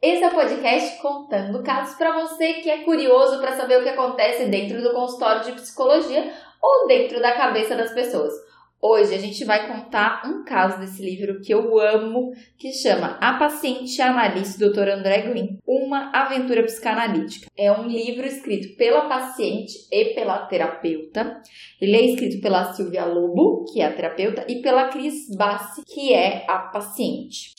Esse 0.00 0.22
é 0.22 0.28
o 0.28 0.34
podcast 0.34 1.00
contando 1.00 1.62
casos 1.62 1.96
para 1.96 2.12
você 2.20 2.54
que 2.54 2.68
é 2.68 2.84
curioso 2.84 3.40
para 3.40 3.56
saber 3.56 3.80
o 3.80 3.82
que 3.82 3.88
acontece 3.88 4.44
dentro 4.44 4.82
do 4.82 4.92
consultório 4.92 5.44
de 5.44 5.52
psicologia 5.52 6.34
ou 6.62 6.86
dentro 6.86 7.18
da 7.18 7.32
cabeça 7.32 7.74
das 7.74 7.92
pessoas. 7.92 8.34
Hoje 8.80 9.14
a 9.14 9.18
gente 9.18 9.42
vai 9.46 9.66
contar 9.66 10.22
um 10.26 10.44
caso 10.44 10.78
desse 10.78 11.02
livro 11.02 11.40
que 11.40 11.52
eu 11.52 11.80
amo, 11.80 12.32
que 12.58 12.72
chama 12.72 13.16
A 13.22 13.38
Paciente 13.38 14.00
Analista 14.02 14.68
Dr. 14.68 14.90
André 14.90 15.22
Green, 15.22 15.58
uma 15.66 16.10
aventura 16.12 16.62
psicanalítica. 16.62 17.50
É 17.56 17.72
um 17.72 17.88
livro 17.88 18.26
escrito 18.26 18.76
pela 18.76 19.08
paciente 19.08 19.72
e 19.90 20.14
pela 20.14 20.44
terapeuta. 20.46 21.40
Ele 21.80 21.96
é 21.96 22.04
escrito 22.04 22.42
pela 22.42 22.74
Silvia 22.74 23.06
Lobo, 23.06 23.64
que 23.64 23.80
é 23.80 23.86
a 23.86 23.92
terapeuta, 23.92 24.44
e 24.46 24.60
pela 24.60 24.88
Cris 24.88 25.34
Bassi, 25.34 25.82
que 25.86 26.12
é 26.12 26.44
a 26.46 26.58
paciente. 26.58 27.54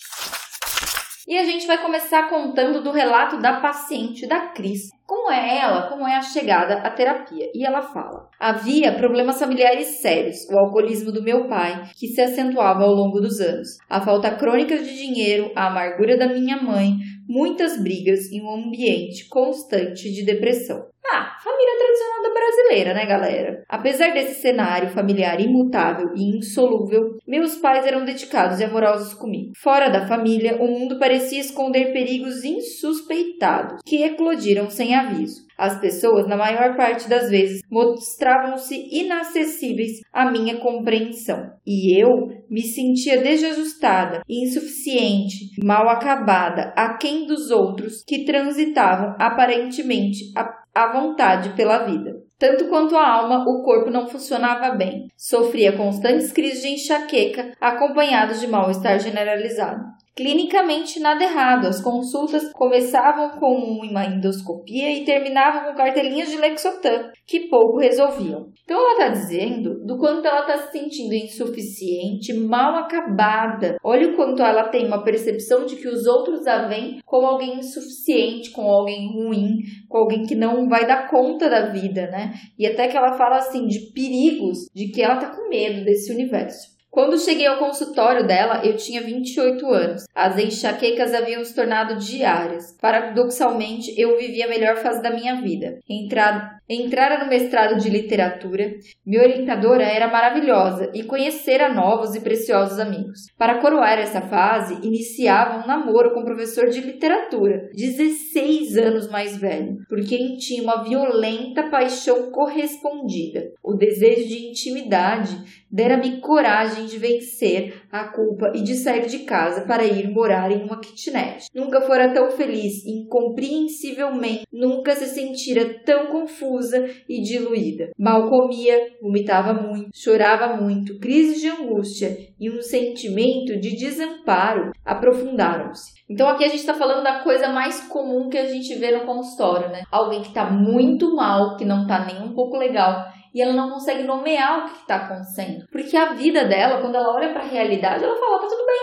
E 1.27 1.37
a 1.37 1.43
gente 1.43 1.67
vai 1.67 1.77
começar 1.81 2.29
contando 2.29 2.81
do 2.81 2.89
relato 2.89 3.37
da 3.37 3.59
paciente 3.59 4.25
da 4.25 4.47
Cris. 4.47 4.96
Como 5.07 5.31
é 5.31 5.57
ela, 5.57 5.83
como 5.83 6.05
é 6.05 6.17
a 6.17 6.21
chegada 6.21 6.79
à 6.79 6.89
terapia. 6.89 7.49
E 7.53 7.65
ela 7.65 7.81
fala: 7.81 8.29
Havia 8.37 8.91
problemas 8.91 9.39
familiares 9.39 10.01
sérios, 10.01 10.45
o 10.51 10.57
alcoolismo 10.59 11.13
do 11.13 11.23
meu 11.23 11.47
pai, 11.47 11.89
que 11.97 12.07
se 12.07 12.19
acentuava 12.19 12.83
ao 12.83 12.91
longo 12.91 13.21
dos 13.21 13.39
anos, 13.39 13.77
a 13.89 14.01
falta 14.01 14.31
crônica 14.31 14.77
de 14.77 14.93
dinheiro, 14.93 15.49
a 15.55 15.67
amargura 15.67 16.17
da 16.17 16.27
minha 16.27 16.61
mãe, 16.61 16.97
muitas 17.27 17.81
brigas 17.81 18.29
e 18.31 18.41
um 18.41 18.49
ambiente 18.49 19.29
constante 19.29 20.11
de 20.11 20.25
depressão. 20.25 20.85
Ah, 21.09 21.37
família 21.41 21.77
tradicional 21.77 22.21
da 22.21 22.33
brasileira, 22.33 22.93
né, 22.93 23.05
galera? 23.05 23.63
Apesar 23.69 24.13
desse 24.13 24.41
cenário 24.41 24.89
familiar 24.89 25.39
imutável 25.39 26.09
e 26.15 26.37
insolúvel, 26.37 27.17
meus 27.25 27.55
pais 27.55 27.85
eram 27.85 28.03
dedicados 28.03 28.59
e 28.59 28.65
amorosos 28.65 29.13
comigo. 29.13 29.53
Fora 29.57 29.89
da 29.89 30.05
família, 30.05 30.57
o 30.61 30.67
mundo 30.67 30.99
parecia 30.99 31.39
esconder 31.39 31.93
perigos 31.93 32.43
insuspeitados 32.43 33.81
que 33.85 34.03
eclodiram 34.03 34.69
sem 34.69 34.95
aviso. 34.97 35.47
As 35.57 35.79
pessoas, 35.79 36.27
na 36.27 36.37
maior 36.37 36.75
parte 36.75 37.09
das 37.09 37.29
vezes, 37.29 37.61
mostravam-se 37.71 38.75
inacessíveis 38.91 40.01
à 40.13 40.29
minha 40.29 40.57
compreensão. 40.57 41.51
E 41.65 41.99
eu 41.99 42.27
me 42.49 42.61
sentia 42.61 43.21
desajustada, 43.21 44.21
insuficiente, 44.29 45.49
mal 45.63 45.89
acabada, 45.89 46.73
aquém 46.75 47.25
dos 47.25 47.49
outros 47.49 48.03
que 48.05 48.23
transitavam 48.23 49.15
aparentemente 49.19 50.31
à 50.75 50.93
vontade 50.93 51.49
pela 51.55 51.85
vida. 51.85 52.27
Tanto 52.37 52.69
quanto 52.69 52.95
a 52.95 53.07
alma, 53.07 53.43
o 53.47 53.63
corpo 53.63 53.89
não 53.89 54.07
funcionava 54.07 54.75
bem. 54.75 55.07
Sofria 55.17 55.75
constantes 55.75 56.31
crises 56.31 56.61
de 56.61 56.67
enxaqueca, 56.69 57.51
acompanhadas 57.59 58.39
de 58.39 58.47
mal-estar 58.47 58.99
generalizado. 58.99 59.83
Clinicamente, 60.17 60.99
nada 60.99 61.23
errado. 61.23 61.67
As 61.67 61.79
consultas 61.79 62.51
começavam 62.51 63.39
com 63.39 63.53
uma 63.53 64.03
endoscopia 64.03 64.91
e 64.91 65.05
terminavam 65.05 65.69
com 65.69 65.77
cartelinhas 65.77 66.31
de 66.31 66.37
Lexotan, 66.37 67.11
que 67.23 67.47
pouco 67.47 67.77
resolviam. 67.77 68.47
Então, 68.63 68.79
ela 68.79 68.93
está 68.93 69.09
dizendo 69.09 69.85
do 69.85 69.95
quanto 69.99 70.25
ela 70.25 70.39
está 70.39 70.57
se 70.57 70.71
sentindo 70.71 71.13
insuficiente, 71.13 72.33
mal 72.33 72.77
acabada. 72.77 73.77
Olha 73.83 74.09
o 74.09 74.15
quanto 74.15 74.41
ela 74.41 74.69
tem 74.69 74.87
uma 74.87 75.03
percepção 75.03 75.67
de 75.67 75.75
que 75.75 75.87
os 75.87 76.07
outros 76.07 76.47
a 76.47 76.67
veem 76.67 76.99
como 77.05 77.27
alguém 77.27 77.59
insuficiente, 77.59 78.49
como 78.49 78.69
alguém 78.69 79.13
ruim, 79.13 79.59
com 79.87 79.99
alguém 79.99 80.23
que 80.23 80.33
não 80.33 80.67
vai 80.67 80.87
dar 80.87 81.07
conta 81.11 81.47
da 81.47 81.69
vida, 81.69 82.07
né? 82.07 82.33
E 82.57 82.65
até 82.65 82.87
que 82.87 82.97
ela 82.97 83.15
fala 83.15 83.37
assim 83.37 83.67
de 83.67 83.91
perigos, 83.93 84.65
de 84.73 84.89
que 84.89 85.03
ela 85.03 85.13
está 85.13 85.29
com 85.29 85.47
medo 85.47 85.85
desse 85.85 86.11
universo. 86.11 86.76
Quando 86.89 87.19
cheguei 87.19 87.45
ao 87.45 87.59
consultório 87.59 88.25
dela, 88.25 88.65
eu 88.65 88.75
tinha 88.75 89.01
28 89.01 89.67
anos. 89.67 90.05
As 90.15 90.37
enxaquecas 90.37 91.13
haviam 91.13 91.43
se 91.43 91.53
tornado 91.53 91.97
diárias. 91.97 92.75
Paradoxalmente, 92.81 93.93
eu 93.99 94.17
vivia 94.17 94.45
a 94.45 94.49
melhor 94.49 94.77
fase 94.77 95.01
da 95.01 95.11
minha 95.11 95.35
vida. 95.41 95.79
Entrado 95.87 96.57
Entrara 96.69 97.23
no 97.23 97.29
mestrado 97.29 97.79
de 97.79 97.89
literatura, 97.89 98.73
minha 99.05 99.21
orientadora 99.21 99.83
era 99.83 100.11
maravilhosa 100.11 100.91
e 100.93 101.01
conhecera 101.01 101.73
novos 101.73 102.13
e 102.13 102.19
preciosos 102.19 102.77
amigos. 102.77 103.31
Para 103.37 103.61
coroar 103.61 103.97
essa 103.97 104.19
fase, 104.19 104.85
iniciava 104.85 105.63
um 105.63 105.65
namoro 105.67 106.13
com 106.13 106.19
um 106.19 106.25
professor 106.25 106.67
de 106.67 106.81
literatura, 106.81 107.69
16 107.73 108.75
anos 108.75 109.09
mais 109.09 109.37
velho, 109.37 109.77
por 109.87 110.01
quem 110.01 110.35
tinha 110.35 110.61
uma 110.61 110.83
violenta 110.83 111.69
paixão 111.69 112.31
correspondida. 112.31 113.49
O 113.63 113.73
desejo 113.73 114.27
de 114.27 114.49
intimidade 114.49 115.37
dera-me 115.71 116.19
coragem 116.21 116.85
de 116.85 116.97
vencer 116.97 117.81
a 117.91 118.05
culpa 118.05 118.51
e 118.55 118.61
de 118.61 118.75
sair 118.75 119.07
de 119.07 119.19
casa 119.19 119.65
para 119.65 119.83
ir 119.83 120.09
morar 120.09 120.51
em 120.51 120.63
uma 120.63 120.79
kitnet. 120.79 121.47
Nunca 121.53 121.81
fora 121.81 122.13
tão 122.13 122.31
feliz, 122.31 122.85
incompreensivelmente, 122.85 124.45
nunca 124.51 124.95
se 124.95 125.07
sentira 125.07 125.81
tão 125.85 126.07
confusa 126.07 126.89
e 127.07 127.21
diluída. 127.21 127.89
Mal 127.97 128.29
comia, 128.29 128.91
vomitava 129.01 129.53
muito, 129.53 129.89
chorava 129.93 130.55
muito, 130.55 130.99
crises 130.99 131.39
de 131.41 131.49
angústia 131.49 132.17
e 132.39 132.49
um 132.49 132.61
sentimento 132.61 133.59
de 133.59 133.75
desamparo 133.75 134.71
aprofundaram-se. 134.85 135.97
Então 136.09 136.29
aqui 136.29 136.43
a 136.43 136.47
gente 136.47 136.59
está 136.59 136.73
falando 136.73 137.03
da 137.03 137.19
coisa 137.19 137.49
mais 137.49 137.81
comum 137.87 138.29
que 138.29 138.37
a 138.37 138.45
gente 138.45 138.73
vê 138.75 138.91
no 138.91 139.05
consultório, 139.05 139.69
né? 139.69 139.83
Alguém 139.91 140.21
que 140.21 140.29
está 140.29 140.49
muito 140.49 141.13
mal, 141.15 141.57
que 141.57 141.65
não 141.65 141.81
está 141.81 142.05
nem 142.05 142.21
um 142.21 142.33
pouco 142.33 142.57
legal 142.57 143.05
e 143.37 143.41
ela 143.41 143.53
não 143.53 143.69
consegue 143.69 144.01
nomear 144.01 144.57
o 144.57 144.65
que 144.65 144.77
está 144.77 144.95
acontecendo. 144.95 145.67
Porque 145.71 145.95
a 145.95 146.13
vida 146.13 146.45
dela, 146.45 146.81
quando 146.81 146.95
ela 146.95 147.13
olha 147.13 147.31
para 147.31 147.43
a 147.43 147.47
realidade, 147.47 148.03
ela 148.03 148.17
fala: 148.17 148.39
tá 148.39 148.47
tudo 148.47 148.65
bem, 148.65 148.79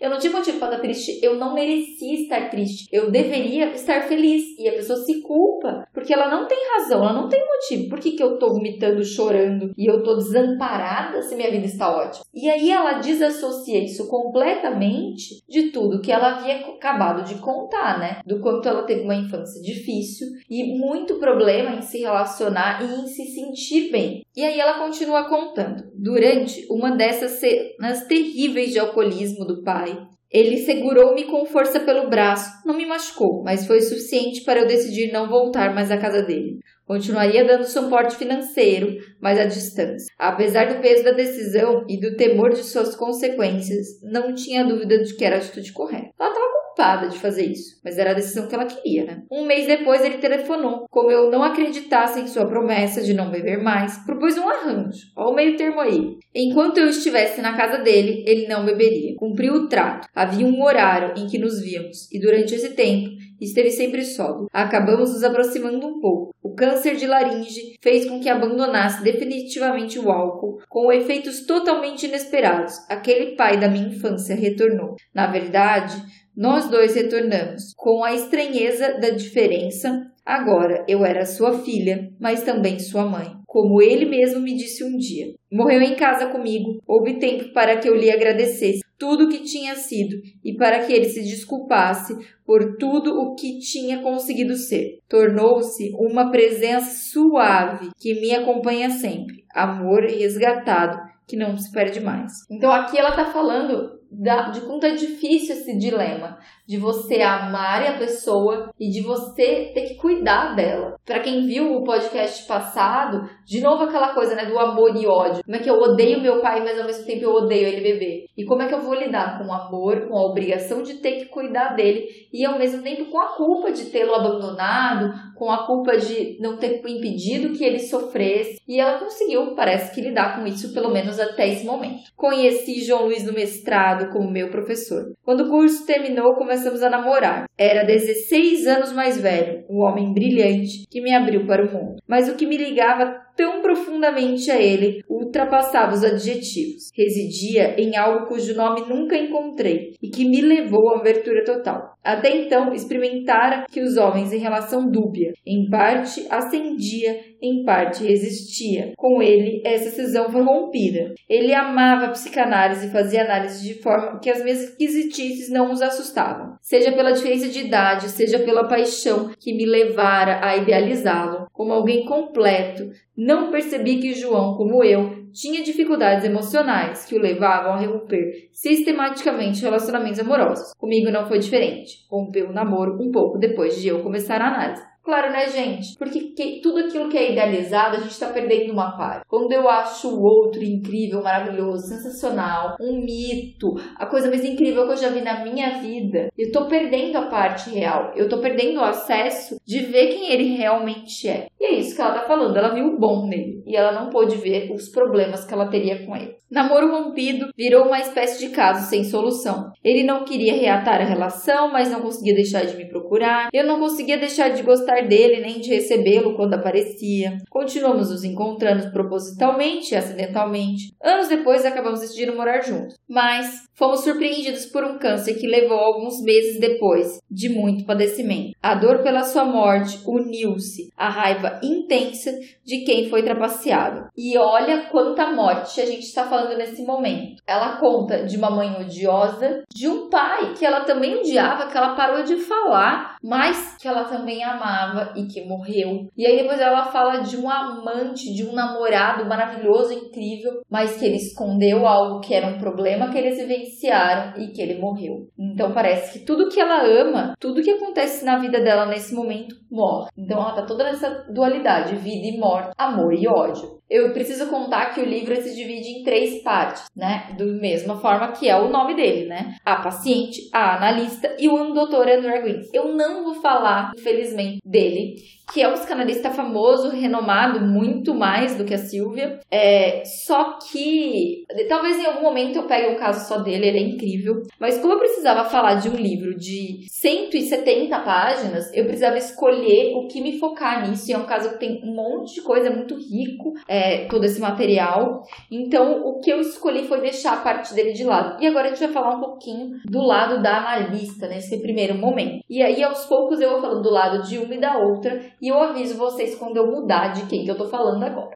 eu 0.00 0.10
não 0.10 0.18
tinha 0.18 0.32
motivo 0.32 0.58
para 0.58 0.68
estar 0.68 0.82
triste. 0.82 1.18
Eu 1.22 1.36
não 1.36 1.54
merecia 1.54 2.14
estar 2.22 2.50
triste. 2.50 2.86
Eu 2.92 3.10
deveria 3.10 3.72
estar 3.72 4.02
feliz. 4.02 4.42
E 4.58 4.68
a 4.68 4.72
pessoa 4.72 4.98
se 4.98 5.20
culpa 5.22 5.86
porque 5.92 6.12
ela 6.12 6.28
não 6.28 6.46
tem 6.46 6.58
razão, 6.76 7.02
ela 7.02 7.12
não 7.12 7.28
tem 7.28 7.44
motivo. 7.44 7.88
Por 7.88 8.00
que, 8.00 8.12
que 8.12 8.22
eu 8.22 8.38
tô 8.38 8.52
vomitando, 8.52 9.04
chorando 9.04 9.72
e 9.76 9.86
eu 9.86 10.02
tô 10.02 10.16
desamparada 10.16 11.22
se 11.22 11.34
minha 11.34 11.50
vida 11.50 11.66
está 11.66 11.90
ótima? 11.90 12.24
E 12.34 12.48
aí 12.48 12.70
ela 12.70 12.94
desassocia 12.94 13.82
isso 13.82 14.08
completamente 14.08 15.42
de 15.48 15.70
tudo 15.70 16.00
que 16.00 16.12
ela 16.12 16.36
havia 16.36 16.56
acabado 16.56 17.24
de 17.24 17.36
contar, 17.36 17.98
né? 17.98 18.20
Do 18.26 18.40
quanto 18.40 18.68
ela 18.68 18.82
teve 18.82 19.02
uma 19.02 19.14
infância 19.14 19.62
difícil 19.62 20.28
e 20.50 20.78
muito 20.78 21.14
problema 21.16 21.76
em 21.76 21.82
se 21.82 22.00
relacionar 22.00 22.82
e 22.82 23.02
em 23.02 23.06
se 23.06 23.26
sentir 23.26 23.90
bem. 23.90 24.23
E 24.36 24.44
aí 24.44 24.58
ela 24.58 24.78
continua 24.78 25.28
contando. 25.28 25.84
Durante 25.94 26.66
uma 26.70 26.96
dessas 26.96 27.32
cenas 27.32 28.06
terríveis 28.06 28.72
de 28.72 28.78
alcoolismo 28.78 29.44
do 29.44 29.62
pai, 29.62 29.96
ele 30.34 30.58
segurou-me 30.58 31.24
com 31.24 31.46
força 31.46 31.78
pelo 31.78 32.10
braço. 32.10 32.50
Não 32.66 32.76
me 32.76 32.84
machucou, 32.84 33.44
mas 33.44 33.64
foi 33.64 33.80
suficiente 33.80 34.42
para 34.42 34.60
eu 34.60 34.66
decidir 34.66 35.12
não 35.12 35.28
voltar 35.28 35.72
mais 35.72 35.92
à 35.92 35.96
casa 35.96 36.22
dele. 36.22 36.58
Continuaria 36.84 37.44
dando 37.44 37.64
suporte 37.64 38.16
financeiro, 38.16 38.96
mas 39.20 39.38
à 39.38 39.44
distância. 39.44 40.12
Apesar 40.18 40.66
do 40.66 40.80
peso 40.80 41.04
da 41.04 41.12
decisão 41.12 41.84
e 41.88 41.98
do 42.00 42.16
temor 42.16 42.50
de 42.50 42.64
suas 42.64 42.96
consequências, 42.96 43.86
não 44.02 44.34
tinha 44.34 44.64
dúvida 44.64 45.02
de 45.02 45.16
que 45.16 45.24
era 45.24 45.36
a 45.36 45.38
atitude 45.38 45.72
correta. 45.72 46.10
Ela 46.18 46.28
estava 46.28 46.53
culpada 46.74 47.08
de 47.08 47.18
fazer 47.18 47.46
isso, 47.46 47.80
mas 47.84 47.96
era 47.96 48.10
a 48.10 48.14
decisão 48.14 48.48
que 48.48 48.54
ela 48.54 48.66
queria, 48.66 49.04
né? 49.04 49.22
Um 49.30 49.46
mês 49.46 49.66
depois 49.66 50.04
ele 50.04 50.18
telefonou. 50.18 50.86
Como 50.90 51.10
eu 51.10 51.30
não 51.30 51.42
acreditasse 51.42 52.20
em 52.20 52.26
sua 52.26 52.46
promessa 52.46 53.00
de 53.02 53.14
não 53.14 53.30
beber 53.30 53.62
mais, 53.62 53.96
propôs 54.04 54.36
um 54.36 54.48
arranjo. 54.48 55.06
Olha 55.16 55.30
o 55.30 55.34
meio 55.34 55.56
termo 55.56 55.80
aí. 55.80 56.16
Enquanto 56.34 56.78
eu 56.78 56.88
estivesse 56.88 57.40
na 57.40 57.56
casa 57.56 57.78
dele, 57.78 58.24
ele 58.26 58.48
não 58.48 58.64
beberia. 58.64 59.14
Cumpriu 59.16 59.54
o 59.54 59.68
trato. 59.68 60.08
Havia 60.14 60.46
um 60.46 60.62
horário 60.62 61.14
em 61.16 61.26
que 61.26 61.38
nos 61.38 61.60
víamos, 61.62 62.10
e 62.12 62.20
durante 62.20 62.54
esse 62.54 62.70
tempo 62.70 63.10
esteve 63.40 63.70
sempre 63.70 64.04
sóbrio. 64.04 64.48
Acabamos 64.52 65.12
nos 65.12 65.22
aproximando 65.22 65.86
um 65.86 66.00
pouco. 66.00 66.34
O 66.42 66.54
câncer 66.54 66.96
de 66.96 67.06
laringe 67.06 67.76
fez 67.82 68.08
com 68.08 68.20
que 68.20 68.28
abandonasse 68.28 69.02
definitivamente 69.02 69.98
o 69.98 70.10
álcool, 70.10 70.58
com 70.68 70.92
efeitos 70.92 71.44
totalmente 71.46 72.06
inesperados. 72.06 72.74
Aquele 72.88 73.34
pai 73.36 73.58
da 73.58 73.68
minha 73.68 73.88
infância 73.88 74.34
retornou. 74.34 74.94
Na 75.14 75.26
verdade, 75.26 75.94
nós 76.36 76.68
dois 76.68 76.94
retornamos, 76.94 77.72
com 77.76 78.02
a 78.02 78.12
estranheza 78.12 78.98
da 78.98 79.10
diferença. 79.10 80.10
Agora 80.24 80.84
eu 80.88 81.04
era 81.04 81.26
sua 81.26 81.58
filha, 81.60 82.10
mas 82.18 82.42
também 82.42 82.78
sua 82.78 83.04
mãe, 83.04 83.30
como 83.46 83.80
ele 83.80 84.06
mesmo 84.06 84.40
me 84.40 84.56
disse 84.56 84.82
um 84.82 84.96
dia. 84.96 85.26
Morreu 85.52 85.80
em 85.80 85.94
casa 85.94 86.26
comigo, 86.26 86.80
houve 86.86 87.18
tempo 87.18 87.52
para 87.52 87.76
que 87.76 87.88
eu 87.88 87.94
lhe 87.94 88.10
agradecesse 88.10 88.82
tudo 88.98 89.24
o 89.24 89.28
que 89.28 89.42
tinha 89.42 89.74
sido 89.76 90.16
e 90.42 90.56
para 90.56 90.80
que 90.80 90.92
ele 90.92 91.04
se 91.06 91.22
desculpasse 91.22 92.14
por 92.44 92.76
tudo 92.78 93.20
o 93.20 93.34
que 93.34 93.58
tinha 93.58 94.00
conseguido 94.00 94.56
ser. 94.56 94.98
Tornou-se 95.08 95.92
uma 95.94 96.30
presença 96.30 97.10
suave 97.10 97.90
que 97.98 98.20
me 98.20 98.32
acompanha 98.32 98.90
sempre, 98.90 99.44
amor 99.54 100.02
resgatado 100.04 100.98
que 101.26 101.36
não 101.36 101.56
se 101.56 101.70
perde 101.72 102.00
mais. 102.00 102.32
Então 102.50 102.70
aqui 102.70 102.98
ela 102.98 103.10
está 103.10 103.26
falando 103.26 104.00
da, 104.18 104.50
de 104.50 104.60
quanto 104.62 104.86
é 104.86 104.94
difícil 104.94 105.54
esse 105.56 105.76
dilema 105.76 106.38
de 106.66 106.78
você 106.78 107.20
amar 107.20 107.86
a 107.86 107.98
pessoa 107.98 108.70
e 108.80 108.88
de 108.88 109.02
você 109.02 109.70
ter 109.74 109.82
que 109.82 109.96
cuidar 109.96 110.54
dela. 110.54 110.96
Para 111.04 111.20
quem 111.20 111.46
viu 111.46 111.72
o 111.72 111.84
podcast 111.84 112.46
passado, 112.46 113.28
de 113.44 113.60
novo 113.60 113.84
aquela 113.84 114.14
coisa, 114.14 114.34
né, 114.34 114.46
do 114.46 114.58
amor 114.58 114.96
e 114.96 115.06
ódio. 115.06 115.42
Como 115.44 115.56
é 115.56 115.58
que 115.58 115.68
eu 115.68 115.74
odeio 115.74 116.22
meu 116.22 116.40
pai, 116.40 116.60
mas 116.64 116.78
ao 116.78 116.86
mesmo 116.86 117.04
tempo 117.04 117.24
eu 117.24 117.34
odeio 117.34 117.66
ele 117.66 117.82
bebê? 117.82 118.24
E 118.36 118.44
como 118.46 118.62
é 118.62 118.68
que 118.68 118.74
eu 118.74 118.80
vou 118.80 118.94
lidar 118.94 119.38
com 119.38 119.48
o 119.48 119.52
amor, 119.52 120.08
com 120.08 120.16
a 120.16 120.26
obrigação 120.26 120.82
de 120.82 120.94
ter 120.94 121.18
que 121.18 121.26
cuidar 121.26 121.74
dele 121.74 122.06
e 122.32 122.44
ao 122.44 122.58
mesmo 122.58 122.82
tempo 122.82 123.10
com 123.10 123.20
a 123.20 123.36
culpa 123.36 123.70
de 123.70 123.86
tê-lo 123.86 124.14
abandonado, 124.14 125.12
com 125.36 125.50
a 125.50 125.66
culpa 125.66 125.96
de 125.98 126.38
não 126.40 126.56
ter 126.56 126.80
impedido 126.88 127.52
que 127.52 127.64
ele 127.64 127.78
sofresse. 127.78 128.58
E 128.66 128.80
ela 128.80 128.98
conseguiu, 128.98 129.54
parece 129.54 129.94
que 129.94 130.00
lidar 130.00 130.36
com 130.36 130.46
isso 130.46 130.72
pelo 130.72 130.90
menos 130.90 131.20
até 131.20 131.46
esse 131.48 131.66
momento. 131.66 132.04
Conheci 132.16 132.82
João 132.82 133.04
Luiz 133.04 133.24
no 133.24 133.34
mestrado 133.34 134.03
como 134.10 134.30
meu 134.30 134.50
professor. 134.50 135.12
Quando 135.24 135.44
o 135.44 135.50
curso 135.50 135.86
terminou, 135.86 136.34
começamos 136.34 136.82
a 136.82 136.90
namorar. 136.90 137.44
Era 137.56 137.84
16 137.84 138.66
anos 138.66 138.92
mais 138.92 139.20
velho, 139.20 139.64
um 139.68 139.82
homem 139.82 140.12
brilhante 140.12 140.84
que 140.90 141.00
me 141.00 141.14
abriu 141.14 141.46
para 141.46 141.64
o 141.64 141.72
mundo. 141.72 141.96
Mas 142.06 142.28
o 142.28 142.36
que 142.36 142.46
me 142.46 142.56
ligava 142.56 143.23
tão 143.36 143.60
profundamente 143.60 144.50
a 144.50 144.60
ele 144.60 145.02
ultrapassava 145.08 145.94
os 145.94 146.04
adjetivos. 146.04 146.90
Residia 146.94 147.74
em 147.78 147.96
algo 147.96 148.26
cujo 148.26 148.54
nome 148.54 148.82
nunca 148.82 149.16
encontrei 149.16 149.94
e 150.02 150.08
que 150.08 150.24
me 150.24 150.40
levou 150.40 150.90
à 150.90 150.98
abertura 150.98 151.44
total. 151.44 151.94
Até 152.02 152.36
então, 152.36 152.72
experimentara 152.72 153.64
que 153.70 153.80
os 153.80 153.96
homens 153.96 154.32
em 154.32 154.38
relação 154.38 154.90
dúbia, 154.90 155.32
em 155.46 155.68
parte 155.70 156.26
ascendia, 156.30 157.18
em 157.40 157.64
parte 157.64 158.04
resistia. 158.04 158.92
Com 158.96 159.22
ele, 159.22 159.62
essa 159.64 159.90
cisão 159.90 160.30
foi 160.30 160.42
rompida. 160.42 161.14
Ele 161.28 161.54
amava 161.54 162.06
a 162.06 162.10
psicanálise 162.10 162.86
e 162.86 162.90
fazia 162.90 163.24
análise 163.24 163.66
de 163.66 163.82
forma 163.82 164.18
que 164.18 164.30
as 164.30 164.42
minhas 164.42 164.62
esquisitices 164.62 165.50
não 165.50 165.72
os 165.72 165.80
assustavam. 165.80 166.56
Seja 166.60 166.92
pela 166.92 167.12
diferença 167.12 167.48
de 167.48 167.60
idade, 167.60 168.10
seja 168.10 168.38
pela 168.38 168.68
paixão 168.68 169.30
que 169.38 169.54
me 169.54 169.64
levara 169.64 170.40
a 170.44 170.56
idealizá-lo 170.56 171.46
como 171.52 171.72
alguém 171.72 172.04
completo, 172.04 172.90
não 173.16 173.50
percebi 173.50 174.00
que 174.00 174.14
João, 174.14 174.56
como 174.56 174.82
eu, 174.82 175.24
tinha 175.32 175.62
dificuldades 175.62 176.24
emocionais 176.24 177.04
que 177.04 177.16
o 177.16 177.20
levavam 177.20 177.74
a 177.74 177.86
romper 177.86 178.48
sistematicamente 178.52 179.62
relacionamentos 179.62 180.20
amorosos. 180.20 180.72
Comigo 180.74 181.10
não 181.10 181.26
foi 181.26 181.38
diferente. 181.38 182.06
Rompeu 182.08 182.48
o 182.48 182.52
namoro 182.52 183.00
um 183.02 183.10
pouco 183.10 183.38
depois 183.38 183.80
de 183.80 183.88
eu 183.88 184.02
começar 184.02 184.40
a 184.40 184.48
análise. 184.48 184.93
Claro, 185.04 185.30
né, 185.32 185.48
gente? 185.50 185.98
Porque 185.98 186.18
que, 186.30 186.60
tudo 186.62 186.78
aquilo 186.78 187.10
que 187.10 187.18
é 187.18 187.32
idealizado, 187.32 187.96
a 187.96 188.00
gente 188.00 188.18
tá 188.18 188.28
perdendo 188.28 188.72
uma 188.72 188.96
parte. 188.96 189.26
Quando 189.28 189.52
eu 189.52 189.68
acho 189.68 190.08
o 190.08 190.22
outro 190.22 190.64
incrível, 190.64 191.22
maravilhoso, 191.22 191.86
sensacional, 191.88 192.76
um 192.80 193.04
mito, 193.04 193.74
a 193.98 194.06
coisa 194.06 194.30
mais 194.30 194.42
incrível 194.42 194.86
que 194.86 194.92
eu 194.92 194.96
já 194.96 195.10
vi 195.10 195.20
na 195.20 195.44
minha 195.44 195.78
vida, 195.78 196.30
eu 196.38 196.50
tô 196.50 196.66
perdendo 196.68 197.18
a 197.18 197.26
parte 197.26 197.68
real. 197.68 198.12
Eu 198.16 198.30
tô 198.30 198.38
perdendo 198.38 198.80
o 198.80 198.84
acesso 198.84 199.56
de 199.66 199.80
ver 199.80 200.08
quem 200.08 200.32
ele 200.32 200.56
realmente 200.56 201.28
é. 201.28 201.48
E 201.60 201.66
é 201.66 201.74
isso 201.74 201.94
que 201.94 202.00
ela 202.00 202.14
tá 202.14 202.26
falando. 202.26 202.56
Ela 202.56 202.74
viu 202.74 202.86
o 202.86 202.98
bom 202.98 203.26
nele 203.26 203.62
e 203.66 203.76
ela 203.76 203.92
não 203.92 204.08
pôde 204.08 204.36
ver 204.36 204.72
os 204.72 204.88
problemas 204.88 205.44
que 205.44 205.52
ela 205.52 205.68
teria 205.68 206.06
com 206.06 206.16
ele. 206.16 206.36
Namoro 206.50 206.88
rompido 206.88 207.48
virou 207.56 207.86
uma 207.86 207.98
espécie 207.98 208.46
de 208.46 208.54
caso 208.54 208.88
sem 208.88 209.02
solução. 209.02 209.72
Ele 209.82 210.04
não 210.04 210.24
queria 210.24 210.54
reatar 210.54 211.00
a 211.00 211.04
relação, 211.04 211.72
mas 211.72 211.90
não 211.90 212.00
conseguia 212.00 212.34
deixar 212.34 212.64
de 212.64 212.76
me 212.76 212.88
procurar. 212.88 213.48
Eu 213.52 213.66
não 213.66 213.80
conseguia 213.80 214.16
deixar 214.16 214.50
de 214.50 214.62
gostar 214.62 214.93
dele 215.02 215.40
nem 215.40 215.60
de 215.60 215.70
recebê-lo 215.70 216.34
quando 216.34 216.54
aparecia. 216.54 217.38
Continuamos 217.48 218.10
nos 218.10 218.24
encontrando 218.24 218.90
propositalmente 218.90 219.92
e 219.92 219.96
acidentalmente. 219.96 220.94
Anos 221.02 221.28
depois 221.28 221.64
acabamos 221.64 222.00
decidindo 222.00 222.36
morar 222.36 222.62
juntos. 222.62 222.96
Mas 223.08 223.64
fomos 223.74 224.00
surpreendidos 224.00 224.66
por 224.66 224.84
um 224.84 224.98
câncer 224.98 225.34
que 225.34 225.46
levou 225.46 225.78
alguns 225.78 226.22
meses 226.22 226.58
depois 226.60 227.18
de 227.30 227.48
muito 227.48 227.84
padecimento. 227.84 228.52
A 228.62 228.74
dor 228.74 229.02
pela 229.02 229.24
sua 229.24 229.44
morte 229.44 230.00
uniu-se 230.06 230.92
à 230.96 231.08
raiva 231.08 231.60
intensa 231.62 232.32
de 232.64 232.84
quem 232.84 233.08
foi 233.08 233.22
trapaceado. 233.22 234.08
E 234.16 234.38
olha 234.38 234.86
quanta 234.90 235.32
morte 235.32 235.80
a 235.80 235.86
gente 235.86 236.04
está 236.04 236.24
falando 236.26 236.56
nesse 236.56 236.82
momento. 236.82 237.42
Ela 237.46 237.78
conta 237.78 238.24
de 238.24 238.36
uma 238.36 238.50
mãe 238.50 238.80
odiosa, 238.80 239.62
de 239.74 239.88
um 239.88 240.08
pai 240.08 240.54
que 240.54 240.64
ela 240.64 240.84
também 240.84 241.16
odiava, 241.16 241.66
que 241.66 241.76
ela 241.76 241.94
parou 241.94 242.22
de 242.22 242.36
falar, 242.36 243.16
mas 243.22 243.76
que 243.80 243.88
ela 243.88 244.04
também 244.04 244.42
amava 244.42 244.83
e 245.16 245.26
que 245.26 245.46
morreu. 245.46 246.08
E 246.16 246.26
aí 246.26 246.36
depois 246.36 246.60
ela 246.60 246.84
fala 246.86 247.18
de 247.18 247.36
um 247.36 247.48
amante, 247.48 248.32
de 248.34 248.44
um 248.44 248.52
namorado 248.52 249.26
maravilhoso, 249.26 249.92
incrível, 249.92 250.62
mas 250.70 250.96
que 250.96 251.04
ele 251.04 251.16
escondeu 251.16 251.86
algo 251.86 252.20
que 252.20 252.34
era 252.34 252.46
um 252.46 252.58
problema 252.58 253.10
que 253.10 253.18
eles 253.18 253.38
vivenciaram 253.38 254.40
e 254.40 254.48
que 254.48 254.60
ele 254.60 254.80
morreu. 254.80 255.28
Então 255.38 255.72
parece 255.72 256.18
que 256.18 256.24
tudo 256.24 256.48
que 256.48 256.60
ela 256.60 256.84
ama, 256.84 257.34
tudo 257.38 257.62
que 257.62 257.70
acontece 257.70 258.24
na 258.24 258.38
vida 258.38 258.60
dela 258.60 258.86
nesse 258.86 259.14
momento, 259.14 259.56
morre. 259.70 260.10
Então 260.16 260.38
ela 260.38 260.54
tá 260.54 260.62
toda 260.62 260.84
nessa 260.84 261.26
dualidade, 261.32 261.96
vida 261.96 262.26
e 262.26 262.38
morte, 262.38 262.72
amor 262.76 263.12
e 263.14 263.26
ódio 263.26 263.83
eu 263.94 264.12
preciso 264.12 264.48
contar 264.48 264.86
que 264.86 265.00
o 265.00 265.04
livro 265.04 265.36
se 265.40 265.54
divide 265.54 265.88
em 265.88 266.02
três 266.02 266.42
partes, 266.42 266.86
né? 266.96 267.32
Da 267.38 267.44
mesma 267.44 267.96
forma 268.00 268.32
que 268.32 268.48
é 268.48 268.56
o 268.56 268.68
nome 268.68 268.96
dele, 268.96 269.26
né? 269.26 269.54
A 269.64 269.76
paciente, 269.76 270.50
a 270.52 270.74
analista 270.74 271.36
e 271.38 271.48
o 271.48 271.72
doutor 271.72 272.08
Andrew 272.08 272.42
Green. 272.42 272.62
Eu 272.72 272.88
não 272.88 273.22
vou 273.22 273.34
falar, 273.34 273.92
infelizmente, 273.96 274.58
dele, 274.64 275.14
que 275.52 275.62
é 275.62 275.68
um 275.68 275.72
psicanalista 275.72 276.30
famoso, 276.30 276.88
renomado, 276.88 277.60
muito 277.60 278.14
mais 278.14 278.56
do 278.56 278.64
que 278.64 278.74
a 278.74 278.78
Silvia. 278.78 279.40
É, 279.50 280.02
só 280.04 280.58
que 280.58 281.44
talvez 281.68 281.98
em 281.98 282.06
algum 282.06 282.22
momento 282.22 282.56
eu 282.56 282.66
pegue 282.66 282.94
um 282.94 282.98
caso 282.98 283.28
só 283.28 283.38
dele, 283.38 283.66
ele 283.66 283.78
é 283.78 283.82
incrível. 283.82 284.42
Mas 284.58 284.78
como 284.78 284.94
eu 284.94 284.98
precisava 284.98 285.44
falar 285.44 285.74
de 285.74 285.88
um 285.88 285.96
livro 285.96 286.36
de 286.36 286.86
170 286.90 287.98
páginas, 288.00 288.72
eu 288.72 288.84
precisava 288.84 289.18
escolher 289.18 289.94
o 289.94 290.06
que 290.08 290.20
me 290.20 290.38
focar 290.38 290.88
nisso. 290.88 291.10
E 291.10 291.14
é 291.14 291.18
um 291.18 291.26
caso 291.26 291.50
que 291.50 291.58
tem 291.58 291.80
um 291.84 291.94
monte 291.94 292.34
de 292.34 292.42
coisa, 292.42 292.68
é 292.68 292.74
muito 292.74 292.94
rico, 292.94 293.52
é, 293.68 294.06
todo 294.06 294.24
esse 294.24 294.40
material. 294.40 295.22
Então, 295.50 296.02
o 296.04 296.20
que 296.20 296.30
eu 296.30 296.40
escolhi 296.40 296.86
foi 296.86 297.00
deixar 297.00 297.34
a 297.34 297.42
parte 297.42 297.74
dele 297.74 297.92
de 297.92 298.04
lado. 298.04 298.42
E 298.42 298.46
agora 298.46 298.66
a 298.66 298.70
gente 298.70 298.80
vai 298.80 298.92
falar 298.92 299.16
um 299.16 299.20
pouquinho 299.20 299.80
do 299.84 300.00
lado 300.00 300.42
da 300.42 300.58
analista, 300.58 301.28
nesse 301.28 301.60
primeiro 301.60 301.94
momento. 301.94 302.42
E 302.48 302.62
aí, 302.62 302.82
aos 302.82 303.04
poucos, 303.04 303.40
eu 303.40 303.50
vou 303.50 303.60
falando 303.60 303.82
do 303.82 303.90
lado 303.90 304.22
de 304.22 304.38
uma 304.38 304.54
e 304.54 304.60
da 304.60 304.78
outra 304.78 305.20
e 305.44 305.48
eu 305.48 305.58
aviso 305.62 305.98
vocês 305.98 306.34
quando 306.36 306.56
eu 306.56 306.66
mudar 306.66 307.08
de 307.08 307.26
quem 307.26 307.44
que 307.44 307.50
eu 307.50 307.56
tô 307.58 307.68
falando 307.68 308.02
agora. 308.02 308.30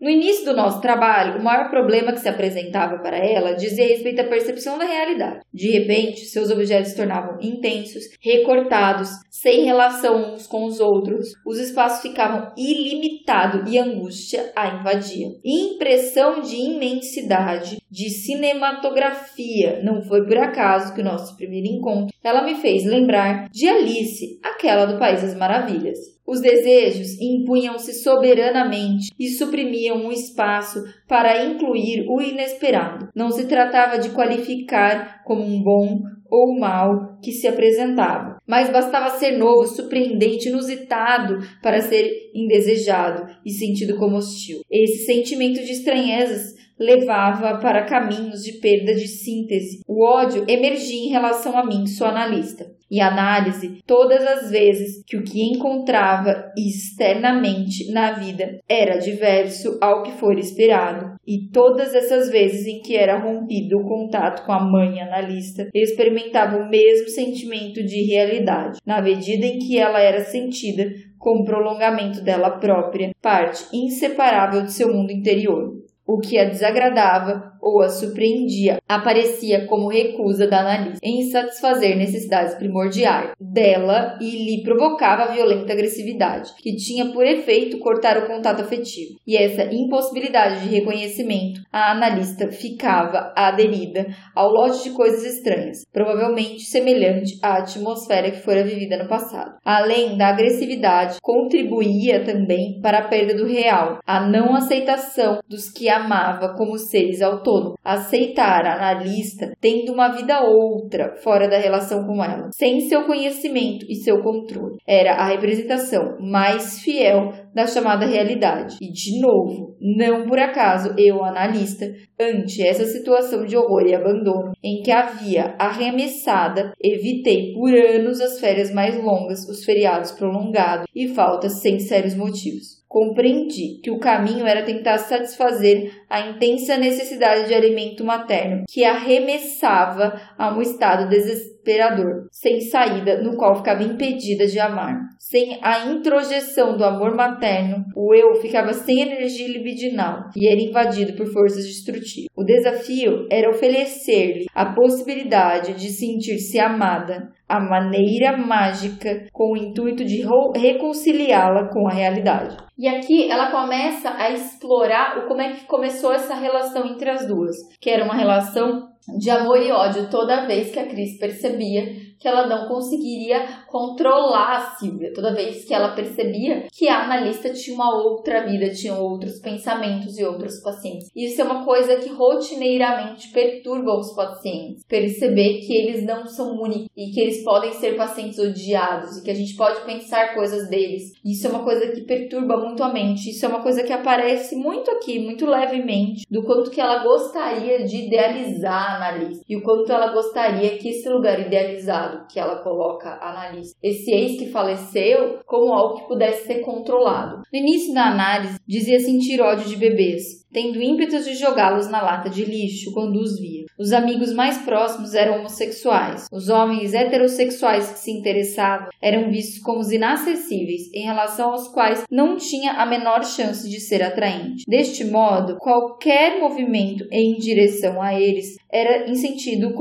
No 0.00 0.10
início 0.10 0.44
do 0.46 0.56
nosso 0.56 0.80
trabalho, 0.80 1.38
o 1.38 1.44
maior 1.44 1.70
problema 1.70 2.12
que 2.12 2.18
se 2.18 2.28
apresentava 2.28 2.98
para 2.98 3.18
ela 3.18 3.52
dizia 3.52 3.86
respeito 3.86 4.20
à 4.20 4.24
percepção 4.24 4.78
da 4.78 4.84
realidade. 4.84 5.44
De 5.54 5.70
repente, 5.70 6.24
seus 6.24 6.50
objetos 6.50 6.90
se 6.90 6.96
tornavam 6.96 7.38
intensos, 7.40 8.04
recortados, 8.20 9.10
sem 9.30 9.62
relação 9.64 10.34
uns 10.34 10.46
com 10.46 10.64
os 10.64 10.80
outros. 10.80 11.28
Os 11.46 11.60
espaços 11.60 12.02
ficavam 12.02 12.52
ilimitados 12.56 13.70
e 13.70 13.78
angústia 13.78 14.50
a 14.56 14.74
invadia. 14.74 15.28
Impressão 15.44 16.40
de 16.40 16.56
imensidade, 16.56 17.79
de 17.90 18.08
cinematografia. 18.10 19.80
Não 19.82 20.02
foi 20.02 20.24
por 20.24 20.38
acaso 20.38 20.94
que 20.94 21.00
o 21.00 21.04
nosso 21.04 21.36
primeiro 21.36 21.66
encontro 21.66 22.14
ela 22.22 22.42
me 22.42 22.54
fez 22.54 22.84
lembrar 22.84 23.48
de 23.50 23.68
Alice, 23.68 24.38
aquela 24.42 24.86
do 24.86 24.98
País 24.98 25.22
das 25.22 25.36
Maravilhas. 25.36 25.98
Os 26.26 26.40
desejos 26.40 27.20
impunham-se 27.20 27.92
soberanamente 27.94 29.12
e 29.18 29.28
suprimiam 29.30 29.96
um 29.96 30.12
espaço 30.12 30.80
para 31.08 31.44
incluir 31.44 32.06
o 32.08 32.20
inesperado. 32.20 33.08
Não 33.16 33.32
se 33.32 33.48
tratava 33.48 33.98
de 33.98 34.10
qualificar 34.10 35.24
como 35.24 35.42
um 35.42 35.60
bom 35.60 35.98
ou 36.30 36.56
mal 36.56 37.18
que 37.20 37.32
se 37.32 37.48
apresentava, 37.48 38.38
mas 38.46 38.70
bastava 38.70 39.18
ser 39.18 39.36
novo, 39.36 39.66
surpreendente, 39.66 40.48
inusitado 40.48 41.38
para 41.60 41.80
ser 41.80 42.08
indesejado 42.32 43.26
e 43.44 43.50
sentido 43.50 43.96
como 43.96 44.16
hostil. 44.16 44.60
Esse 44.70 45.06
sentimento 45.06 45.60
de 45.64 45.72
estranhezas 45.72 46.54
levava 46.80 47.58
para 47.58 47.84
caminhos 47.84 48.42
de 48.42 48.58
perda 48.58 48.94
de 48.94 49.06
síntese. 49.06 49.82
O 49.86 50.02
ódio 50.02 50.44
emergia 50.48 51.06
em 51.06 51.10
relação 51.10 51.58
a 51.58 51.66
mim, 51.66 51.86
sua 51.86 52.08
analista. 52.08 52.66
E 52.90 53.00
análise, 53.00 53.78
todas 53.86 54.26
as 54.26 54.50
vezes 54.50 55.04
que 55.06 55.16
o 55.16 55.22
que 55.22 55.40
encontrava 55.44 56.50
externamente 56.58 57.92
na 57.92 58.12
vida 58.12 58.58
era 58.68 58.98
diverso 58.98 59.78
ao 59.80 60.02
que 60.02 60.10
for 60.12 60.36
esperado, 60.36 61.14
e 61.24 61.48
todas 61.52 61.94
essas 61.94 62.28
vezes 62.28 62.66
em 62.66 62.80
que 62.80 62.96
era 62.96 63.16
rompido 63.16 63.78
o 63.78 63.84
contato 63.84 64.44
com 64.44 64.50
a 64.50 64.64
mãe 64.64 65.00
analista, 65.00 65.68
eu 65.72 65.82
experimentava 65.82 66.56
o 66.56 66.68
mesmo 66.68 67.08
sentimento 67.10 67.80
de 67.84 68.12
realidade, 68.12 68.80
na 68.84 69.00
medida 69.00 69.46
em 69.46 69.60
que 69.60 69.78
ela 69.78 70.00
era 70.00 70.24
sentida 70.24 70.90
como 71.16 71.44
prolongamento 71.44 72.22
dela 72.22 72.58
própria, 72.58 73.14
parte 73.22 73.64
inseparável 73.72 74.62
de 74.62 74.72
seu 74.72 74.92
mundo 74.92 75.12
interior. 75.12 75.79
O 76.10 76.18
que 76.18 76.36
a 76.40 76.44
desagradava 76.44 77.49
ou 77.60 77.82
a 77.82 77.88
surpreendia 77.88 78.78
aparecia 78.88 79.66
como 79.66 79.88
recusa 79.88 80.46
da 80.46 80.60
analista 80.60 80.98
em 81.02 81.30
satisfazer 81.30 81.96
necessidades 81.96 82.54
primordiais 82.54 83.32
dela 83.40 84.18
e 84.20 84.30
lhe 84.30 84.62
provocava 84.62 85.32
violenta 85.32 85.72
agressividade, 85.72 86.50
que 86.58 86.76
tinha 86.76 87.12
por 87.12 87.26
efeito 87.26 87.78
cortar 87.78 88.18
o 88.18 88.26
contato 88.26 88.62
afetivo. 88.62 89.18
E 89.26 89.36
essa 89.36 89.64
impossibilidade 89.72 90.60
de 90.60 90.74
reconhecimento, 90.74 91.60
a 91.72 91.92
analista 91.92 92.50
ficava 92.50 93.32
aderida 93.36 94.06
ao 94.34 94.50
lote 94.50 94.84
de 94.84 94.90
coisas 94.90 95.24
estranhas, 95.24 95.84
provavelmente 95.92 96.62
semelhante 96.62 97.38
à 97.42 97.58
atmosfera 97.58 98.30
que 98.30 98.40
fora 98.40 98.64
vivida 98.64 98.96
no 98.96 99.08
passado. 99.08 99.56
Além 99.64 100.16
da 100.16 100.28
agressividade, 100.28 101.18
contribuía 101.22 102.24
também 102.24 102.80
para 102.82 102.98
a 102.98 103.08
perda 103.08 103.34
do 103.34 103.46
real, 103.46 103.98
a 104.06 104.26
não 104.26 104.54
aceitação 104.54 105.40
dos 105.48 105.70
que 105.70 105.88
amava 105.88 106.54
como 106.56 106.78
seres 106.78 107.20
autônomos, 107.20 107.49
aceitar 107.84 108.64
a 108.66 108.74
analista 108.74 109.52
tendo 109.60 109.92
uma 109.92 110.08
vida 110.08 110.40
outra 110.42 111.16
fora 111.22 111.48
da 111.48 111.58
relação 111.58 112.04
com 112.04 112.22
ela, 112.22 112.48
sem 112.52 112.80
seu 112.80 113.04
conhecimento 113.04 113.86
e 113.88 113.96
seu 113.96 114.22
controle. 114.22 114.76
Era 114.86 115.14
a 115.14 115.28
representação 115.28 116.16
mais 116.20 116.80
fiel 116.80 117.32
da 117.54 117.66
chamada 117.66 118.06
realidade. 118.06 118.76
E, 118.80 118.92
de 118.92 119.20
novo, 119.20 119.76
não 119.80 120.26
por 120.26 120.38
acaso 120.38 120.94
eu, 120.96 121.24
analista, 121.24 121.86
ante 122.18 122.62
essa 122.62 122.84
situação 122.84 123.44
de 123.44 123.56
horror 123.56 123.86
e 123.86 123.94
abandono 123.94 124.52
em 124.62 124.82
que 124.82 124.90
havia 124.90 125.54
arremessada, 125.58 126.72
evitei 126.82 127.52
por 127.54 127.72
anos 127.74 128.20
as 128.20 128.38
férias 128.38 128.72
mais 128.72 128.96
longas, 128.96 129.48
os 129.48 129.64
feriados 129.64 130.12
prolongados 130.12 130.86
e 130.94 131.08
faltas 131.08 131.60
sem 131.60 131.78
sérios 131.78 132.14
motivos. 132.14 132.80
Compreendi 132.88 133.80
que 133.82 133.90
o 133.90 134.00
caminho 134.00 134.44
era 134.44 134.64
tentar 134.64 134.98
satisfazer 134.98 135.92
a 136.10 136.28
intensa 136.28 136.76
necessidade 136.76 137.46
de 137.46 137.54
alimento 137.54 138.04
materno, 138.04 138.64
que 138.68 138.84
arremessava 138.84 140.20
a 140.36 140.52
um 140.52 140.60
estado 140.60 141.08
desesperador, 141.08 142.26
sem 142.32 142.60
saída, 142.60 143.22
no 143.22 143.36
qual 143.36 143.54
ficava 143.54 143.84
impedida 143.84 144.46
de 144.46 144.58
amar. 144.58 144.98
Sem 145.18 145.60
a 145.62 145.86
introjeção 145.86 146.76
do 146.76 146.84
amor 146.84 147.14
materno, 147.14 147.84
o 147.94 148.12
eu 148.12 148.34
ficava 148.40 148.72
sem 148.72 149.00
energia 149.00 149.46
libidinal 149.46 150.24
e 150.36 150.48
era 150.48 150.60
invadido 150.60 151.12
por 151.12 151.26
forças 151.26 151.64
destrutivas. 151.64 152.28
O 152.36 152.42
desafio 152.42 153.28
era 153.30 153.50
oferecer-lhe 153.50 154.46
a 154.52 154.74
possibilidade 154.74 155.74
de 155.74 155.90
sentir-se 155.90 156.58
amada, 156.58 157.30
a 157.46 157.60
maneira 157.60 158.36
mágica, 158.36 159.26
com 159.32 159.52
o 159.52 159.56
intuito 159.56 160.04
de 160.04 160.24
reconciliá-la 160.56 161.68
com 161.68 161.86
a 161.86 161.92
realidade. 161.92 162.56
E 162.78 162.88
aqui 162.88 163.30
ela 163.30 163.50
começa 163.50 164.08
a 164.16 164.30
explorar 164.30 165.18
o 165.18 165.28
como 165.28 165.42
é 165.42 165.52
que 165.52 165.66
começou 165.66 165.99
essa 166.12 166.34
relação 166.34 166.86
entre 166.86 167.10
as 167.10 167.26
duas, 167.26 167.56
que 167.80 167.90
era 167.90 168.04
uma 168.04 168.14
relação 168.14 168.88
de 169.18 169.30
amor 169.30 169.60
e 169.60 169.72
ódio 169.72 170.08
toda 170.08 170.46
vez 170.46 170.70
que 170.70 170.78
a 170.78 170.86
Cris 170.86 171.18
percebia 171.18 172.09
que 172.20 172.28
ela 172.28 172.46
não 172.46 172.68
conseguiria 172.68 173.64
controlar 173.66 174.56
a 174.56 174.76
Silvia, 174.76 175.12
toda 175.12 175.34
vez 175.34 175.64
que 175.64 175.72
ela 175.72 175.94
percebia 175.94 176.66
que 176.70 176.86
a 176.86 177.04
analista 177.04 177.50
tinha 177.50 177.74
uma 177.74 177.96
outra 177.96 178.46
vida, 178.46 178.68
tinha 178.70 178.94
outros 178.94 179.40
pensamentos 179.40 180.18
e 180.18 180.24
outros 180.24 180.60
pacientes. 180.60 181.08
Isso 181.16 181.40
é 181.40 181.44
uma 181.44 181.64
coisa 181.64 181.96
que 181.96 182.10
rotineiramente 182.10 183.28
perturba 183.28 183.96
os 183.96 184.14
pacientes, 184.14 184.84
perceber 184.86 185.60
que 185.60 185.72
eles 185.72 186.04
não 186.04 186.26
são 186.26 186.60
únicos 186.60 186.88
e 186.94 187.10
que 187.10 187.20
eles 187.20 187.42
podem 187.42 187.72
ser 187.72 187.96
pacientes 187.96 188.38
odiados 188.38 189.16
e 189.16 189.22
que 189.22 189.30
a 189.30 189.34
gente 189.34 189.56
pode 189.56 189.80
pensar 189.86 190.34
coisas 190.34 190.68
deles. 190.68 191.12
Isso 191.24 191.46
é 191.46 191.50
uma 191.50 191.64
coisa 191.64 191.90
que 191.90 192.02
perturba 192.02 192.58
muito 192.58 192.82
a 192.82 192.92
mente, 192.92 193.30
isso 193.30 193.46
é 193.46 193.48
uma 193.48 193.62
coisa 193.62 193.82
que 193.82 193.92
aparece 193.92 194.54
muito 194.56 194.90
aqui, 194.90 195.18
muito 195.18 195.46
levemente, 195.46 196.26
do 196.30 196.42
quanto 196.42 196.70
que 196.70 196.80
ela 196.80 197.02
gostaria 197.02 197.84
de 197.84 198.06
idealizar 198.06 198.92
a 198.92 198.96
analista 198.96 199.42
e 199.48 199.56
o 199.56 199.62
quanto 199.62 199.90
ela 199.90 200.12
gostaria 200.12 200.76
que 200.76 200.90
esse 200.90 201.08
lugar 201.08 201.40
idealizado 201.40 202.09
que 202.30 202.38
ela 202.38 202.62
coloca 202.62 203.18
analista 203.20 203.76
esse 203.82 204.10
ex 204.10 204.38
que 204.38 204.50
faleceu 204.50 205.40
como 205.46 205.72
algo 205.72 205.96
que 205.96 206.08
pudesse 206.08 206.46
ser 206.46 206.60
controlado. 206.60 207.42
No 207.52 207.58
início 207.58 207.94
da 207.94 208.06
análise, 208.06 208.58
dizia 208.66 208.98
sentir 209.00 209.40
ódio 209.40 209.68
de 209.68 209.76
bebês, 209.76 210.46
tendo 210.52 210.82
ímpetos 210.82 211.24
de 211.24 211.34
jogá-los 211.34 211.88
na 211.88 212.02
lata 212.02 212.28
de 212.28 212.44
lixo 212.44 212.92
quando 212.92 213.16
os 213.16 213.38
via. 213.40 213.59
Os 213.80 213.94
amigos 213.94 214.30
mais 214.34 214.58
próximos 214.58 215.14
eram 215.14 215.38
homossexuais. 215.38 216.26
Os 216.30 216.50
homens 216.50 216.92
heterossexuais 216.92 217.92
que 217.92 217.98
se 217.98 218.10
interessavam 218.10 218.88
eram 219.00 219.30
vistos 219.30 219.58
como 219.62 219.80
os 219.80 219.90
inacessíveis, 219.90 220.92
em 220.92 221.02
relação 221.02 221.52
aos 221.52 221.66
quais 221.68 222.04
não 222.10 222.36
tinha 222.36 222.72
a 222.72 222.84
menor 222.84 223.24
chance 223.24 223.66
de 223.66 223.80
ser 223.80 224.02
atraente. 224.02 224.64
Deste 224.68 225.02
modo, 225.02 225.56
qualquer 225.56 226.38
movimento 226.38 227.06
em 227.10 227.38
direção 227.38 228.02
a 228.02 228.12
eles 228.12 228.58
era 228.70 229.08
em 229.10 229.14
sentido 229.14 229.74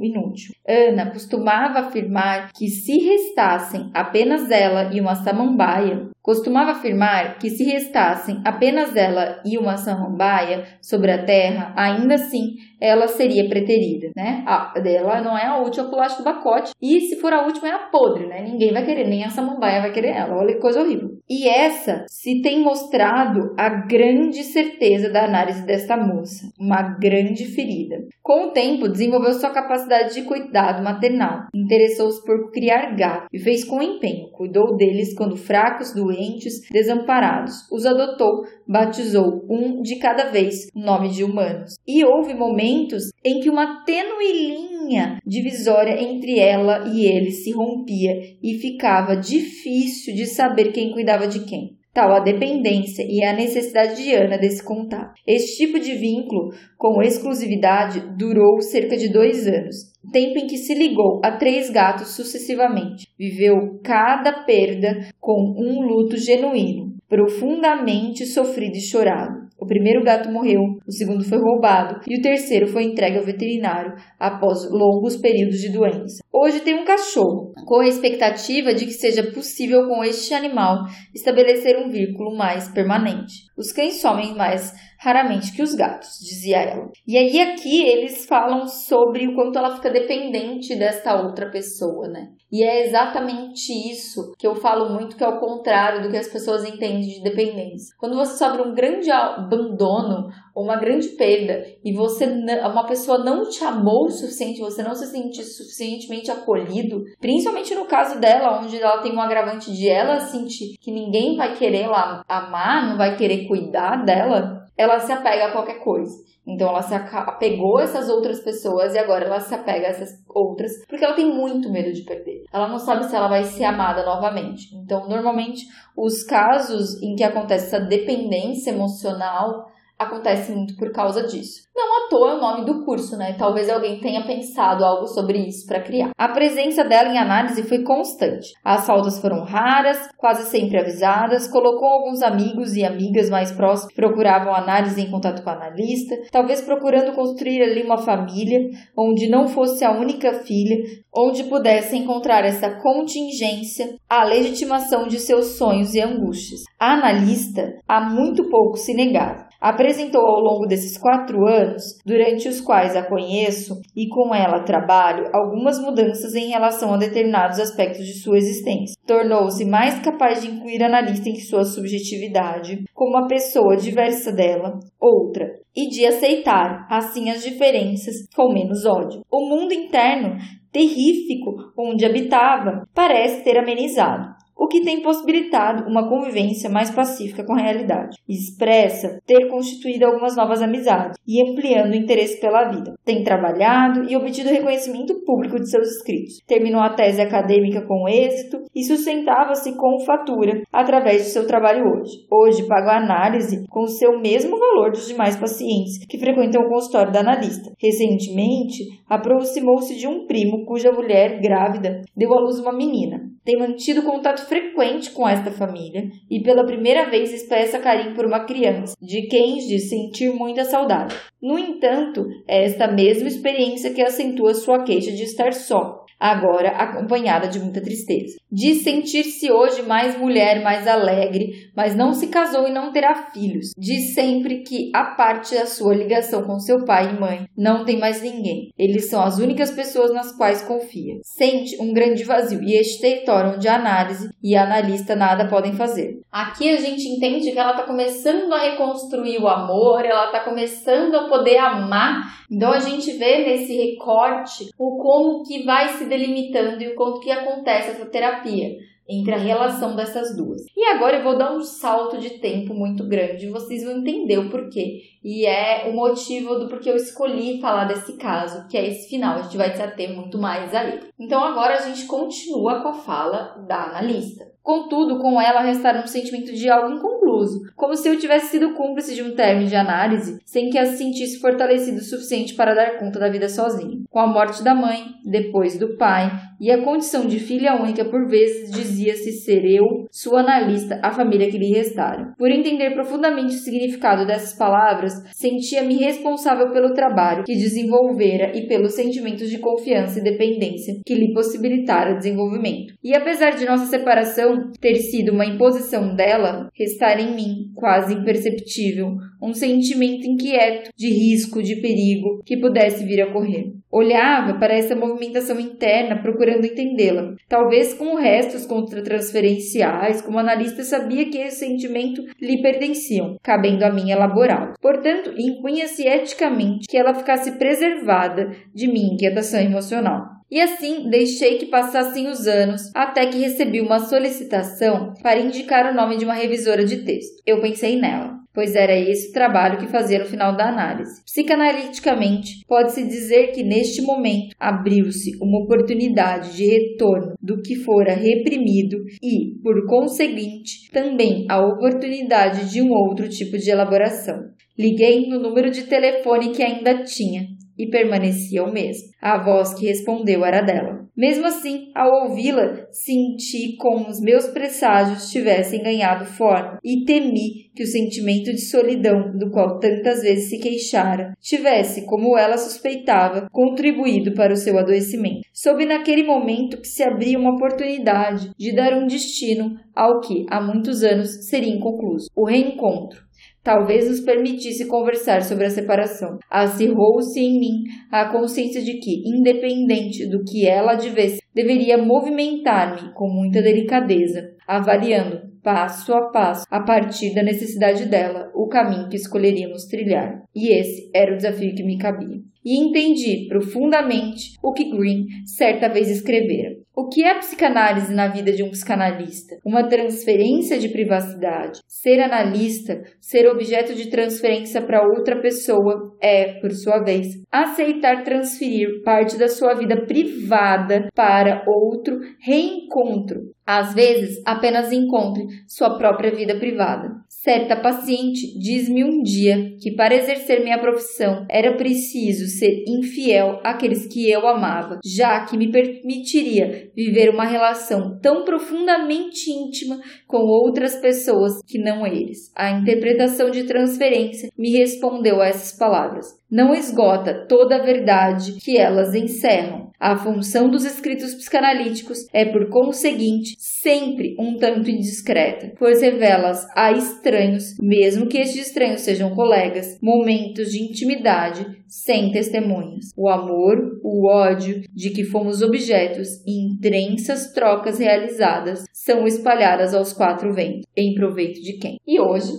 inútil. 0.00 0.54
Ana 0.66 1.10
costumava 1.10 1.80
afirmar 1.80 2.52
que 2.54 2.68
se 2.68 2.98
restassem 3.00 3.90
apenas 3.92 4.50
ela 4.50 4.94
e 4.94 4.98
uma 4.98 5.14
samambaia, 5.14 6.08
Costumava 6.22 6.70
afirmar 6.70 7.38
que 7.38 7.50
se 7.50 7.64
restassem 7.64 8.40
apenas 8.44 8.94
ela 8.94 9.42
e 9.44 9.58
uma 9.58 9.76
samambaia 9.76 10.64
sobre 10.80 11.10
a 11.10 11.24
terra, 11.24 11.72
ainda 11.76 12.14
assim 12.14 12.54
ela 12.80 13.08
seria 13.08 13.48
preterida, 13.48 14.10
né? 14.16 14.44
A 14.46 14.78
dela 14.78 15.20
não 15.20 15.36
é 15.36 15.46
a 15.46 15.58
última 15.58 15.88
bolacha 15.88 16.18
do 16.18 16.24
pacote. 16.24 16.72
E 16.80 17.00
se 17.00 17.16
for 17.20 17.32
a 17.32 17.44
última, 17.44 17.68
é 17.68 17.72
a 17.72 17.78
podre, 17.90 18.26
né? 18.26 18.42
Ninguém 18.42 18.72
vai 18.72 18.84
querer, 18.84 19.08
nem 19.08 19.24
a 19.24 19.30
samambaia 19.30 19.80
vai 19.80 19.92
querer 19.92 20.10
ela. 20.10 20.36
Olha 20.36 20.54
que 20.54 20.60
coisa 20.60 20.80
horrível. 20.80 21.11
E 21.34 21.48
essa 21.48 22.04
se 22.10 22.42
tem 22.42 22.62
mostrado 22.62 23.54
a 23.56 23.86
grande 23.86 24.44
certeza 24.44 25.08
da 25.08 25.24
análise 25.24 25.64
desta 25.64 25.96
moça. 25.96 26.46
Uma 26.60 26.82
grande 27.00 27.46
ferida. 27.46 27.96
Com 28.22 28.48
o 28.48 28.50
tempo, 28.52 28.86
desenvolveu 28.86 29.32
sua 29.32 29.48
capacidade 29.48 30.12
de 30.12 30.24
cuidado 30.24 30.84
maternal. 30.84 31.46
Interessou-se 31.54 32.22
por 32.22 32.50
criar 32.50 32.94
gato 32.94 33.28
e 33.32 33.38
fez 33.38 33.64
com 33.64 33.82
empenho. 33.82 34.30
Cuidou 34.32 34.76
deles 34.76 35.14
quando 35.14 35.34
fracos, 35.34 35.94
doentes, 35.94 36.68
desamparados. 36.70 37.66
Os 37.72 37.86
adotou, 37.86 38.42
batizou 38.66 39.44
um 39.48 39.82
de 39.82 39.96
cada 39.96 40.30
vez, 40.30 40.66
nome 40.74 41.10
de 41.10 41.24
humanos. 41.24 41.74
E 41.86 42.04
houve 42.04 42.34
momentos 42.34 43.10
em 43.24 43.40
que 43.40 43.50
uma 43.50 43.84
tênue 43.84 44.32
linha 44.32 45.18
divisória 45.26 46.02
entre 46.02 46.38
ela 46.38 46.88
e 46.88 47.04
ele 47.04 47.30
se 47.30 47.52
rompia 47.52 48.12
e 48.42 48.54
ficava 48.58 49.16
difícil 49.16 50.14
de 50.14 50.26
saber 50.26 50.72
quem 50.72 50.92
cuidava 50.92 51.26
de 51.26 51.44
quem. 51.44 51.76
Tal 51.94 52.10
a 52.10 52.20
dependência 52.20 53.04
e 53.06 53.22
a 53.22 53.34
necessidade 53.34 54.02
de 54.02 54.14
Ana 54.14 54.38
desse 54.38 54.64
contato. 54.64 55.12
Este 55.26 55.58
tipo 55.58 55.78
de 55.78 55.92
vínculo 55.92 56.50
com 56.78 57.02
exclusividade 57.02 58.00
durou 58.16 58.62
cerca 58.62 58.96
de 58.96 59.12
dois 59.12 59.46
anos, 59.46 59.92
tempo 60.10 60.38
em 60.38 60.46
que 60.46 60.56
se 60.56 60.72
ligou 60.72 61.20
a 61.22 61.32
três 61.32 61.68
gatos 61.68 62.16
sucessivamente. 62.16 63.08
Viveu 63.18 63.78
cada 63.84 64.44
perda 64.44 65.06
com 65.20 65.54
um 65.54 65.82
luto 65.82 66.16
genuíno, 66.16 66.91
profundamente 67.12 68.24
sofrido 68.24 68.74
e 68.74 68.80
chorado. 68.80 69.42
O 69.60 69.66
primeiro 69.66 70.02
gato 70.02 70.30
morreu, 70.30 70.62
o 70.86 70.90
segundo 70.90 71.22
foi 71.22 71.38
roubado 71.38 72.00
e 72.08 72.18
o 72.18 72.22
terceiro 72.22 72.66
foi 72.66 72.84
entregue 72.84 73.18
ao 73.18 73.24
veterinário 73.24 73.92
após 74.18 74.66
longos 74.70 75.18
períodos 75.18 75.60
de 75.60 75.70
doença. 75.70 76.24
Hoje 76.32 76.60
tem 76.60 76.74
um 76.74 76.86
cachorro, 76.86 77.52
com 77.66 77.80
a 77.80 77.86
expectativa 77.86 78.72
de 78.72 78.86
que 78.86 78.92
seja 78.92 79.30
possível 79.30 79.86
com 79.86 80.02
este 80.02 80.32
animal 80.32 80.86
estabelecer 81.14 81.76
um 81.76 81.90
vínculo 81.90 82.34
mais 82.34 82.68
permanente. 82.68 83.34
Os 83.54 83.70
cães 83.70 84.00
somem 84.00 84.34
mais 84.34 84.72
raramente 85.02 85.52
que 85.52 85.62
os 85.62 85.74
gatos, 85.74 86.18
dizia 86.20 86.58
ela. 86.58 86.90
E 87.06 87.18
aí 87.18 87.40
aqui 87.40 87.82
eles 87.84 88.24
falam 88.24 88.68
sobre 88.68 89.26
o 89.26 89.34
quanto 89.34 89.58
ela 89.58 89.74
fica 89.74 89.90
dependente 89.90 90.76
desta 90.76 91.20
outra 91.20 91.50
pessoa, 91.50 92.06
né? 92.06 92.28
E 92.50 92.62
é 92.62 92.86
exatamente 92.86 93.72
isso 93.90 94.32
que 94.38 94.46
eu 94.46 94.54
falo 94.54 94.94
muito 94.94 95.16
que 95.16 95.24
é 95.24 95.28
o 95.28 95.40
contrário 95.40 96.02
do 96.02 96.10
que 96.10 96.16
as 96.16 96.28
pessoas 96.28 96.64
entendem 96.64 97.00
de 97.00 97.22
dependência. 97.22 97.94
Quando 97.98 98.14
você 98.14 98.36
sofre 98.36 98.62
um 98.62 98.74
grande 98.74 99.10
abandono 99.10 100.28
ou 100.54 100.64
uma 100.64 100.76
grande 100.76 101.08
perda 101.08 101.64
e 101.84 101.92
você 101.92 102.26
uma 102.26 102.86
pessoa 102.86 103.24
não 103.24 103.48
te 103.48 103.64
amou 103.64 104.04
o 104.04 104.10
suficiente, 104.10 104.60
você 104.60 104.82
não 104.82 104.94
se 104.94 105.06
sente 105.06 105.42
suficientemente 105.42 106.30
acolhido, 106.30 107.02
principalmente 107.20 107.74
no 107.74 107.86
caso 107.86 108.20
dela, 108.20 108.60
onde 108.60 108.80
ela 108.80 109.02
tem 109.02 109.12
um 109.12 109.20
agravante 109.20 109.72
de 109.72 109.88
ela 109.88 110.20
sentir 110.20 110.76
que 110.80 110.92
ninguém 110.92 111.36
vai 111.36 111.56
querer 111.56 111.82
ela 111.82 112.22
amar, 112.28 112.88
não 112.88 112.96
vai 112.96 113.16
querer 113.16 113.48
cuidar 113.48 114.04
dela, 114.04 114.61
ela 114.76 114.98
se 114.98 115.12
apega 115.12 115.46
a 115.46 115.52
qualquer 115.52 115.80
coisa. 115.80 116.22
Então 116.46 116.68
ela 116.68 116.82
se 116.82 116.94
apegou 116.94 117.78
a 117.78 117.84
essas 117.84 118.08
outras 118.08 118.40
pessoas 118.40 118.94
e 118.94 118.98
agora 118.98 119.26
ela 119.26 119.38
se 119.38 119.54
apega 119.54 119.86
a 119.86 119.90
essas 119.90 120.10
outras 120.28 120.72
porque 120.88 121.04
ela 121.04 121.14
tem 121.14 121.26
muito 121.26 121.70
medo 121.70 121.92
de 121.92 122.02
perder. 122.02 122.44
Ela 122.52 122.68
não 122.68 122.78
sabe 122.78 123.04
se 123.04 123.14
ela 123.14 123.28
vai 123.28 123.44
ser 123.44 123.64
amada 123.64 124.04
novamente. 124.04 124.74
Então, 124.74 125.08
normalmente, 125.08 125.66
os 125.96 126.24
casos 126.24 127.00
em 127.02 127.14
que 127.14 127.22
acontece 127.22 127.66
essa 127.66 127.80
dependência 127.84 128.70
emocional 128.70 129.70
acontece 130.02 130.52
muito 130.52 130.76
por 130.76 130.92
causa 130.92 131.26
disso. 131.26 131.62
Não 131.74 132.06
à 132.06 132.08
toa 132.08 132.30
é 132.30 132.34
o 132.34 132.40
nome 132.40 132.66
do 132.66 132.84
curso, 132.84 133.16
né? 133.16 133.34
Talvez 133.38 133.70
alguém 133.70 133.98
tenha 133.98 134.26
pensado 134.26 134.84
algo 134.84 135.06
sobre 135.06 135.38
isso 135.38 135.66
para 135.66 135.80
criar. 135.80 136.10
A 136.18 136.28
presença 136.28 136.84
dela 136.84 137.08
em 137.08 137.16
análise 137.16 137.62
foi 137.62 137.82
constante. 137.82 138.52
As 138.62 138.86
faltas 138.86 139.18
foram 139.18 139.42
raras, 139.42 140.08
quase 140.18 140.50
sempre 140.50 140.78
avisadas, 140.78 141.48
colocou 141.48 141.88
alguns 141.88 142.22
amigos 142.22 142.76
e 142.76 142.84
amigas 142.84 143.30
mais 143.30 143.50
próximos 143.52 143.88
que 143.88 144.00
procuravam 144.00 144.54
análise 144.54 145.00
em 145.00 145.10
contato 145.10 145.42
com 145.42 145.48
a 145.48 145.54
analista, 145.54 146.14
talvez 146.30 146.60
procurando 146.60 147.14
construir 147.14 147.62
ali 147.62 147.82
uma 147.82 147.98
família 147.98 148.60
onde 148.96 149.30
não 149.30 149.48
fosse 149.48 149.82
a 149.82 149.92
única 149.92 150.32
filha, 150.44 150.76
onde 151.14 151.44
pudesse 151.44 151.96
encontrar 151.96 152.44
essa 152.44 152.70
contingência, 152.82 153.96
a 154.08 154.24
legitimação 154.24 155.06
de 155.08 155.18
seus 155.18 155.56
sonhos 155.56 155.94
e 155.94 156.00
angústias. 156.00 156.60
A 156.78 156.92
analista 156.92 157.72
há 157.88 158.00
muito 158.00 158.48
pouco 158.50 158.76
se 158.76 158.92
negava. 158.92 159.51
Apresentou 159.62 160.20
ao 160.20 160.40
longo 160.40 160.66
desses 160.66 160.98
quatro 160.98 161.46
anos, 161.46 161.96
durante 162.04 162.48
os 162.48 162.60
quais 162.60 162.96
a 162.96 163.08
conheço 163.08 163.80
e 163.96 164.08
com 164.08 164.34
ela 164.34 164.64
trabalho, 164.64 165.30
algumas 165.32 165.78
mudanças 165.78 166.34
em 166.34 166.48
relação 166.48 166.92
a 166.92 166.96
determinados 166.96 167.60
aspectos 167.60 168.04
de 168.04 168.14
sua 168.14 168.38
existência. 168.38 168.96
Tornou-se 169.06 169.64
mais 169.64 170.00
capaz 170.00 170.42
de 170.42 170.48
incluir 170.48 170.82
analista 170.82 171.28
em 171.28 171.36
sua 171.36 171.62
subjetividade, 171.62 172.82
como 172.92 173.16
a 173.18 173.28
pessoa 173.28 173.76
diversa 173.76 174.32
dela, 174.32 174.80
outra, 175.00 175.46
e 175.76 175.88
de 175.88 176.04
aceitar, 176.04 176.88
assim, 176.90 177.30
as 177.30 177.44
diferenças 177.44 178.16
com 178.34 178.52
menos 178.52 178.84
ódio. 178.84 179.22
O 179.30 179.48
mundo 179.48 179.72
interno 179.72 180.38
terrífico 180.72 181.72
onde 181.78 182.04
habitava 182.04 182.84
parece 182.92 183.44
ter 183.44 183.56
amenizado 183.58 184.41
o 184.62 184.68
que 184.68 184.80
tem 184.80 185.02
possibilitado 185.02 185.90
uma 185.90 186.08
convivência 186.08 186.70
mais 186.70 186.88
pacífica 186.88 187.42
com 187.44 187.52
a 187.52 187.60
realidade. 187.60 188.16
Expressa 188.28 189.18
ter 189.26 189.48
constituído 189.48 190.06
algumas 190.06 190.36
novas 190.36 190.62
amizades 190.62 191.18
e 191.26 191.42
ampliando 191.42 191.90
o 191.90 191.96
interesse 191.96 192.38
pela 192.40 192.70
vida. 192.70 192.94
Tem 193.04 193.24
trabalhado 193.24 194.08
e 194.08 194.14
obtido 194.14 194.50
reconhecimento 194.50 195.20
público 195.26 195.58
de 195.58 195.68
seus 195.68 195.88
escritos. 195.88 196.36
Terminou 196.46 196.80
a 196.80 196.94
tese 196.94 197.20
acadêmica 197.20 197.84
com 197.84 198.08
êxito 198.08 198.62
e 198.72 198.84
sustentava-se 198.84 199.76
com 199.76 199.98
fatura 200.06 200.62
através 200.72 201.24
de 201.24 201.30
seu 201.30 201.44
trabalho 201.44 201.82
hoje. 201.84 202.24
Hoje 202.30 202.64
paga 202.68 202.92
a 202.92 203.02
análise 203.02 203.66
com 203.68 203.80
o 203.80 203.88
seu 203.88 204.20
mesmo 204.20 204.56
valor 204.56 204.92
dos 204.92 205.08
demais 205.08 205.34
pacientes 205.34 206.06
que 206.06 206.18
frequentam 206.18 206.62
o 206.62 206.68
consultório 206.68 207.10
da 207.10 207.18
analista. 207.18 207.72
Recentemente, 207.80 208.84
aproximou-se 209.08 209.98
de 209.98 210.06
um 210.06 210.24
primo 210.24 210.64
cuja 210.64 210.92
mulher 210.92 211.40
grávida 211.40 212.00
deu 212.16 212.32
à 212.32 212.40
luz 212.40 212.60
uma 212.60 212.72
menina 212.72 213.31
tem 213.44 213.58
mantido 213.58 214.02
contato 214.02 214.46
frequente 214.46 215.10
com 215.10 215.28
esta 215.28 215.50
família 215.50 216.10
e 216.30 216.40
pela 216.40 216.64
primeira 216.64 217.08
vez 217.08 217.32
expressa 217.32 217.78
carinho 217.78 218.14
por 218.14 218.24
uma 218.24 218.44
criança, 218.44 218.96
de 219.00 219.22
quem 219.22 219.58
diz 219.58 219.88
sentir 219.88 220.32
muita 220.32 220.64
saudade. 220.64 221.14
No 221.40 221.58
entanto, 221.58 222.24
é 222.46 222.64
esta 222.64 222.86
mesma 222.86 223.28
experiência 223.28 223.92
que 223.92 224.02
acentua 224.02 224.54
sua 224.54 224.84
queixa 224.84 225.10
de 225.12 225.24
estar 225.24 225.52
só, 225.52 226.01
agora 226.22 226.68
acompanhada 226.68 227.48
de 227.48 227.58
muita 227.58 227.80
tristeza. 227.80 228.36
Diz 228.50 228.84
sentir-se 228.84 229.50
hoje 229.50 229.82
mais 229.82 230.16
mulher, 230.16 230.62
mais 230.62 230.86
alegre, 230.86 231.70
mas 231.74 231.96
não 231.96 232.12
se 232.12 232.28
casou 232.28 232.68
e 232.68 232.72
não 232.72 232.92
terá 232.92 233.30
filhos. 233.32 233.72
Diz 233.76 234.14
sempre 234.14 234.62
que, 234.62 234.92
a 234.94 235.04
parte 235.16 235.54
da 235.54 235.66
sua 235.66 235.94
ligação 235.94 236.44
com 236.44 236.60
seu 236.60 236.84
pai 236.84 237.10
e 237.10 237.20
mãe, 237.20 237.46
não 237.58 237.84
tem 237.84 237.98
mais 237.98 238.22
ninguém. 238.22 238.70
Eles 238.78 239.10
são 239.10 239.20
as 239.20 239.38
únicas 239.38 239.72
pessoas 239.72 240.12
nas 240.12 240.30
quais 240.36 240.62
confia. 240.62 241.16
Sente 241.24 241.82
um 241.82 241.92
grande 241.92 242.22
vazio 242.22 242.62
e 242.62 242.76
este 242.76 243.00
território 243.00 243.56
onde 243.56 243.66
análise 243.66 244.30
e 244.40 244.54
analista 244.54 245.16
nada 245.16 245.48
podem 245.48 245.72
fazer. 245.72 246.20
Aqui 246.30 246.70
a 246.70 246.76
gente 246.76 247.08
entende 247.08 247.50
que 247.50 247.58
ela 247.58 247.72
está 247.72 247.82
começando 247.82 248.52
a 248.52 248.62
reconstruir 248.62 249.38
o 249.38 249.48
amor, 249.48 250.04
ela 250.04 250.26
está 250.26 250.40
começando 250.40 251.16
a 251.16 251.28
poder 251.28 251.56
amar. 251.56 252.42
Então 252.50 252.70
a 252.70 252.78
gente 252.78 253.10
vê 253.12 253.38
nesse 253.44 253.74
recorte 253.74 254.68
o 254.78 254.98
como 254.98 255.42
que 255.42 255.64
vai 255.64 255.88
se 255.88 256.11
delimitando 256.12 256.82
e 256.82 256.88
o 256.88 256.94
quanto 256.94 257.20
que 257.20 257.30
acontece 257.30 257.90
essa 257.90 258.06
terapia 258.06 258.76
entre 259.08 259.34
a 259.34 259.38
relação 259.38 259.96
dessas 259.96 260.36
duas. 260.36 260.62
E 260.76 260.84
agora 260.84 261.18
eu 261.18 261.24
vou 261.24 261.36
dar 261.36 261.52
um 261.52 261.62
salto 261.62 262.18
de 262.18 262.38
tempo 262.38 262.72
muito 262.72 263.06
grande, 263.08 263.48
vocês 263.48 263.82
vão 263.82 263.98
entender 263.98 264.38
o 264.38 264.50
porquê. 264.50 265.00
E 265.24 265.46
é 265.46 265.88
o 265.88 265.92
motivo 265.92 266.54
do 266.56 266.68
porquê 266.68 266.90
eu 266.90 266.96
escolhi 266.96 267.60
falar 267.60 267.84
desse 267.84 268.16
caso, 268.16 268.68
que 268.68 268.76
é 268.76 268.86
esse 268.86 269.08
final, 269.08 269.38
a 269.38 269.42
gente 269.42 269.56
vai 269.56 269.74
se 269.74 269.82
ater 269.82 270.14
muito 270.14 270.38
mais 270.38 270.74
a 270.74 270.84
ele. 270.84 271.00
Então 271.18 271.42
agora 271.42 271.74
a 271.74 271.80
gente 271.80 272.06
continua 272.06 272.80
com 272.80 272.88
a 272.88 272.94
fala 272.94 273.64
da 273.66 273.84
analista. 273.84 274.51
Contudo, 274.62 275.18
com 275.18 275.40
ela 275.40 275.62
restaram 275.62 276.02
um 276.02 276.06
sentimento 276.06 276.52
de 276.52 276.68
algo 276.68 276.94
inconcluso, 276.94 277.62
como 277.74 277.96
se 277.96 278.08
eu 278.08 278.18
tivesse 278.18 278.52
sido 278.52 278.74
cúmplice 278.74 279.14
de 279.14 279.22
um 279.22 279.34
término 279.34 279.68
de 279.68 279.74
análise, 279.74 280.38
sem 280.44 280.70
que 280.70 280.78
a 280.78 280.86
se 280.86 280.98
sentisse 280.98 281.40
fortalecido 281.40 281.98
o 281.98 282.04
suficiente 282.04 282.54
para 282.54 282.74
dar 282.74 282.98
conta 282.98 283.18
da 283.18 283.28
vida 283.28 283.48
sozinha. 283.48 283.98
Com 284.08 284.20
a 284.20 284.26
morte 284.26 284.62
da 284.62 284.74
mãe, 284.74 285.04
depois 285.24 285.78
do 285.78 285.96
pai, 285.96 286.30
e 286.60 286.70
a 286.70 286.82
condição 286.84 287.26
de 287.26 287.40
filha 287.40 287.74
única 287.74 288.04
por 288.04 288.28
vezes 288.28 288.70
dizia-se 288.70 289.32
ser 289.32 289.64
eu, 289.64 290.06
sua 290.12 290.40
analista, 290.40 291.00
a 291.02 291.10
família 291.10 291.50
que 291.50 291.58
lhe 291.58 291.72
restara. 291.72 292.34
Por 292.38 292.50
entender 292.50 292.94
profundamente 292.94 293.56
o 293.56 293.58
significado 293.58 294.24
dessas 294.24 294.56
palavras, 294.56 295.12
sentia-me 295.32 295.96
responsável 295.96 296.70
pelo 296.70 296.94
trabalho 296.94 297.42
que 297.42 297.56
desenvolvera 297.56 298.56
e 298.56 298.68
pelos 298.68 298.94
sentimentos 298.94 299.50
de 299.50 299.58
confiança 299.58 300.20
e 300.20 300.22
dependência 300.22 301.00
que 301.04 301.14
lhe 301.14 301.32
possibilitara 301.32 302.14
o 302.14 302.18
desenvolvimento. 302.18 302.94
E 303.02 303.12
apesar 303.12 303.50
de 303.50 303.66
nossa 303.66 303.86
separação 303.86 304.51
ter 304.80 304.96
sido 304.96 305.32
uma 305.32 305.44
imposição 305.44 306.14
dela, 306.14 306.68
restara 306.74 307.20
em 307.20 307.34
mim, 307.34 307.72
quase 307.74 308.14
imperceptível, 308.14 309.16
um 309.40 309.52
sentimento 309.52 310.26
inquieto 310.26 310.90
de 310.96 311.08
risco, 311.08 311.62
de 311.62 311.76
perigo 311.76 312.42
que 312.44 312.56
pudesse 312.56 313.04
vir 313.04 313.20
a 313.22 313.28
ocorrer. 313.28 313.72
Olhava 313.90 314.58
para 314.58 314.74
essa 314.74 314.96
movimentação 314.96 315.60
interna 315.60 316.22
procurando 316.22 316.64
entendê-la. 316.64 317.34
Talvez 317.48 317.92
com 317.92 318.14
restos 318.14 318.64
contratransferenciais, 318.64 320.22
como 320.22 320.38
analista 320.38 320.82
sabia 320.82 321.28
que 321.28 321.38
esse 321.38 321.58
sentimento 321.58 322.22
lhe 322.40 322.62
pertenciam, 322.62 323.36
cabendo 323.42 323.84
a 323.84 323.92
mim 323.92 324.10
elaborá-lo. 324.10 324.74
Portanto, 324.80 325.34
impunha-se 325.36 326.06
eticamente 326.06 326.86
que 326.88 326.96
ela 326.96 327.14
ficasse 327.14 327.58
preservada 327.58 328.50
de 328.74 328.86
minha 328.86 329.12
inquietação 329.12 329.60
emocional. 329.60 330.41
E 330.52 330.60
assim 330.60 331.08
deixei 331.08 331.56
que 331.56 331.64
passassem 331.64 332.28
os 332.28 332.46
anos 332.46 332.90
até 332.94 333.24
que 333.24 333.38
recebi 333.38 333.80
uma 333.80 334.00
solicitação 334.00 335.14
para 335.22 335.40
indicar 335.40 335.90
o 335.90 335.94
nome 335.94 336.18
de 336.18 336.26
uma 336.26 336.34
revisora 336.34 336.84
de 336.84 336.98
texto. 337.06 337.40
Eu 337.46 337.62
pensei 337.62 337.98
nela 337.98 338.42
pois 338.54 338.74
era 338.74 338.94
esse 338.94 339.30
o 339.30 339.32
trabalho 339.32 339.78
que 339.78 339.86
fazia 339.86 340.18
no 340.18 340.26
final 340.26 340.54
da 340.54 340.68
análise. 340.68 341.22
Psicanaliticamente, 341.24 342.64
pode-se 342.68 343.02
dizer 343.06 343.48
que 343.52 343.62
neste 343.62 344.02
momento 344.02 344.54
abriu-se 344.60 345.30
uma 345.40 345.64
oportunidade 345.64 346.54
de 346.54 346.66
retorno 346.66 347.34
do 347.40 347.62
que 347.62 347.76
fora 347.76 348.12
reprimido 348.12 348.98
e, 349.22 349.58
por 349.62 349.86
conseguinte, 349.86 350.90
também 350.92 351.46
a 351.48 351.64
oportunidade 351.64 352.70
de 352.70 352.82
um 352.82 352.92
outro 352.92 353.26
tipo 353.28 353.56
de 353.56 353.70
elaboração. 353.70 354.50
Liguei 354.78 355.28
no 355.28 355.40
número 355.40 355.70
de 355.70 355.84
telefone 355.84 356.50
que 356.50 356.62
ainda 356.62 357.02
tinha 357.04 357.46
e 357.78 357.88
permanecia 357.88 358.62
o 358.62 358.72
mesmo. 358.72 359.08
A 359.20 359.42
voz 359.42 359.74
que 359.74 359.86
respondeu 359.86 360.44
era 360.44 360.62
dela. 360.62 361.02
Mesmo 361.16 361.46
assim, 361.46 361.90
ao 361.94 362.24
ouvi-la, 362.24 362.86
senti 362.90 363.76
como 363.76 364.08
os 364.08 364.18
meus 364.18 364.46
presságios 364.46 365.30
tivessem 365.30 365.82
ganhado 365.82 366.24
forma 366.24 366.78
e 366.82 367.04
temi 367.04 367.70
que 367.74 367.82
o 367.82 367.86
sentimento 367.86 368.50
de 368.50 368.60
solidão 368.60 369.36
do 369.36 369.50
qual 369.50 369.78
tantas 369.78 370.22
vezes 370.22 370.48
se 370.48 370.58
queixara 370.58 371.34
tivesse, 371.38 372.06
como 372.06 372.38
ela 372.38 372.56
suspeitava, 372.56 373.46
contribuído 373.52 374.32
para 374.32 374.54
o 374.54 374.56
seu 374.56 374.78
adoecimento. 374.78 375.42
Soube 375.52 375.84
naquele 375.84 376.22
momento 376.22 376.80
que 376.80 376.88
se 376.88 377.02
abria 377.02 377.38
uma 377.38 377.54
oportunidade 377.54 378.50
de 378.58 378.74
dar 378.74 378.94
um 378.94 379.06
destino 379.06 379.76
ao 379.94 380.20
que, 380.20 380.46
há 380.48 380.62
muitos 380.62 381.02
anos, 381.02 381.46
seria 381.48 381.74
inconcluso: 381.74 382.28
o 382.34 382.46
reencontro 382.46 383.22
talvez 383.62 384.08
nos 384.08 384.20
permitisse 384.20 384.86
conversar 384.86 385.42
sobre 385.42 385.66
a 385.66 385.70
separação. 385.70 386.38
Acirrou-se 386.50 387.38
em 387.38 387.58
mim 387.58 387.84
a 388.10 388.26
consciência 388.26 388.82
de 388.82 388.98
que, 388.98 389.22
independente 389.26 390.28
do 390.28 390.42
que 390.44 390.66
ela 390.66 390.92
advesse, 390.92 391.40
deveria 391.54 391.98
movimentar-me 391.98 393.12
com 393.14 393.28
muita 393.28 393.62
delicadeza, 393.62 394.50
avaliando 394.66 395.52
passo 395.62 396.12
a 396.12 396.30
passo, 396.30 396.66
a 396.68 396.80
partir 396.80 397.34
da 397.34 397.42
necessidade 397.42 398.06
dela, 398.06 398.50
o 398.54 398.66
caminho 398.68 399.08
que 399.08 399.16
escolheríamos 399.16 399.84
trilhar. 399.84 400.42
E 400.54 400.68
esse 400.68 401.10
era 401.14 401.32
o 401.32 401.36
desafio 401.36 401.74
que 401.74 401.84
me 401.84 401.98
cabia. 401.98 402.38
E 402.64 402.78
entendi 402.78 403.46
profundamente 403.48 404.56
o 404.62 404.72
que 404.72 404.90
Green 404.90 405.26
certa 405.44 405.88
vez 405.88 406.10
escrevera. 406.10 406.81
O 406.94 407.08
que 407.08 407.24
é 407.24 407.38
psicanálise 407.38 408.12
na 408.12 408.28
vida 408.28 408.52
de 408.52 408.62
um 408.62 408.68
psicanalista? 408.68 409.56
Uma 409.64 409.88
transferência 409.88 410.78
de 410.78 410.90
privacidade. 410.90 411.80
Ser 411.88 412.20
analista, 412.20 413.02
ser 413.18 413.48
objeto 413.48 413.94
de 413.94 414.10
transferência 414.10 414.82
para 414.82 415.02
outra 415.02 415.40
pessoa, 415.40 416.14
é, 416.20 416.60
por 416.60 416.70
sua 416.72 417.02
vez, 417.02 417.28
aceitar 417.50 418.22
transferir 418.24 419.02
parte 419.02 419.38
da 419.38 419.48
sua 419.48 419.72
vida 419.72 420.04
privada 420.04 421.08
para 421.14 421.64
outro 421.66 422.18
reencontro. 422.38 423.40
Às 423.66 423.94
vezes, 423.94 424.42
apenas 424.44 424.92
encontre 424.92 425.44
sua 425.66 425.96
própria 425.96 426.34
vida 426.34 426.58
privada. 426.58 427.22
Certa 427.28 427.74
paciente 427.76 428.56
diz-me 428.58 429.04
um 429.04 429.20
dia 429.20 429.76
que 429.80 429.94
para 429.96 430.14
exercer 430.14 430.62
minha 430.62 430.78
profissão 430.78 431.44
era 431.50 431.76
preciso 431.76 432.46
ser 432.46 432.84
infiel 432.86 433.60
àqueles 433.64 434.06
que 434.06 434.30
eu 434.30 434.46
amava, 434.46 435.00
já 435.04 435.44
que 435.44 435.56
me 435.56 435.70
permitiria 435.70 436.90
viver 436.94 437.30
uma 437.30 437.44
relação 437.44 438.18
tão 438.20 438.44
profundamente 438.44 439.50
íntima 439.50 440.00
com 440.26 440.38
outras 440.38 440.96
pessoas 440.96 441.60
que 441.66 441.78
não 441.78 442.06
eles. 442.06 442.52
A 442.54 442.70
interpretação 442.70 443.50
de 443.50 443.64
transferência 443.64 444.50
me 444.56 444.70
respondeu 444.70 445.40
a 445.40 445.48
essas 445.48 445.76
palavras. 445.76 446.26
Não 446.50 446.74
esgota 446.74 447.46
toda 447.48 447.76
a 447.76 447.82
verdade 447.82 448.52
que 448.60 448.76
elas 448.76 449.14
encerram. 449.14 449.90
A 449.98 450.16
função 450.16 450.68
dos 450.68 450.84
escritos 450.84 451.34
psicanalíticos 451.34 452.26
é, 452.32 452.44
por 452.44 452.68
conseguinte, 452.68 453.51
sempre 453.58 454.36
um 454.38 454.56
tanto 454.56 454.90
indiscreta, 454.90 455.72
pois 455.78 456.02
revela-as 456.02 456.66
a 456.74 456.92
estranhos, 456.92 457.76
mesmo 457.80 458.26
que 458.26 458.38
estes 458.38 458.68
estranhos 458.68 459.02
sejam 459.02 459.34
colegas, 459.34 459.98
momentos 460.00 460.70
de 460.70 460.82
intimidade 460.82 461.66
sem 461.86 462.32
testemunhas. 462.32 463.10
O 463.16 463.28
amor, 463.28 464.00
o 464.02 464.26
ódio 464.26 464.82
de 464.92 465.10
que 465.10 465.24
fomos 465.24 465.60
objetos 465.62 466.42
e 466.46 466.64
intensas 466.64 467.52
trocas 467.52 467.98
realizadas 467.98 468.84
são 468.92 469.26
espalhadas 469.26 469.94
aos 469.94 470.12
quatro 470.12 470.52
ventos, 470.54 470.86
em 470.96 471.14
proveito 471.14 471.60
de 471.60 471.74
quem? 471.74 471.98
E 472.06 472.20
hoje 472.20 472.52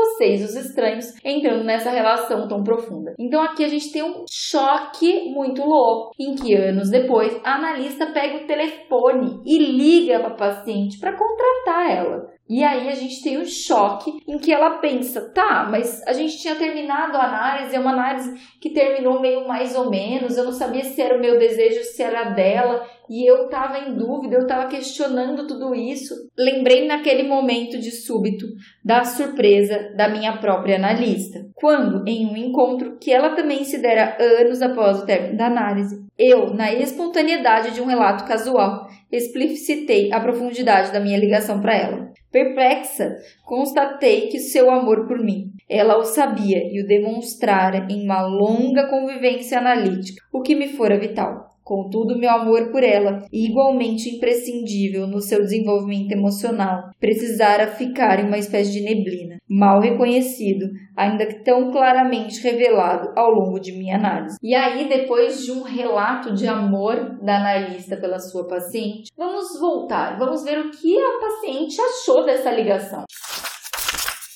vocês, 0.00 0.42
os 0.42 0.56
estranhos, 0.56 1.14
entrando 1.24 1.64
nessa 1.64 1.90
relação 1.90 2.48
tão 2.48 2.62
profunda. 2.62 3.14
Então 3.18 3.42
aqui 3.42 3.64
a 3.64 3.68
gente 3.68 3.92
tem 3.92 4.02
um 4.02 4.24
choque 4.30 5.30
muito 5.30 5.62
louco, 5.62 6.12
em 6.18 6.34
que 6.34 6.54
anos 6.54 6.90
depois 6.90 7.38
a 7.44 7.56
analista 7.56 8.06
pega 8.06 8.38
o 8.38 8.46
telefone 8.46 9.40
e 9.44 9.58
liga 9.58 10.20
para 10.20 10.28
a 10.28 10.34
paciente 10.34 10.98
para 10.98 11.16
contratar 11.16 11.90
ela. 11.90 12.30
E 12.48 12.64
aí 12.64 12.88
a 12.88 12.94
gente 12.96 13.22
tem 13.22 13.38
um 13.38 13.44
choque 13.44 14.10
em 14.26 14.36
que 14.36 14.52
ela 14.52 14.78
pensa, 14.78 15.30
tá, 15.32 15.68
mas 15.70 16.02
a 16.04 16.12
gente 16.12 16.36
tinha 16.36 16.56
terminado 16.56 17.16
a 17.16 17.22
análise, 17.22 17.76
é 17.76 17.78
uma 17.78 17.92
análise 17.92 18.34
que 18.60 18.70
terminou 18.70 19.20
meio 19.20 19.46
mais 19.46 19.76
ou 19.76 19.88
menos, 19.88 20.36
eu 20.36 20.42
não 20.42 20.52
sabia 20.52 20.82
se 20.82 21.00
era 21.00 21.16
o 21.16 21.20
meu 21.20 21.38
desejo, 21.38 21.84
se 21.84 22.02
era 22.02 22.30
dela, 22.30 22.84
e 23.10 23.28
eu 23.28 23.48
tava 23.48 23.80
em 23.80 23.96
dúvida, 23.96 24.36
eu 24.36 24.46
tava 24.46 24.68
questionando 24.68 25.44
tudo 25.48 25.74
isso. 25.74 26.14
Lembrei 26.38 26.86
naquele 26.86 27.24
momento 27.24 27.76
de 27.76 27.90
súbito 27.90 28.46
da 28.84 29.02
surpresa 29.04 29.92
da 29.96 30.08
minha 30.08 30.38
própria 30.38 30.76
analista, 30.76 31.40
quando, 31.56 32.06
em 32.06 32.24
um 32.24 32.36
encontro 32.36 32.96
que 33.00 33.10
ela 33.10 33.34
também 33.34 33.64
se 33.64 33.78
dera 33.78 34.16
anos 34.20 34.62
após 34.62 35.00
o 35.00 35.06
término 35.06 35.36
da 35.36 35.46
análise, 35.46 36.00
eu, 36.16 36.54
na 36.54 36.72
espontaneidade 36.72 37.72
de 37.72 37.80
um 37.80 37.86
relato 37.86 38.24
casual, 38.24 38.86
explicitei 39.10 40.12
a 40.12 40.20
profundidade 40.20 40.92
da 40.92 41.00
minha 41.00 41.18
ligação 41.18 41.60
para 41.60 41.76
ela. 41.76 42.12
Perplexa, 42.30 43.16
constatei 43.44 44.28
que 44.28 44.38
seu 44.38 44.70
amor 44.70 45.08
por 45.08 45.18
mim, 45.18 45.50
ela 45.68 45.96
o 45.98 46.04
sabia 46.04 46.58
e 46.70 46.80
o 46.80 46.86
demonstrara 46.86 47.88
em 47.90 48.04
uma 48.04 48.22
longa 48.22 48.88
convivência 48.88 49.58
analítica, 49.58 50.22
o 50.32 50.42
que 50.42 50.54
me 50.54 50.68
fora 50.68 50.96
vital. 50.96 51.49
Contudo, 51.70 52.18
meu 52.18 52.28
amor 52.28 52.72
por 52.72 52.82
ela, 52.82 53.22
igualmente 53.32 54.16
imprescindível 54.16 55.06
no 55.06 55.20
seu 55.20 55.38
desenvolvimento 55.38 56.10
emocional, 56.10 56.90
precisara 56.98 57.68
ficar 57.68 58.18
em 58.18 58.26
uma 58.26 58.38
espécie 58.38 58.72
de 58.72 58.80
neblina, 58.80 59.36
mal 59.48 59.80
reconhecido, 59.80 60.66
ainda 60.96 61.24
que 61.26 61.44
tão 61.44 61.70
claramente 61.70 62.42
revelado 62.42 63.12
ao 63.16 63.30
longo 63.30 63.60
de 63.60 63.70
minha 63.70 63.94
análise. 63.94 64.36
E 64.42 64.52
aí, 64.52 64.88
depois 64.88 65.44
de 65.44 65.52
um 65.52 65.62
relato 65.62 66.34
de 66.34 66.48
amor 66.48 67.20
da 67.22 67.36
analista 67.36 67.96
pela 67.96 68.18
sua 68.18 68.48
paciente, 68.48 69.12
vamos 69.16 69.56
voltar, 69.60 70.18
vamos 70.18 70.42
ver 70.42 70.58
o 70.58 70.72
que 70.72 70.98
a 70.98 71.20
paciente 71.20 71.80
achou 71.80 72.24
dessa 72.24 72.50
ligação. 72.50 73.04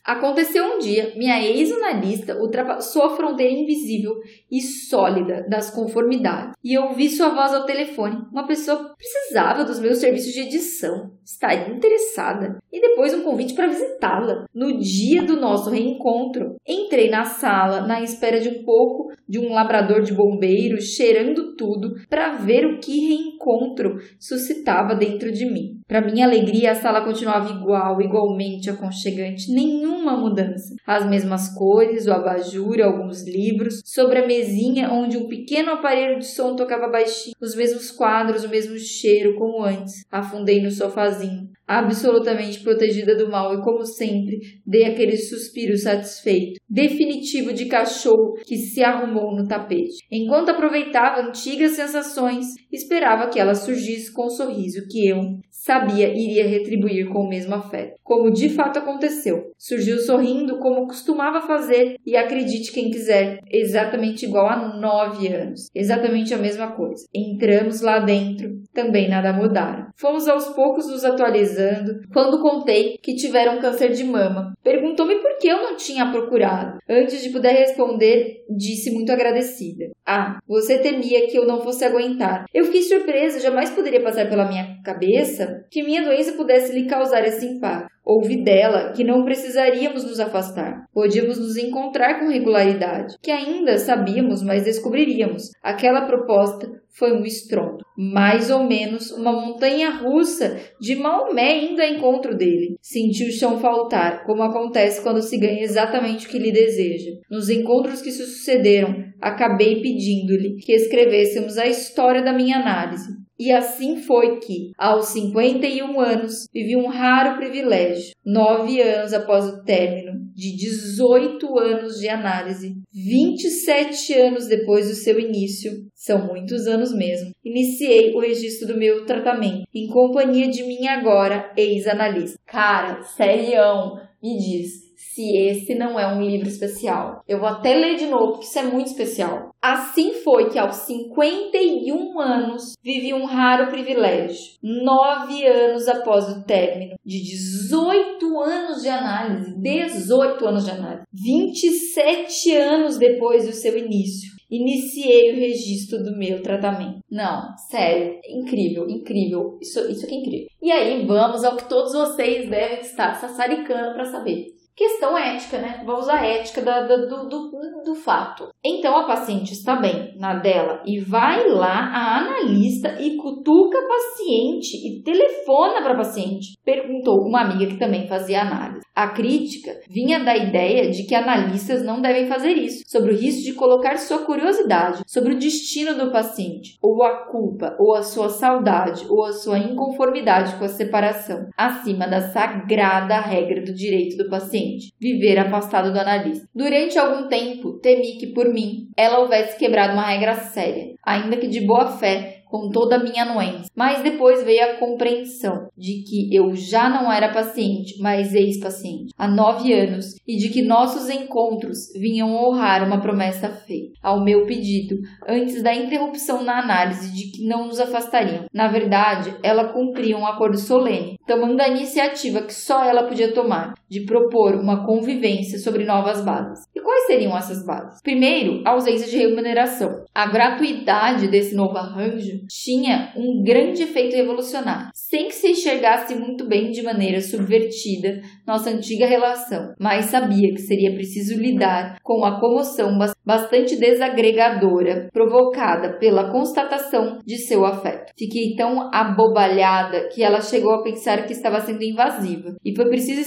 Aconteceu 0.04 0.64
um 0.66 0.78
dia, 0.78 1.14
minha 1.16 1.42
ex-analista 1.42 2.36
ultrapassou 2.36 3.04
a 3.04 3.16
fronteira 3.16 3.54
invisível 3.54 4.20
e 4.50 4.60
sólida 4.60 5.46
das 5.48 5.70
conformidades. 5.70 6.52
E 6.62 6.74
eu 6.74 6.82
ouvi 6.84 7.08
sua 7.08 7.30
voz 7.30 7.54
ao 7.54 7.64
telefone. 7.64 8.22
Uma 8.30 8.46
pessoa 8.46 8.94
precisava 8.98 9.64
dos 9.64 9.80
meus 9.80 9.98
serviços 9.98 10.34
de 10.34 10.40
edição, 10.40 11.13
estaria 11.24 11.74
interessada. 11.74 12.58
E 12.72 12.80
depois 12.80 13.14
um 13.14 13.22
convite 13.22 13.54
para 13.54 13.68
visitá-la. 13.68 14.44
No 14.54 14.78
dia 14.78 15.22
do 15.22 15.40
nosso 15.40 15.70
reencontro, 15.70 16.56
entrei 16.66 17.08
na 17.08 17.24
sala 17.24 17.86
na 17.86 18.02
espera 18.02 18.40
de 18.40 18.48
um 18.48 18.64
pouco 18.64 19.12
de 19.28 19.38
um 19.38 19.52
labrador 19.52 20.02
de 20.02 20.12
bombeiros 20.12 20.94
cheirando 20.94 21.54
tudo 21.56 21.94
para 22.08 22.36
ver 22.36 22.66
o 22.66 22.78
que 22.78 23.08
reencontro 23.08 23.96
suscitava 24.18 24.94
dentro 24.94 25.32
de 25.32 25.44
mim. 25.46 25.80
Para 25.86 26.00
minha 26.00 26.26
alegria, 26.26 26.72
a 26.72 26.74
sala 26.74 27.04
continuava 27.04 27.52
igual, 27.52 28.00
igualmente 28.00 28.70
aconchegante, 28.70 29.52
nenhuma 29.52 30.16
mudança. 30.16 30.74
As 30.86 31.08
mesmas 31.08 31.54
cores, 31.54 32.06
o 32.06 32.12
abajur, 32.12 32.80
alguns 32.80 33.26
livros, 33.26 33.80
sobre 33.84 34.18
a 34.18 34.26
mesinha 34.26 34.90
onde 34.90 35.16
um 35.16 35.28
pequeno 35.28 35.72
aparelho 35.72 36.18
de 36.18 36.26
som 36.26 36.56
tocava 36.56 36.88
baixinho, 36.88 37.36
os 37.40 37.54
mesmos 37.54 37.90
quadros, 37.90 38.44
o 38.44 38.48
mesmo 38.48 38.78
cheiro 38.78 39.36
como 39.36 39.62
antes. 39.62 40.04
Afundei 40.10 40.62
no 40.62 40.70
sofazinho, 41.14 41.48
absolutamente 41.66 42.60
protegida 42.60 43.16
do 43.16 43.30
mal 43.30 43.54
e 43.54 43.62
como 43.62 43.84
sempre, 43.84 44.38
dei 44.66 44.84
aquele 44.84 45.16
suspiro 45.16 45.76
satisfeito, 45.76 46.60
definitivo 46.68 47.52
de 47.52 47.66
cachorro 47.66 48.34
que 48.44 48.56
se 48.56 48.82
arrumou 48.82 49.34
no 49.34 49.46
tapete. 49.46 49.98
Enquanto 50.10 50.50
aproveitava 50.50 51.22
antigas 51.22 51.72
sensações, 51.72 52.46
esperava 52.70 53.28
que 53.28 53.38
ela 53.38 53.54
surgisse 53.54 54.12
com 54.12 54.26
o 54.26 54.30
sorriso 54.30 54.86
que 54.90 55.08
eu, 55.08 55.18
sabia 55.64 56.08
iria 56.08 56.46
retribuir 56.46 57.08
com 57.08 57.20
o 57.20 57.28
mesmo 57.28 57.54
afeto. 57.54 57.94
Como 58.02 58.30
de 58.30 58.50
fato 58.50 58.78
aconteceu. 58.78 59.50
Surgiu 59.56 59.98
sorrindo 59.98 60.58
como 60.58 60.86
costumava 60.86 61.40
fazer 61.40 61.96
e 62.06 62.16
acredite 62.16 62.70
quem 62.70 62.90
quiser, 62.90 63.40
exatamente 63.50 64.26
igual 64.26 64.46
a 64.46 64.78
nove 64.78 65.28
anos. 65.28 65.70
Exatamente 65.74 66.34
a 66.34 66.38
mesma 66.38 66.72
coisa. 66.72 67.06
Entramos 67.14 67.80
lá 67.80 67.98
dentro, 67.98 68.50
também 68.74 69.08
nada 69.08 69.32
mudaram. 69.32 69.86
Fomos 69.96 70.28
aos 70.28 70.48
poucos 70.48 70.86
nos 70.88 71.04
atualizando 71.04 72.00
quando 72.12 72.42
contei 72.42 72.98
que 73.02 73.14
tiveram 73.14 73.60
câncer 73.60 73.92
de 73.92 74.04
mama. 74.04 74.52
Perguntou-me 74.94 75.20
por 75.20 75.38
que 75.38 75.48
eu 75.48 75.60
não 75.60 75.76
tinha 75.76 76.10
procurado. 76.10 76.78
Antes 76.88 77.20
de 77.20 77.30
poder 77.30 77.50
responder, 77.50 78.44
disse 78.48 78.92
muito 78.92 79.10
agradecida. 79.10 79.90
Ah, 80.06 80.38
você 80.46 80.78
temia 80.78 81.26
que 81.26 81.36
eu 81.36 81.44
não 81.44 81.60
fosse 81.62 81.84
aguentar. 81.84 82.44
Eu 82.54 82.64
fiquei 82.66 82.82
surpresa, 82.82 83.40
jamais 83.40 83.70
poderia 83.70 84.00
passar 84.00 84.28
pela 84.28 84.46
minha 84.46 84.80
cabeça 84.84 85.64
que 85.68 85.82
minha 85.82 86.02
doença 86.02 86.32
pudesse 86.34 86.72
lhe 86.72 86.86
causar 86.86 87.26
esse 87.26 87.44
impacto. 87.44 87.93
Ouvi 88.04 88.42
dela 88.42 88.92
que 88.92 89.02
não 89.02 89.24
precisaríamos 89.24 90.04
nos 90.04 90.20
afastar. 90.20 90.84
Podíamos 90.92 91.38
nos 91.38 91.56
encontrar 91.56 92.20
com 92.20 92.28
regularidade, 92.28 93.16
que 93.22 93.30
ainda 93.30 93.78
sabíamos, 93.78 94.42
mas 94.42 94.64
descobriríamos. 94.64 95.50
Aquela 95.62 96.02
proposta 96.02 96.70
foi 96.90 97.12
um 97.12 97.24
estrondo, 97.24 97.84
mais 97.96 98.50
ou 98.50 98.64
menos 98.64 99.10
uma 99.10 99.32
montanha 99.32 99.90
russa 99.90 100.60
de 100.80 100.94
Maomé 100.94 101.64
indo 101.64 101.82
ao 101.82 101.88
encontro 101.88 102.36
dele. 102.36 102.76
Senti 102.80 103.24
o 103.24 103.32
chão 103.32 103.58
faltar, 103.58 104.24
como 104.24 104.42
acontece 104.42 105.02
quando 105.02 105.20
se 105.20 105.36
ganha 105.36 105.62
exatamente 105.62 106.26
o 106.26 106.30
que 106.30 106.38
lhe 106.38 106.52
deseja. 106.52 107.12
Nos 107.28 107.48
encontros 107.48 108.00
que 108.00 108.12
se 108.12 108.24
sucederam, 108.24 108.94
acabei 109.20 109.80
pedindo-lhe 109.80 110.56
que 110.56 110.72
escrevêssemos 110.72 111.58
a 111.58 111.66
história 111.66 112.22
da 112.22 112.32
minha 112.32 112.58
análise. 112.58 113.23
E 113.38 113.50
assim 113.50 113.96
foi 114.02 114.38
que, 114.38 114.70
aos 114.78 115.06
51 115.06 116.00
anos, 116.00 116.46
vivi 116.52 116.76
um 116.76 116.86
raro 116.86 117.36
privilégio. 117.36 118.14
Nove 118.24 118.80
anos 118.80 119.12
após 119.12 119.46
o 119.46 119.62
término 119.64 120.24
de 120.34 120.56
18 120.56 121.58
anos 121.58 121.98
de 122.00 122.08
análise, 122.08 122.76
27 122.92 124.12
anos 124.14 124.46
depois 124.48 124.88
do 124.88 124.94
seu 124.94 125.18
início, 125.18 125.86
são 125.94 126.26
muitos 126.26 126.66
anos 126.66 126.92
mesmo, 126.92 127.30
iniciei 127.44 128.12
o 128.14 128.20
registro 128.20 128.66
do 128.68 128.78
meu 128.78 129.06
tratamento, 129.06 129.64
em 129.72 129.86
companhia 129.86 130.48
de 130.48 130.64
minha 130.64 130.92
agora 130.98 131.52
ex-analista. 131.56 132.38
Cara, 132.46 133.02
serião, 133.02 134.00
me 134.22 134.36
diz, 134.36 134.83
se 134.96 135.36
esse 135.36 135.74
não 135.74 135.98
é 135.98 136.06
um 136.06 136.22
livro 136.22 136.48
especial. 136.48 137.22
Eu 137.28 137.38
vou 137.38 137.48
até 137.48 137.74
ler 137.74 137.96
de 137.96 138.06
novo, 138.06 138.32
porque 138.32 138.46
isso 138.46 138.58
é 138.58 138.62
muito 138.62 138.88
especial. 138.88 139.50
Assim 139.60 140.12
foi 140.12 140.50
que 140.50 140.58
aos 140.58 140.76
51 140.76 142.20
anos 142.20 142.74
vivi 142.82 143.14
um 143.14 143.24
raro 143.24 143.70
privilégio. 143.70 144.54
Nove 144.62 145.46
anos 145.46 145.88
após 145.88 146.28
o 146.28 146.44
término 146.44 146.94
de 147.04 147.22
18 147.22 148.40
anos 148.40 148.82
de 148.82 148.88
análise, 148.88 149.54
18 149.58 150.46
anos 150.46 150.64
de 150.64 150.70
análise, 150.70 151.04
27 151.12 152.56
anos 152.56 152.98
depois 152.98 153.46
do 153.46 153.52
seu 153.52 153.76
início 153.78 154.34
iniciei 154.50 155.32
o 155.32 155.36
registro 155.36 156.02
do 156.02 156.16
meu 156.16 156.40
tratamento. 156.42 157.00
Não, 157.10 157.56
sério, 157.70 158.20
incrível, 158.28 158.88
incrível. 158.88 159.58
Isso, 159.60 159.80
isso 159.90 160.04
aqui 160.04 160.14
é 160.14 160.18
incrível. 160.18 160.46
E 160.62 160.70
aí, 160.70 161.06
vamos 161.06 161.42
ao 161.44 161.56
que 161.56 161.68
todos 161.68 161.92
vocês 161.92 162.48
devem 162.48 162.80
estar 162.80 163.14
sassaricando 163.14 163.94
para 163.94 164.04
saber 164.04 164.54
questão 164.76 165.16
ética, 165.16 165.58
né? 165.58 165.82
Vamos 165.84 166.08
à 166.08 166.24
ética 166.24 166.60
da, 166.60 166.80
da, 166.80 166.96
do, 166.96 167.28
do, 167.28 167.50
do 167.84 167.94
fato. 167.94 168.48
Então 168.64 168.96
a 168.96 169.06
paciente 169.06 169.52
está 169.52 169.76
bem 169.76 170.14
na 170.18 170.34
dela 170.34 170.82
e 170.84 171.00
vai 171.00 171.48
lá 171.48 171.90
a 171.92 172.18
analista 172.18 173.00
e 173.00 173.16
cutuca 173.16 173.78
a 173.78 173.88
paciente 173.88 174.76
e 174.76 175.02
telefona 175.02 175.82
para 175.82 175.94
a 175.94 175.98
paciente. 175.98 176.58
Perguntou 176.64 177.20
uma 177.20 177.42
amiga 177.42 177.66
que 177.66 177.78
também 177.78 178.08
fazia 178.08 178.42
análise. 178.42 178.83
A 178.94 179.08
crítica 179.08 179.80
vinha 179.88 180.20
da 180.20 180.36
ideia 180.36 180.88
de 180.88 181.02
que 181.02 181.16
analistas 181.16 181.82
não 181.82 182.00
devem 182.00 182.28
fazer 182.28 182.52
isso, 182.52 182.84
sobre 182.86 183.12
o 183.12 183.16
risco 183.16 183.42
de 183.42 183.54
colocar 183.54 183.96
sua 183.98 184.18
curiosidade 184.18 185.02
sobre 185.06 185.34
o 185.34 185.38
destino 185.38 185.94
do 185.94 186.12
paciente, 186.12 186.78
ou 186.80 187.02
a 187.02 187.26
culpa, 187.26 187.76
ou 187.78 187.94
a 187.94 188.02
sua 188.02 188.28
saudade, 188.28 189.04
ou 189.08 189.24
a 189.24 189.32
sua 189.32 189.58
inconformidade 189.58 190.56
com 190.56 190.64
a 190.64 190.68
separação, 190.68 191.48
acima 191.56 192.06
da 192.06 192.20
sagrada 192.30 193.18
regra 193.20 193.62
do 193.62 193.74
direito 193.74 194.16
do 194.16 194.28
paciente 194.28 194.92
viver 195.00 195.38
afastado 195.38 195.92
do 195.92 195.98
analista. 195.98 196.48
Durante 196.54 196.98
algum 196.98 197.28
tempo, 197.28 197.78
temi 197.80 198.16
que 198.18 198.28
por 198.28 198.52
mim 198.52 198.88
ela 198.96 199.18
houvesse 199.18 199.58
quebrado 199.58 199.94
uma 199.94 200.06
regra 200.06 200.34
séria, 200.34 200.94
ainda 201.02 201.36
que 201.36 201.48
de 201.48 201.60
boa 201.60 201.86
fé, 201.98 202.33
com 202.54 202.70
toda 202.70 202.94
a 202.94 203.02
minha 203.02 203.24
anuência. 203.24 203.68
Mas 203.74 204.04
depois 204.04 204.44
veio 204.44 204.62
a 204.62 204.74
compreensão 204.74 205.66
de 205.76 206.04
que 206.04 206.32
eu 206.32 206.54
já 206.54 206.88
não 206.88 207.12
era 207.12 207.32
paciente, 207.32 208.00
mas 208.00 208.32
ex-paciente, 208.32 209.12
há 209.18 209.26
nove 209.26 209.72
anos, 209.72 210.14
e 210.24 210.36
de 210.36 210.50
que 210.50 210.62
nossos 210.62 211.10
encontros 211.10 211.92
vinham 211.96 212.32
honrar 212.32 212.86
uma 212.86 213.00
promessa 213.00 213.48
feita, 213.48 213.94
ao 214.00 214.22
meu 214.22 214.46
pedido, 214.46 214.94
antes 215.26 215.64
da 215.64 215.74
interrupção 215.74 216.44
na 216.44 216.60
análise 216.60 217.12
de 217.12 217.32
que 217.32 217.44
não 217.44 217.66
nos 217.66 217.80
afastariam. 217.80 218.44
Na 218.52 218.68
verdade, 218.68 219.34
ela 219.42 219.72
cumpria 219.72 220.16
um 220.16 220.24
acordo 220.24 220.56
solene, 220.56 221.18
tomando 221.26 221.60
a 221.60 221.66
iniciativa 221.66 222.42
que 222.42 222.54
só 222.54 222.84
ela 222.84 223.02
podia 223.02 223.32
tomar, 223.32 223.74
de 223.88 224.04
propor 224.04 224.54
uma 224.54 224.86
convivência 224.86 225.58
sobre 225.58 225.84
novas 225.84 226.24
bases. 226.24 226.64
E 226.74 226.80
quais 226.80 227.06
seriam 227.06 227.36
essas 227.36 227.64
bases? 227.64 228.00
Primeiro, 228.02 228.62
a 228.64 228.70
ausência 228.70 229.08
de 229.08 229.16
remuneração. 229.16 230.04
A 230.14 230.26
gratuidade 230.26 231.28
desse 231.28 231.54
novo 231.54 231.76
arranjo 231.76 232.44
tinha 232.48 233.12
um 233.16 233.42
grande 233.42 233.82
efeito 233.82 234.16
revolucionário, 234.16 234.90
sem 234.94 235.28
que 235.28 235.34
se 235.34 235.50
enxergasse 235.50 236.14
muito 236.14 236.46
bem 236.46 236.70
de 236.70 236.82
maneira 236.82 237.20
subvertida 237.20 238.20
nossa 238.46 238.70
antiga 238.70 239.06
relação, 239.06 239.74
mas 239.78 240.06
sabia 240.06 240.52
que 240.52 240.60
seria 240.60 240.94
preciso 240.94 241.38
lidar 241.38 241.98
com 242.02 242.24
a 242.24 242.40
comoção 242.40 242.96
bastante 243.24 243.76
desagregadora 243.76 245.08
provocada 245.12 245.98
pela 245.98 246.30
constatação 246.30 247.18
de 247.24 247.38
seu 247.38 247.64
afeto. 247.64 248.12
Fiquei 248.16 248.54
tão 248.56 248.90
abobalhada 248.92 250.08
que 250.08 250.22
ela 250.22 250.40
chegou 250.40 250.72
a 250.74 250.82
pensar 250.82 251.26
que 251.26 251.32
estava 251.32 251.60
sendo 251.60 251.82
invasiva, 251.82 252.54
e 252.64 252.74
foi 252.74 252.88
preciso 252.88 253.20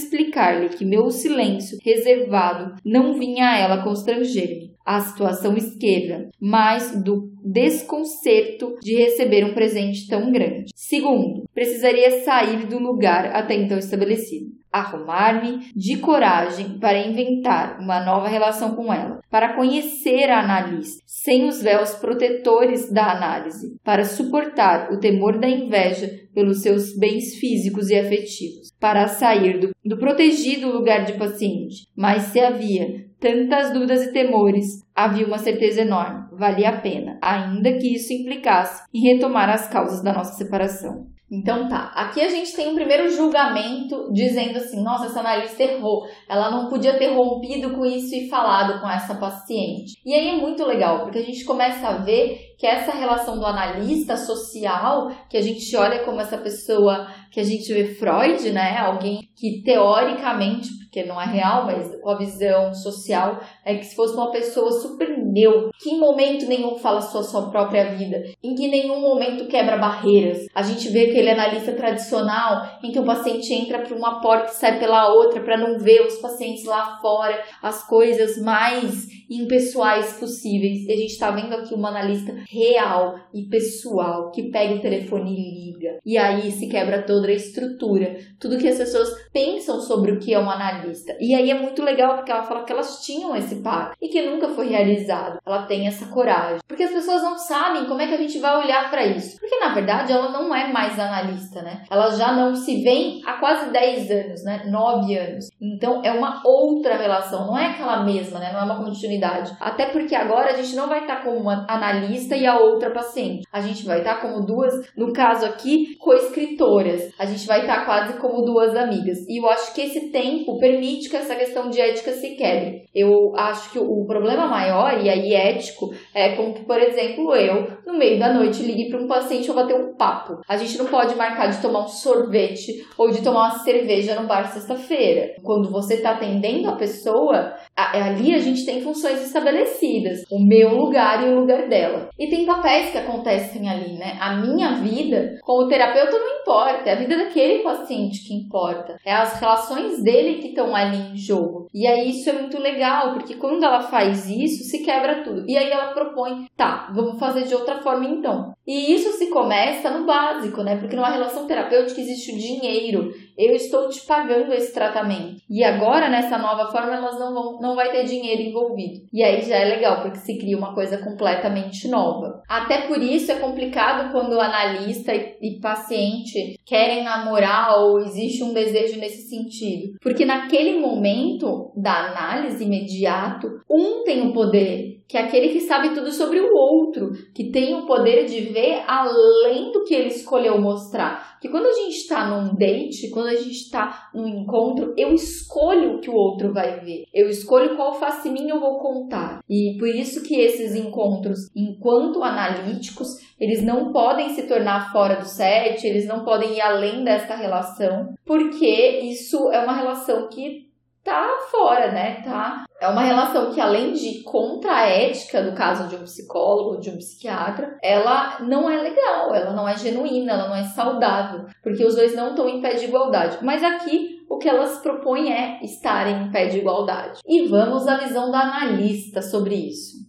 explicar-lhe 0.47 0.69
que 0.69 0.85
meu 0.85 1.09
silêncio 1.11 1.77
reservado 1.83 2.75
não 2.85 3.17
vinha 3.17 3.49
a 3.49 3.57
ela 3.57 3.83
constranger-me 3.83 4.75
a 4.85 5.01
situação 5.01 5.57
esquerda, 5.57 6.29
mas 6.39 7.03
do 7.03 7.29
desconcerto 7.43 8.77
de 8.81 8.95
receber 8.95 9.43
um 9.43 9.53
presente 9.53 10.07
tão 10.07 10.31
grande. 10.31 10.71
Segundo, 10.73 11.43
precisaria 11.53 12.23
sair 12.23 12.65
do 12.67 12.79
lugar 12.79 13.35
até 13.35 13.55
então 13.55 13.77
estabelecido. 13.77 14.56
Arrumar-me 14.71 15.71
de 15.75 15.97
coragem 15.97 16.77
para 16.79 16.99
inventar 16.99 17.79
uma 17.79 18.03
nova 18.03 18.27
relação 18.27 18.75
com 18.75 18.93
ela, 18.93 19.19
para 19.29 19.53
conhecer 19.55 20.29
a 20.29 20.39
analista, 20.39 21.01
sem 21.05 21.47
os 21.47 21.61
véus 21.61 21.95
protetores 21.95 22.91
da 22.91 23.11
análise, 23.11 23.75
para 23.83 24.03
suportar 24.05 24.91
o 24.91 24.99
temor 24.99 25.39
da 25.39 25.49
inveja 25.49 26.09
pelos 26.33 26.61
seus 26.61 26.95
bens 26.97 27.35
físicos 27.35 27.89
e 27.89 27.95
afetivos, 27.95 28.71
para 28.79 29.07
sair 29.07 29.59
do, 29.59 29.71
do 29.83 29.97
protegido 29.97 30.71
lugar 30.71 31.05
de 31.05 31.13
paciente. 31.13 31.87
Mas 31.95 32.23
se 32.23 32.39
havia 32.39 33.07
tantas 33.19 33.73
dúvidas 33.73 34.03
e 34.03 34.13
temores, 34.13 34.83
havia 34.95 35.25
uma 35.25 35.37
certeza 35.37 35.81
enorme, 35.81 36.27
valia 36.37 36.69
a 36.69 36.81
pena, 36.81 37.17
ainda 37.21 37.73
que 37.73 37.95
isso 37.95 38.13
implicasse 38.13 38.83
em 38.93 39.13
retomar 39.13 39.49
as 39.49 39.67
causas 39.67 40.03
da 40.03 40.13
nossa 40.13 40.33
separação. 40.33 41.07
Então 41.29 41.67
tá, 41.67 41.91
aqui 41.93 42.21
a 42.21 42.29
gente 42.29 42.55
tem 42.55 42.69
um 42.69 42.75
primeiro 42.75 43.09
julgamento 43.09 44.09
dizendo 44.13 44.57
assim, 44.57 44.81
nossa, 44.81 45.07
essa 45.07 45.19
analista 45.19 45.61
errou, 45.61 46.07
ela 46.29 46.49
não 46.49 46.69
podia 46.69 46.97
ter 46.97 47.07
rompido 47.07 47.71
com 47.71 47.85
isso 47.85 48.15
e 48.15 48.29
falado 48.29 48.79
com 48.79 48.89
essa 48.89 49.15
paciente. 49.15 49.99
E 50.05 50.13
aí 50.13 50.29
é 50.29 50.37
muito 50.37 50.63
legal, 50.63 51.01
porque 51.01 51.17
a 51.17 51.25
gente 51.25 51.43
começa 51.43 51.85
a 51.85 51.97
ver 51.97 52.46
que 52.57 52.65
essa 52.65 52.91
relação 52.91 53.37
do 53.37 53.45
analista 53.45 54.17
social, 54.17 55.11
que 55.29 55.37
a 55.37 55.41
gente 55.41 55.75
olha 55.75 56.03
como 56.03 56.19
essa 56.19 56.37
pessoa 56.37 57.07
que 57.31 57.39
a 57.39 57.43
gente 57.43 57.71
vê 57.71 57.85
Freud, 57.85 58.51
né, 58.51 58.77
alguém 58.77 59.19
que 59.35 59.61
teoricamente 59.63 60.69
porque 60.97 61.03
não 61.03 61.21
é 61.21 61.25
real, 61.25 61.65
mas 61.65 61.95
com 62.01 62.09
a 62.09 62.17
visão 62.17 62.73
social, 62.73 63.39
é 63.63 63.75
que 63.75 63.85
se 63.85 63.95
fosse 63.95 64.15
uma 64.15 64.31
pessoa 64.31 64.71
super 64.71 65.15
neutra, 65.17 65.69
que 65.77 65.91
em 65.91 65.99
momento 65.99 66.47
nenhum 66.47 66.77
fala 66.77 67.01
sua, 67.01 67.21
sua 67.23 67.49
própria 67.51 67.93
vida, 67.95 68.23
em 68.41 68.55
que 68.55 68.67
nenhum 68.67 69.01
momento 69.01 69.47
quebra 69.47 69.77
barreiras. 69.77 70.45
A 70.55 70.63
gente 70.63 70.89
vê 70.89 71.09
aquele 71.09 71.29
analista 71.29 71.73
tradicional 71.73 72.79
em 72.83 72.91
que 72.91 72.99
o 72.99 73.05
paciente 73.05 73.53
entra 73.53 73.79
por 73.79 73.95
uma 73.95 74.21
porta 74.21 74.51
e 74.51 74.55
sai 74.55 74.79
pela 74.79 75.13
outra 75.13 75.41
para 75.41 75.57
não 75.57 75.77
ver 75.77 76.01
os 76.01 76.17
pacientes 76.17 76.63
lá 76.63 76.97
fora, 76.99 77.43
as 77.61 77.85
coisas 77.85 78.41
mais 78.41 79.16
impessoais 79.29 80.13
possíveis. 80.13 80.85
E 80.85 80.91
a 80.91 80.95
gente 80.95 81.11
está 81.11 81.31
vendo 81.31 81.53
aqui 81.53 81.73
uma 81.73 81.89
analista 81.89 82.33
real 82.49 83.15
e 83.33 83.43
pessoal 83.43 84.31
que 84.31 84.49
pega 84.49 84.75
o 84.75 84.81
telefone 84.81 85.33
e 85.33 85.71
liga. 85.71 85.99
E 86.05 86.17
aí 86.17 86.51
se 86.51 86.67
quebra 86.67 87.03
toda 87.03 87.27
a 87.27 87.33
estrutura, 87.33 88.17
tudo 88.39 88.57
que 88.57 88.67
as 88.67 88.77
pessoas 88.77 89.09
pensam 89.31 89.81
sobre 89.81 90.11
o 90.11 90.19
que 90.19 90.33
é 90.33 90.39
um 90.39 90.49
analista 90.49 91.17
e 91.19 91.33
aí 91.33 91.49
é 91.51 91.53
muito 91.53 91.83
legal 91.83 92.15
porque 92.15 92.31
ela 92.31 92.43
fala 92.43 92.63
que 92.63 92.71
elas 92.71 93.03
tinham 93.03 93.35
esse 93.35 93.55
pacto 93.57 93.97
e 94.01 94.07
que 94.07 94.21
nunca 94.21 94.49
foi 94.49 94.69
realizado. 94.69 95.39
Ela 95.45 95.63
tem 95.63 95.87
essa 95.87 96.05
coragem. 96.07 96.59
Porque 96.67 96.83
as 96.83 96.91
pessoas 96.91 97.21
não 97.21 97.37
sabem 97.37 97.85
como 97.85 98.01
é 98.01 98.07
que 98.07 98.13
a 98.13 98.17
gente 98.17 98.39
vai 98.39 98.63
olhar 98.63 98.89
para 98.89 99.05
isso. 99.05 99.39
Porque 99.39 99.57
na 99.59 99.73
verdade 99.73 100.11
ela 100.11 100.31
não 100.31 100.53
é 100.53 100.71
mais 100.71 100.99
analista, 100.99 101.61
né? 101.61 101.83
Ela 101.89 102.11
já 102.11 102.33
não 102.33 102.55
se 102.55 102.83
vê 102.83 103.19
há 103.25 103.33
quase 103.33 103.71
10 103.71 104.11
anos, 104.11 104.43
né? 104.43 104.63
9 104.67 105.17
anos. 105.17 105.49
Então 105.61 106.01
é 106.03 106.11
uma 106.11 106.41
outra 106.45 106.97
relação, 106.97 107.47
não 107.47 107.57
é 107.57 107.67
aquela 107.67 108.03
mesma, 108.03 108.39
né? 108.39 108.51
Não 108.51 108.61
é 108.61 108.63
uma 108.63 108.83
continuidade. 108.83 109.16
Até 109.59 109.87
porque 109.87 110.15
agora 110.15 110.51
a 110.51 110.53
gente 110.53 110.75
não 110.75 110.87
vai 110.87 111.01
estar 111.01 111.23
como 111.23 111.37
uma 111.37 111.65
analista 111.69 112.35
e 112.35 112.45
a 112.45 112.57
outra 112.57 112.91
paciente. 112.91 113.45
A 113.51 113.61
gente 113.61 113.85
vai 113.85 113.99
estar 113.99 114.21
como 114.21 114.45
duas, 114.45 114.73
no 114.95 115.13
caso 115.13 115.45
aqui, 115.45 115.95
co-escritoras. 115.97 117.13
A 117.19 117.25
gente 117.25 117.45
vai 117.45 117.61
estar 117.61 117.85
quase 117.85 118.17
como 118.19 118.43
duas 118.43 118.75
amigas. 118.75 119.17
E 119.27 119.41
eu 119.41 119.49
acho 119.49 119.73
que 119.73 119.81
esse 119.81 120.11
tempo 120.11 120.57
permite 120.59 121.09
que 121.09 121.17
essa 121.17 121.35
questão 121.35 121.69
de 121.69 121.79
ética 121.79 122.11
se 122.11 122.35
quebre. 122.35 122.83
Eu 122.93 123.35
acho 123.35 123.71
que 123.71 123.79
o 123.79 124.05
problema 124.05 124.47
maior, 124.47 125.03
e 125.03 125.09
aí 125.09 125.33
ético, 125.33 125.93
é 126.13 126.35
como 126.35 126.53
que, 126.53 126.65
por 126.65 126.79
exemplo, 126.79 127.35
eu, 127.35 127.76
no 127.87 127.97
meio 127.97 128.19
da 128.19 128.33
noite, 128.33 128.61
ligue 128.61 128.89
para 128.89 129.01
um 129.01 129.07
paciente 129.07 129.49
ou 129.49 129.55
bater 129.55 129.75
um 129.75 129.95
papo. 129.95 130.41
A 130.47 130.57
gente 130.57 130.77
não 130.77 130.85
pode 130.85 131.15
marcar 131.15 131.47
de 131.47 131.61
tomar 131.61 131.85
um 131.85 131.87
sorvete 131.87 132.85
ou 132.97 133.09
de 133.09 133.23
tomar 133.23 133.49
uma 133.49 133.59
cerveja 133.59 134.19
no 134.19 134.27
bar 134.27 134.51
sexta-feira. 134.51 135.35
Quando 135.41 135.71
você 135.71 135.95
está 135.95 136.11
atendendo 136.11 136.69
a 136.69 136.75
pessoa, 136.75 137.55
ali 137.75 138.35
a 138.35 138.39
gente 138.39 138.65
tem 138.65 138.81
funções 138.81 139.23
estabelecidas. 139.23 140.23
O 140.29 140.39
meu 140.39 140.75
lugar 140.75 141.25
e 141.25 141.31
o 141.31 141.39
lugar 141.39 141.69
dela. 141.69 142.09
E 142.19 142.27
tem 142.29 142.45
papéis 142.45 142.91
que 142.91 142.97
acontecem 142.97 143.69
ali, 143.69 143.93
né? 143.93 144.17
A 144.19 144.35
minha 144.35 144.75
vida 144.75 145.37
como 145.43 145.67
terapeuta 145.67 146.17
não 146.17 146.41
importa, 146.41 146.89
é 146.89 146.93
a 146.93 146.97
vida 146.97 147.17
daquele 147.17 147.63
paciente 147.63 148.27
que 148.27 148.33
importa. 148.33 148.97
É 149.05 149.13
as 149.13 149.39
relações 149.39 150.03
dele 150.03 150.41
que 150.41 150.49
estão 150.49 150.75
ali 150.75 151.13
em 151.13 151.15
jogo. 151.15 151.67
E 151.73 151.87
aí 151.87 152.09
isso 152.09 152.29
é 152.29 152.33
muito 152.33 152.59
legal, 152.59 153.13
porque 153.13 153.35
quando 153.35 153.63
ela 153.63 153.81
faz 153.81 154.29
isso, 154.29 154.63
se 154.63 154.83
quebra 154.83 155.23
tudo. 155.23 155.45
E 155.47 155.57
aí 155.57 155.69
ela 155.69 155.93
propõe, 155.93 156.47
tá, 156.55 156.91
vamos 156.93 157.19
fazer 157.19 157.43
de 157.43 157.55
outra 157.55 157.76
forma 157.81 158.05
então. 158.05 158.53
E 158.67 158.93
isso 158.93 159.13
se 159.13 159.29
começa 159.29 159.89
no 159.89 160.05
básico, 160.05 160.61
né? 160.61 160.75
Porque 160.75 160.95
numa 160.95 161.09
relação 161.09 161.47
terapêutica 161.47 162.01
existe 162.01 162.33
o 162.33 162.37
dinheiro. 162.37 163.13
Eu 163.37 163.55
estou 163.55 163.87
te 163.87 164.05
pagando 164.05 164.53
esse 164.53 164.73
tratamento. 164.73 165.41
E 165.49 165.63
agora, 165.63 166.09
nessa 166.09 166.37
nova 166.37 166.69
forma, 166.69 166.95
elas 166.95 167.17
não 167.17 167.33
vão, 167.33 167.59
não 167.61 167.75
vai 167.75 167.91
ter 167.91 168.03
dinheiro 168.03 168.41
envolvido. 168.41 169.05
E 169.13 169.23
aí 169.23 169.41
já 169.41 169.55
é 169.55 169.65
legal, 169.65 170.01
porque 170.01 170.17
se 170.17 170.37
cria 170.37 170.57
uma 170.57 170.73
coisa 170.73 170.97
completamente 170.97 171.87
nova. 171.87 172.41
Até 172.49 172.87
por 172.87 173.01
isso 173.01 173.31
é 173.31 173.35
complicado 173.35 174.11
quando 174.11 174.33
o 174.33 174.41
analista 174.41 175.13
e, 175.13 175.37
e 175.41 175.59
paciente 175.61 176.59
querem 176.65 177.03
namorar 177.03 177.79
ou 177.79 177.99
existe 177.99 178.43
um 178.43 178.53
desejo 178.53 178.99
nesse 178.99 179.29
sentido. 179.29 179.97
Porque 180.01 180.25
naquele 180.25 180.79
momento 180.79 181.71
da 181.75 182.07
análise 182.07 182.63
imediato, 182.65 183.47
um 183.69 184.03
tem 184.03 184.27
o 184.27 184.33
poder, 184.33 184.96
que 185.07 185.17
é 185.17 185.21
aquele 185.21 185.49
que 185.49 185.61
sabe 185.61 185.93
tudo 185.93 186.11
sobre 186.11 186.39
o 186.39 186.53
outro, 186.53 187.11
que 187.33 187.49
tem 187.49 187.73
o 187.73 187.85
poder 187.85 188.25
de 188.25 188.41
vê 188.51 188.81
além 188.85 189.71
do 189.71 189.83
que 189.85 189.93
ele 189.93 190.09
escolheu 190.09 190.59
mostrar. 190.59 191.37
Que 191.39 191.47
quando 191.47 191.67
a 191.67 191.71
gente 191.71 191.95
está 191.95 192.27
num 192.27 192.55
date, 192.55 193.09
quando 193.11 193.27
a 193.27 193.35
gente 193.35 193.51
está 193.51 194.09
num 194.13 194.27
encontro, 194.27 194.93
eu 194.97 195.13
escolho 195.13 195.95
o 195.95 195.99
que 196.01 196.09
o 196.09 196.15
outro 196.15 196.51
vai 196.51 196.81
ver. 196.81 197.05
Eu 197.13 197.29
escolho 197.29 197.75
qual 197.77 197.93
faciminha 197.93 198.53
eu 198.53 198.59
vou 198.59 198.79
contar. 198.79 199.39
E 199.49 199.77
por 199.79 199.87
isso 199.87 200.23
que 200.23 200.35
esses 200.35 200.75
encontros, 200.75 201.39
enquanto 201.55 202.23
analíticos, 202.23 203.07
eles 203.39 203.63
não 203.63 203.93
podem 203.93 204.29
se 204.29 204.47
tornar 204.47 204.91
fora 204.91 205.15
do 205.15 205.25
set, 205.25 205.85
eles 205.85 206.05
não 206.05 206.25
podem 206.25 206.55
ir 206.55 206.61
além 206.61 207.03
desta 207.03 207.35
relação, 207.35 208.13
porque 208.25 208.99
isso 209.03 209.51
é 209.51 209.63
uma 209.63 209.73
relação 209.73 210.27
que 210.27 210.67
tá 211.03 211.37
fora, 211.49 211.91
né? 211.91 212.21
Tá. 212.21 212.65
É 212.79 212.87
uma 212.87 213.01
relação 213.01 213.51
que, 213.51 213.59
além 213.59 213.93
de 213.93 214.21
contra 214.23 214.71
a 214.71 214.87
ética, 214.87 215.41
do 215.41 215.53
caso 215.53 215.87
de 215.87 215.95
um 215.95 216.03
psicólogo, 216.03 216.79
de 216.79 216.91
um 216.91 216.97
psiquiatra, 216.97 217.75
ela 217.81 218.39
não 218.41 218.69
é 218.69 218.77
legal, 218.81 219.33
ela 219.33 219.51
não 219.51 219.67
é 219.67 219.75
genuína, 219.75 220.33
ela 220.33 220.47
não 220.49 220.55
é 220.55 220.63
saudável, 220.63 221.45
porque 221.63 221.83
os 221.83 221.95
dois 221.95 222.15
não 222.15 222.29
estão 222.29 222.47
em 222.47 222.61
pé 222.61 222.75
de 222.75 222.85
igualdade. 222.85 223.39
Mas 223.41 223.63
aqui 223.63 224.17
o 224.29 224.37
que 224.37 224.47
elas 224.47 224.77
propõem 224.79 225.33
é 225.33 225.59
estarem 225.63 226.23
em 226.23 226.31
pé 226.31 226.47
de 226.47 226.59
igualdade. 226.59 227.19
E 227.25 227.47
vamos 227.47 227.87
à 227.87 227.97
visão 227.97 228.29
da 228.29 228.41
analista 228.41 229.21
sobre 229.21 229.55
isso. 229.55 230.06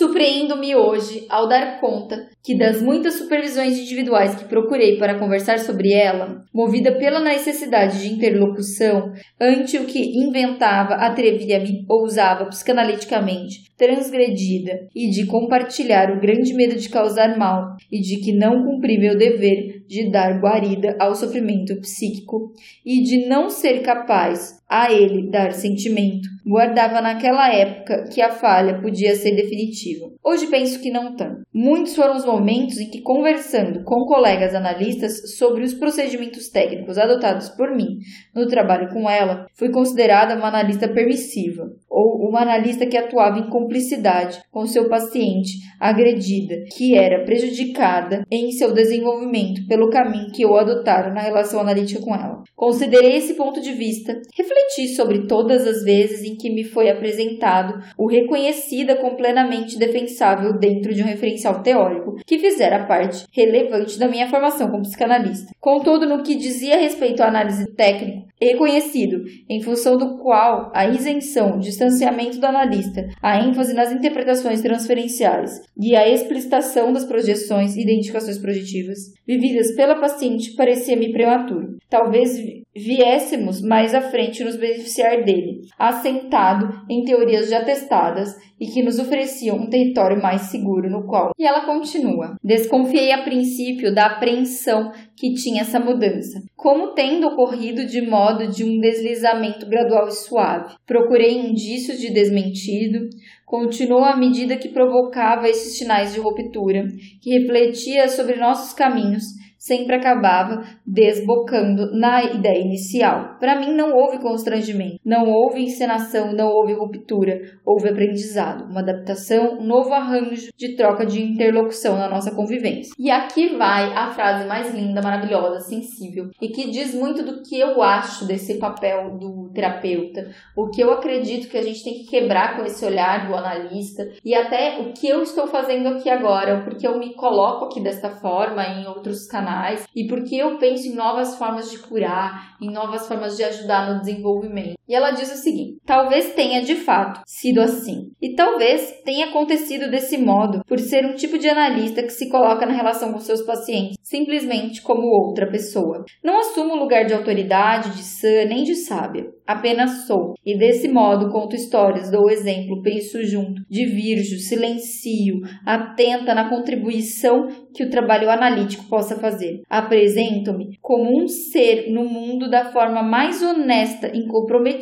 Surpreendo-me 0.00 0.74
hoje 0.74 1.26
ao 1.28 1.46
dar 1.46 1.78
conta 1.78 2.26
que 2.42 2.56
das 2.56 2.80
muitas 2.80 3.16
supervisões 3.16 3.78
individuais 3.78 4.34
que 4.34 4.46
procurei 4.46 4.96
para 4.96 5.18
conversar 5.18 5.58
sobre 5.58 5.92
ela, 5.92 6.42
movida 6.54 6.92
pela 6.92 7.20
necessidade 7.20 8.00
de 8.00 8.10
interlocução, 8.10 9.12
ante 9.38 9.76
o 9.76 9.84
que 9.84 10.18
inventava, 10.18 10.94
atrevia-me, 10.94 11.84
ousava 11.86 12.46
psicanaliticamente, 12.46 13.70
transgredida, 13.76 14.88
e 14.96 15.10
de 15.10 15.26
compartilhar 15.26 16.10
o 16.10 16.18
grande 16.18 16.54
medo 16.54 16.76
de 16.76 16.88
causar 16.88 17.36
mal, 17.36 17.76
e 17.92 18.00
de 18.00 18.20
que 18.20 18.32
não 18.32 18.64
cumpri 18.64 18.98
meu 18.98 19.18
dever 19.18 19.79
de 19.90 20.08
dar 20.08 20.40
guarida 20.40 20.94
ao 21.00 21.16
sofrimento 21.16 21.74
psíquico, 21.80 22.52
e 22.86 23.02
de 23.02 23.26
não 23.26 23.50
ser 23.50 23.82
capaz 23.82 24.60
a 24.68 24.92
ele 24.92 25.28
dar 25.28 25.52
sentimento, 25.52 26.28
guardava 26.46 27.00
naquela 27.00 27.52
época 27.52 28.04
que 28.04 28.22
a 28.22 28.30
falha 28.30 28.80
podia 28.80 29.16
ser 29.16 29.34
definitiva. 29.34 30.12
Hoje 30.22 30.46
penso 30.46 30.80
que 30.80 30.92
não 30.92 31.16
tanto. 31.16 31.42
Muitos 31.52 31.96
foram 31.96 32.16
os 32.16 32.24
momentos 32.24 32.78
em 32.78 32.88
que, 32.88 33.00
conversando 33.00 33.82
com 33.82 34.06
colegas 34.06 34.54
analistas 34.54 35.36
sobre 35.36 35.64
os 35.64 35.74
procedimentos 35.74 36.48
técnicos 36.48 36.96
adotados 36.96 37.48
por 37.48 37.74
mim 37.74 37.98
no 38.32 38.46
trabalho 38.46 38.88
com 38.90 39.10
ela, 39.10 39.46
fui 39.54 39.70
considerada 39.70 40.36
uma 40.36 40.46
analista 40.46 40.86
permissiva, 40.86 41.68
ou 42.00 42.28
uma 42.28 42.40
analista 42.40 42.86
que 42.86 42.96
atuava 42.96 43.38
em 43.38 43.50
cumplicidade 43.50 44.40
com 44.50 44.66
seu 44.66 44.88
paciente 44.88 45.58
agredida, 45.78 46.64
que 46.74 46.96
era 46.96 47.24
prejudicada 47.24 48.24
em 48.30 48.50
seu 48.52 48.72
desenvolvimento 48.72 49.66
pelo 49.66 49.90
caminho 49.90 50.32
que 50.32 50.42
eu 50.42 50.56
adotara 50.56 51.12
na 51.12 51.20
relação 51.20 51.60
analítica 51.60 52.00
com 52.00 52.14
ela. 52.14 52.42
Considerei 52.56 53.16
esse 53.16 53.34
ponto 53.34 53.60
de 53.60 53.72
vista, 53.72 54.18
refleti 54.34 54.88
sobre 54.94 55.26
todas 55.26 55.66
as 55.66 55.82
vezes 55.82 56.22
em 56.24 56.36
que 56.36 56.50
me 56.50 56.64
foi 56.64 56.88
apresentado 56.88 57.82
o 57.98 58.06
reconhecida 58.06 58.96
como 58.96 59.16
plenamente 59.16 59.78
defensável 59.78 60.58
dentro 60.58 60.94
de 60.94 61.02
um 61.02 61.06
referencial 61.06 61.62
teórico 61.62 62.16
que 62.26 62.38
fizera 62.38 62.86
parte 62.86 63.26
relevante 63.32 63.98
da 63.98 64.08
minha 64.08 64.28
formação 64.28 64.70
como 64.70 64.82
psicanalista. 64.82 65.52
Contudo, 65.60 66.06
no 66.06 66.22
que 66.22 66.34
dizia 66.34 66.78
respeito 66.78 67.22
à 67.22 67.28
análise 67.28 67.66
técnica, 67.74 68.29
reconhecido, 68.46 69.22
em 69.48 69.62
função 69.62 69.96
do 69.96 70.16
qual 70.18 70.70
a 70.74 70.88
isenção, 70.88 71.58
distanciamento 71.58 72.38
do 72.38 72.46
analista, 72.46 73.06
a 73.22 73.38
ênfase 73.44 73.74
nas 73.74 73.92
interpretações 73.92 74.62
transferenciais 74.62 75.60
e 75.78 75.94
a 75.94 76.08
explicitação 76.08 76.92
das 76.92 77.04
projeções 77.04 77.76
e 77.76 77.82
identificações 77.82 78.38
projetivas 78.38 78.98
vividas 79.26 79.74
pela 79.74 80.00
paciente 80.00 80.54
parecia-me 80.56 81.12
prematuro. 81.12 81.76
Talvez 81.88 82.38
viéssemos 82.84 83.60
mais 83.60 83.94
à 83.94 84.00
frente 84.00 84.42
nos 84.42 84.56
beneficiar 84.56 85.24
dele, 85.24 85.60
assentado 85.78 86.84
em 86.88 87.04
teorias 87.04 87.48
já 87.48 87.64
testadas 87.64 88.34
e 88.60 88.66
que 88.66 88.82
nos 88.82 88.98
ofereciam 88.98 89.56
um 89.56 89.70
território 89.70 90.20
mais 90.20 90.42
seguro 90.42 90.90
no 90.90 91.06
qual. 91.06 91.30
E 91.38 91.46
ela 91.46 91.64
continua: 91.64 92.36
Desconfiei 92.42 93.12
a 93.12 93.22
princípio 93.22 93.94
da 93.94 94.06
apreensão 94.06 94.92
que 95.16 95.32
tinha 95.34 95.62
essa 95.62 95.80
mudança, 95.80 96.40
como 96.56 96.92
tendo 96.92 97.26
ocorrido 97.26 97.86
de 97.86 98.02
modo 98.02 98.46
de 98.48 98.64
um 98.64 98.78
deslizamento 98.78 99.66
gradual 99.66 100.08
e 100.08 100.12
suave. 100.12 100.74
Procurei 100.86 101.38
indícios 101.38 101.98
de 101.98 102.12
desmentido, 102.12 103.08
continuou 103.46 104.04
à 104.04 104.16
medida 104.16 104.56
que 104.56 104.68
provocava 104.68 105.48
esses 105.48 105.78
sinais 105.78 106.12
de 106.12 106.20
ruptura, 106.20 106.84
que 107.22 107.38
refletia 107.38 108.08
sobre 108.08 108.36
nossos 108.36 108.72
caminhos 108.72 109.39
sempre 109.60 109.94
acabava 109.94 110.64
desbocando 110.86 111.94
na 111.94 112.24
ideia 112.24 112.60
inicial. 112.60 113.36
Para 113.38 113.60
mim, 113.60 113.74
não 113.74 113.94
houve 113.94 114.18
constrangimento, 114.18 114.98
não 115.04 115.28
houve 115.28 115.62
encenação, 115.62 116.32
não 116.32 116.48
houve 116.48 116.72
ruptura, 116.72 117.38
houve 117.64 117.90
aprendizado, 117.90 118.64
uma 118.70 118.80
adaptação, 118.80 119.58
um 119.58 119.66
novo 119.66 119.92
arranjo 119.92 120.50
de 120.56 120.74
troca 120.76 121.04
de 121.04 121.22
interlocução 121.22 121.96
na 121.96 122.08
nossa 122.08 122.34
convivência. 122.34 122.94
E 122.98 123.10
aqui 123.10 123.54
vai 123.56 123.92
a 123.92 124.10
frase 124.10 124.48
mais 124.48 124.74
linda, 124.74 125.02
maravilhosa, 125.02 125.60
sensível 125.60 126.30
e 126.40 126.48
que 126.48 126.70
diz 126.70 126.94
muito 126.94 127.22
do 127.22 127.42
que 127.42 127.60
eu 127.60 127.82
acho 127.82 128.24
desse 128.24 128.54
papel 128.58 129.18
do 129.18 129.50
terapeuta, 129.52 130.30
o 130.56 130.70
que 130.70 130.80
eu 130.80 130.90
acredito 130.92 131.50
que 131.50 131.58
a 131.58 131.62
gente 131.62 131.84
tem 131.84 131.94
que 131.94 132.06
quebrar 132.06 132.56
com 132.56 132.64
esse 132.64 132.84
olhar 132.84 133.26
do 133.26 133.34
analista 133.34 134.08
e 134.24 134.34
até 134.34 134.80
o 134.80 134.92
que 134.94 135.06
eu 135.06 135.22
estou 135.22 135.46
fazendo 135.46 135.88
aqui 135.88 136.08
agora, 136.08 136.62
porque 136.62 136.86
eu 136.86 136.98
me 136.98 137.14
coloco 137.14 137.66
aqui 137.66 137.80
desta 137.82 138.08
forma 138.08 138.64
em 138.64 138.86
outros 138.86 139.26
canais 139.26 139.49
profissionais 139.50 139.86
e 139.94 140.06
porque 140.06 140.36
eu 140.36 140.58
penso 140.58 140.86
em 140.88 140.94
novas 140.94 141.36
formas 141.36 141.70
de 141.70 141.78
curar, 141.78 142.56
em 142.60 142.70
novas 142.70 143.06
formas 143.06 143.36
de 143.36 143.44
ajudar 143.44 143.92
no 143.92 144.00
desenvolvimento. 144.00 144.79
E 144.90 144.94
ela 144.94 145.12
diz 145.12 145.32
o 145.32 145.36
seguinte: 145.36 145.78
talvez 145.86 146.34
tenha 146.34 146.62
de 146.62 146.74
fato 146.74 147.20
sido 147.24 147.60
assim, 147.60 148.10
e 148.20 148.34
talvez 148.34 148.92
tenha 149.04 149.26
acontecido 149.26 149.88
desse 149.88 150.18
modo 150.18 150.64
por 150.66 150.80
ser 150.80 151.06
um 151.06 151.14
tipo 151.14 151.38
de 151.38 151.48
analista 151.48 152.02
que 152.02 152.10
se 152.10 152.28
coloca 152.28 152.66
na 152.66 152.72
relação 152.72 153.12
com 153.12 153.20
seus 153.20 153.42
pacientes 153.42 153.96
simplesmente 154.02 154.82
como 154.82 155.06
outra 155.06 155.48
pessoa. 155.48 156.04
Não 156.24 156.40
assumo 156.40 156.74
o 156.74 156.78
lugar 156.78 157.04
de 157.04 157.14
autoridade, 157.14 157.96
de 157.96 158.02
sã, 158.02 158.44
nem 158.46 158.64
de 158.64 158.74
sábia. 158.74 159.30
Apenas 159.46 160.06
sou. 160.06 160.34
E 160.44 160.58
desse 160.58 160.88
modo 160.88 161.30
conto 161.30 161.54
histórias, 161.54 162.10
dou 162.10 162.28
exemplo, 162.28 162.82
penso 162.82 163.22
junto, 163.22 163.62
divirjo, 163.68 164.36
silencio, 164.38 165.40
atenta 165.64 166.34
na 166.34 166.48
contribuição 166.48 167.46
que 167.72 167.84
o 167.84 167.90
trabalho 167.90 168.28
analítico 168.28 168.88
possa 168.88 169.16
fazer. 169.16 169.60
Apresento-me 169.68 170.76
como 170.80 171.22
um 171.22 171.28
ser 171.28 171.90
no 171.92 172.04
mundo 172.04 172.50
da 172.50 172.72
forma 172.72 173.02
mais 173.02 173.40
honesta 173.42 174.10
e 174.12 174.26
comprometida 174.26 174.79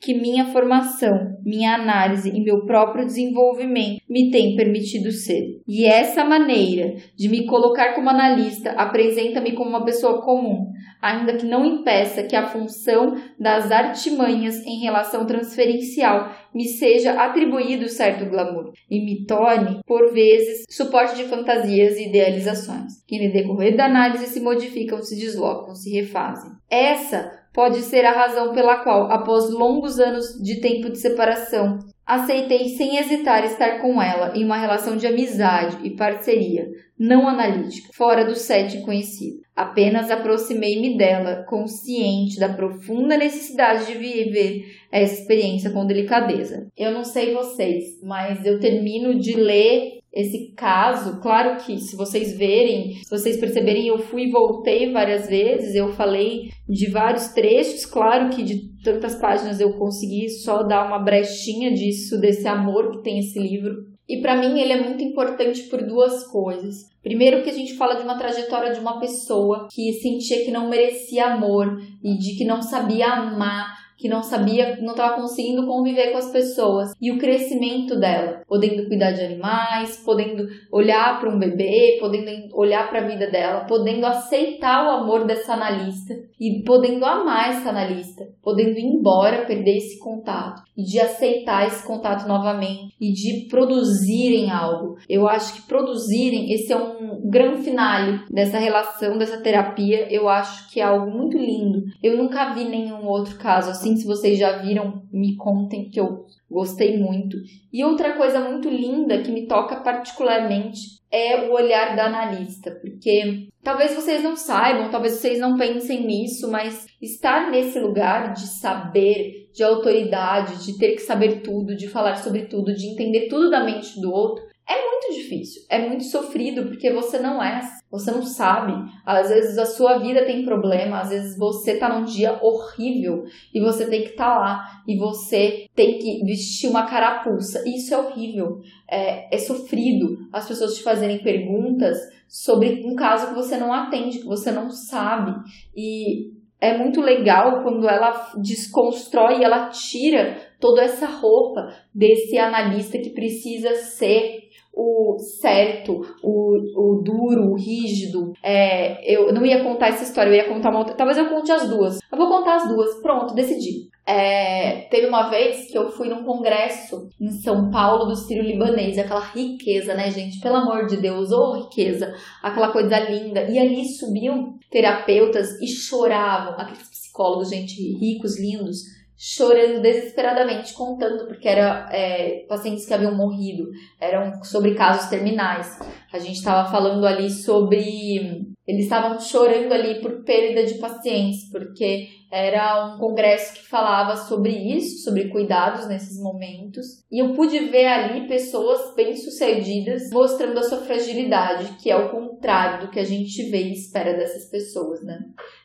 que 0.00 0.14
minha 0.14 0.46
formação, 0.46 1.36
minha 1.44 1.74
análise 1.74 2.30
e 2.30 2.42
meu 2.42 2.64
próprio 2.64 3.04
desenvolvimento 3.04 4.00
me 4.08 4.30
têm 4.30 4.56
permitido 4.56 5.10
ser. 5.12 5.60
E 5.66 5.84
essa 5.84 6.24
maneira 6.24 6.94
de 7.16 7.28
me 7.28 7.46
colocar 7.46 7.94
como 7.94 8.10
analista 8.10 8.70
apresenta-me 8.72 9.52
como 9.52 9.70
uma 9.70 9.84
pessoa 9.84 10.22
comum, 10.22 10.70
ainda 11.00 11.36
que 11.36 11.46
não 11.46 11.64
impeça 11.64 12.22
que 12.22 12.36
a 12.36 12.46
função 12.46 13.16
das 13.38 13.70
artimanhas 13.70 14.64
em 14.64 14.80
relação 14.80 15.26
transferencial 15.26 16.32
me 16.54 16.64
seja 16.64 17.12
atribuído 17.12 17.88
certo 17.88 18.28
glamour 18.30 18.72
e 18.90 19.04
me 19.04 19.26
torne, 19.26 19.80
por 19.86 20.12
vezes, 20.12 20.64
suporte 20.68 21.16
de 21.16 21.24
fantasias 21.24 21.98
e 21.98 22.08
idealizações, 22.08 23.04
que 23.06 23.24
no 23.24 23.32
decorrer 23.32 23.76
da 23.76 23.84
análise 23.84 24.26
se 24.26 24.40
modificam, 24.40 25.02
se 25.02 25.16
deslocam, 25.16 25.74
se 25.74 25.90
refazem. 25.90 26.52
Essa 26.70 27.30
pode 27.56 27.80
ser 27.80 28.04
a 28.04 28.12
razão 28.12 28.52
pela 28.52 28.84
qual, 28.84 29.10
após 29.10 29.50
longos 29.50 29.98
anos 29.98 30.38
de 30.42 30.60
tempo 30.60 30.90
de 30.90 30.98
separação, 30.98 31.78
aceitei 32.04 32.68
sem 32.68 32.98
hesitar 32.98 33.46
estar 33.46 33.80
com 33.80 34.00
ela 34.00 34.36
em 34.36 34.44
uma 34.44 34.58
relação 34.58 34.94
de 34.94 35.06
amizade 35.06 35.78
e 35.82 35.96
parceria, 35.96 36.68
não 36.98 37.26
analítica, 37.26 37.88
fora 37.94 38.26
do 38.26 38.34
set 38.34 38.82
conhecido. 38.82 39.38
Apenas 39.56 40.10
aproximei-me 40.10 40.98
dela, 40.98 41.46
consciente 41.48 42.38
da 42.38 42.50
profunda 42.50 43.16
necessidade 43.16 43.86
de 43.86 43.94
viver 43.94 44.66
essa 44.92 45.14
experiência 45.14 45.70
com 45.70 45.86
delicadeza. 45.86 46.66
Eu 46.76 46.92
não 46.92 47.04
sei 47.04 47.32
vocês, 47.32 47.84
mas 48.02 48.44
eu 48.44 48.60
termino 48.60 49.18
de 49.18 49.32
ler 49.32 50.00
esse 50.16 50.52
caso. 50.56 51.20
Claro 51.20 51.62
que 51.62 51.78
se 51.78 51.94
vocês 51.94 52.36
verem, 52.36 52.94
se 52.94 53.10
vocês 53.10 53.36
perceberem, 53.36 53.86
eu 53.86 53.98
fui 53.98 54.24
e 54.24 54.30
voltei 54.30 54.90
várias 54.90 55.28
vezes, 55.28 55.74
eu 55.74 55.92
falei 55.92 56.48
de 56.66 56.90
vários 56.90 57.28
trechos, 57.28 57.84
claro 57.84 58.30
que 58.30 58.42
de 58.42 58.74
tantas 58.82 59.14
páginas 59.16 59.60
eu 59.60 59.74
consegui 59.74 60.30
só 60.30 60.62
dar 60.62 60.86
uma 60.86 60.98
brechinha 60.98 61.70
disso, 61.72 62.18
desse 62.18 62.48
amor 62.48 62.92
que 62.92 63.02
tem 63.02 63.18
esse 63.18 63.38
livro. 63.38 63.94
E 64.08 64.20
para 64.22 64.36
mim 64.36 64.58
ele 64.58 64.72
é 64.72 64.82
muito 64.82 65.02
importante 65.02 65.64
por 65.64 65.82
duas 65.82 66.24
coisas. 66.28 66.86
Primeiro 67.02 67.42
que 67.42 67.50
a 67.50 67.52
gente 67.52 67.74
fala 67.74 67.96
de 67.96 68.02
uma 68.02 68.16
trajetória 68.16 68.72
de 68.72 68.80
uma 68.80 68.98
pessoa 68.98 69.68
que 69.70 69.92
sentia 69.94 70.44
que 70.44 70.50
não 70.50 70.70
merecia 70.70 71.26
amor 71.26 71.78
e 72.02 72.16
de 72.16 72.36
que 72.36 72.44
não 72.44 72.62
sabia 72.62 73.08
amar 73.08 73.85
que 73.96 74.08
não 74.08 74.22
sabia, 74.22 74.76
não 74.80 74.90
estava 74.90 75.16
conseguindo 75.16 75.66
conviver 75.66 76.12
com 76.12 76.18
as 76.18 76.30
pessoas. 76.30 76.92
E 77.00 77.10
o 77.10 77.18
crescimento 77.18 77.98
dela, 77.98 78.42
podendo 78.46 78.86
cuidar 78.86 79.12
de 79.12 79.22
animais, 79.22 80.02
podendo 80.04 80.48
olhar 80.70 81.18
para 81.18 81.30
um 81.30 81.38
bebê, 81.38 81.96
podendo 82.00 82.54
olhar 82.56 82.88
para 82.88 83.00
a 83.00 83.06
vida 83.06 83.30
dela, 83.30 83.64
podendo 83.64 84.06
aceitar 84.06 84.86
o 84.86 84.90
amor 85.02 85.24
dessa 85.24 85.54
analista 85.54 86.14
e 86.38 86.62
podendo 86.62 87.04
amar 87.04 87.50
essa 87.50 87.70
analista, 87.70 88.26
podendo 88.42 88.78
ir 88.78 88.84
embora, 88.84 89.46
perder 89.46 89.76
esse 89.76 89.98
contato 89.98 90.62
e 90.76 90.82
de 90.82 91.00
aceitar 91.00 91.66
esse 91.66 91.86
contato 91.86 92.28
novamente 92.28 92.94
e 93.00 93.12
de 93.12 93.46
produzirem 93.48 94.50
algo. 94.50 94.96
Eu 95.08 95.26
acho 95.26 95.54
que 95.54 95.68
produzirem, 95.68 96.52
esse 96.52 96.72
é 96.72 96.76
um 96.76 97.28
grande 97.28 97.62
finale 97.62 98.20
dessa 98.30 98.58
relação, 98.58 99.16
dessa 99.16 99.40
terapia. 99.40 100.12
Eu 100.12 100.28
acho 100.28 100.70
que 100.70 100.80
é 100.80 100.84
algo 100.84 101.10
muito 101.10 101.38
lindo. 101.38 101.82
Eu 102.02 102.16
nunca 102.16 102.52
vi 102.52 102.64
nenhum 102.64 103.06
outro 103.06 103.36
caso 103.38 103.70
assim. 103.70 103.96
Se 103.96 104.06
vocês 104.06 104.38
já 104.38 104.58
viram, 104.58 105.02
me 105.12 105.36
contem 105.36 105.88
que 105.88 105.98
eu 105.98 106.26
gostei 106.50 106.98
muito. 106.98 107.36
E 107.72 107.84
outra 107.84 108.16
coisa 108.16 108.40
muito 108.40 108.68
linda 108.68 109.22
que 109.22 109.30
me 109.30 109.46
toca 109.46 109.76
particularmente 109.76 110.96
é 111.10 111.48
o 111.48 111.52
olhar 111.52 111.94
da 111.94 112.06
analista, 112.06 112.70
porque 112.70 113.48
talvez 113.62 113.94
vocês 113.94 114.22
não 114.22 114.36
saibam, 114.36 114.90
talvez 114.90 115.14
vocês 115.14 115.38
não 115.38 115.56
pensem 115.56 116.06
nisso, 116.06 116.50
mas 116.50 116.86
estar 117.00 117.50
nesse 117.50 117.78
lugar 117.78 118.32
de 118.32 118.46
saber, 118.46 119.50
de 119.52 119.62
autoridade, 119.62 120.64
de 120.64 120.78
ter 120.78 120.92
que 120.92 121.00
saber 121.00 121.40
tudo, 121.42 121.76
de 121.76 121.88
falar 121.88 122.16
sobre 122.16 122.46
tudo, 122.46 122.74
de 122.74 122.86
entender 122.86 123.28
tudo 123.28 123.50
da 123.50 123.64
mente 123.64 124.00
do 124.00 124.12
outro, 124.12 124.44
é 124.68 124.90
muito 124.90 125.14
difícil, 125.14 125.62
é 125.70 125.86
muito 125.86 126.04
sofrido 126.04 126.64
porque 126.64 126.92
você 126.92 127.18
não 127.18 127.42
é, 127.42 127.60
você 127.88 128.10
não 128.10 128.22
sabe. 128.22 128.72
Às 129.04 129.28
vezes 129.28 129.56
a 129.58 129.64
sua 129.64 129.98
vida 129.98 130.24
tem 130.24 130.44
problema, 130.44 131.00
às 131.00 131.10
vezes 131.10 131.38
você 131.38 131.76
tá 131.76 131.88
num 131.88 132.04
dia 132.04 132.38
horrível 132.42 133.24
e 133.54 133.60
você 133.60 133.86
tem 133.86 134.02
que 134.02 134.10
estar 134.10 134.34
tá 134.34 134.38
lá 134.38 134.82
e 134.86 134.98
você 134.98 135.66
tem 135.74 135.98
que 135.98 136.24
vestir 136.24 136.68
uma 136.68 136.84
carapuça. 136.84 137.62
Isso 137.64 137.94
é 137.94 137.98
horrível, 137.98 138.60
é, 138.90 139.34
é 139.34 139.38
sofrido 139.38 140.18
as 140.32 140.48
pessoas 140.48 140.74
te 140.74 140.82
fazerem 140.82 141.22
perguntas 141.22 141.98
sobre 142.26 142.82
um 142.84 142.96
caso 142.96 143.28
que 143.28 143.34
você 143.34 143.56
não 143.56 143.72
atende, 143.72 144.18
que 144.18 144.26
você 144.26 144.50
não 144.50 144.68
sabe. 144.70 145.32
E 145.76 146.34
é 146.60 146.76
muito 146.76 147.00
legal 147.00 147.62
quando 147.62 147.88
ela 147.88 148.32
desconstrói, 148.42 149.44
ela 149.44 149.68
tira 149.68 150.40
toda 150.58 150.82
essa 150.82 151.06
roupa 151.06 151.72
desse 151.94 152.38
analista 152.38 152.98
que 152.98 153.10
precisa 153.10 153.74
ser 153.76 154.45
o 154.76 155.18
certo, 155.18 156.02
o, 156.22 156.98
o 156.98 157.02
duro, 157.02 157.50
o 157.50 157.56
rígido. 157.56 158.34
É, 158.42 159.02
eu 159.10 159.32
não 159.32 159.44
ia 159.44 159.64
contar 159.64 159.88
essa 159.88 160.04
história, 160.04 160.28
eu 160.28 160.34
ia 160.34 160.48
contar 160.48 160.68
uma 160.68 160.80
outra. 160.80 160.94
Talvez 160.94 161.16
eu 161.16 161.30
conte 161.30 161.50
as 161.50 161.66
duas. 161.66 161.98
Eu 162.12 162.18
vou 162.18 162.28
contar 162.28 162.56
as 162.56 162.68
duas. 162.68 163.00
Pronto, 163.00 163.34
decidi. 163.34 163.88
É, 164.06 164.82
teve 164.82 165.06
uma 165.06 165.30
vez 165.30 165.68
que 165.68 165.76
eu 165.76 165.90
fui 165.90 166.08
num 166.08 166.22
congresso 166.22 167.08
em 167.20 167.30
São 167.42 167.70
Paulo 167.70 168.04
do 168.04 168.14
Ciro 168.14 168.42
Libanês, 168.42 168.98
aquela 168.98 169.24
riqueza, 169.24 169.94
né, 169.94 170.10
gente? 170.10 170.38
Pelo 170.40 170.56
amor 170.56 170.86
de 170.86 170.98
Deus, 170.98 171.32
ô 171.32 171.40
oh, 171.40 171.64
riqueza, 171.64 172.14
aquela 172.42 172.70
coisa 172.70 173.00
linda. 173.00 173.44
E 173.50 173.58
ali 173.58 173.84
subiam 173.86 174.54
terapeutas 174.70 175.60
e 175.60 175.66
choravam, 175.66 176.52
aqueles 176.52 176.88
psicólogos, 176.88 177.48
gente, 177.48 177.74
ricos, 177.98 178.38
lindos, 178.38 178.82
chorando 179.16 179.80
desesperadamente, 179.80 180.74
contando, 180.74 181.26
porque 181.26 181.48
eram 181.48 181.88
é, 181.90 182.44
pacientes 182.48 182.86
que 182.86 182.92
haviam 182.92 183.14
morrido, 183.14 183.70
eram 184.00 184.44
sobre 184.44 184.74
casos 184.74 185.08
terminais. 185.08 185.78
A 186.12 186.18
gente 186.18 186.36
estava 186.36 186.70
falando 186.70 187.06
ali 187.06 187.30
sobre. 187.30 188.46
Eles 188.66 188.84
estavam 188.84 189.18
chorando 189.18 189.72
ali 189.72 190.00
por 190.00 190.24
perda 190.24 190.64
de 190.64 190.74
pacientes, 190.74 191.48
porque 191.50 192.08
era 192.30 192.94
um 192.94 192.98
congresso 192.98 193.54
que 193.54 193.66
falava 193.66 194.16
sobre 194.16 194.50
isso, 194.50 195.04
sobre 195.04 195.28
cuidados 195.28 195.86
nesses 195.86 196.20
momentos. 196.20 197.04
E 197.10 197.22
eu 197.22 197.32
pude 197.34 197.58
ver 197.58 197.86
ali 197.86 198.26
pessoas 198.26 198.94
bem-sucedidas 198.94 200.10
mostrando 200.10 200.58
a 200.58 200.62
sua 200.62 200.78
fragilidade, 200.78 201.76
que 201.80 201.90
é 201.90 201.96
o 201.96 202.10
contrário 202.10 202.86
do 202.86 202.90
que 202.90 202.98
a 202.98 203.04
gente 203.04 203.50
vê 203.50 203.62
e 203.62 203.72
espera 203.72 204.14
dessas 204.14 204.50
pessoas, 204.50 205.02
né? 205.04 205.18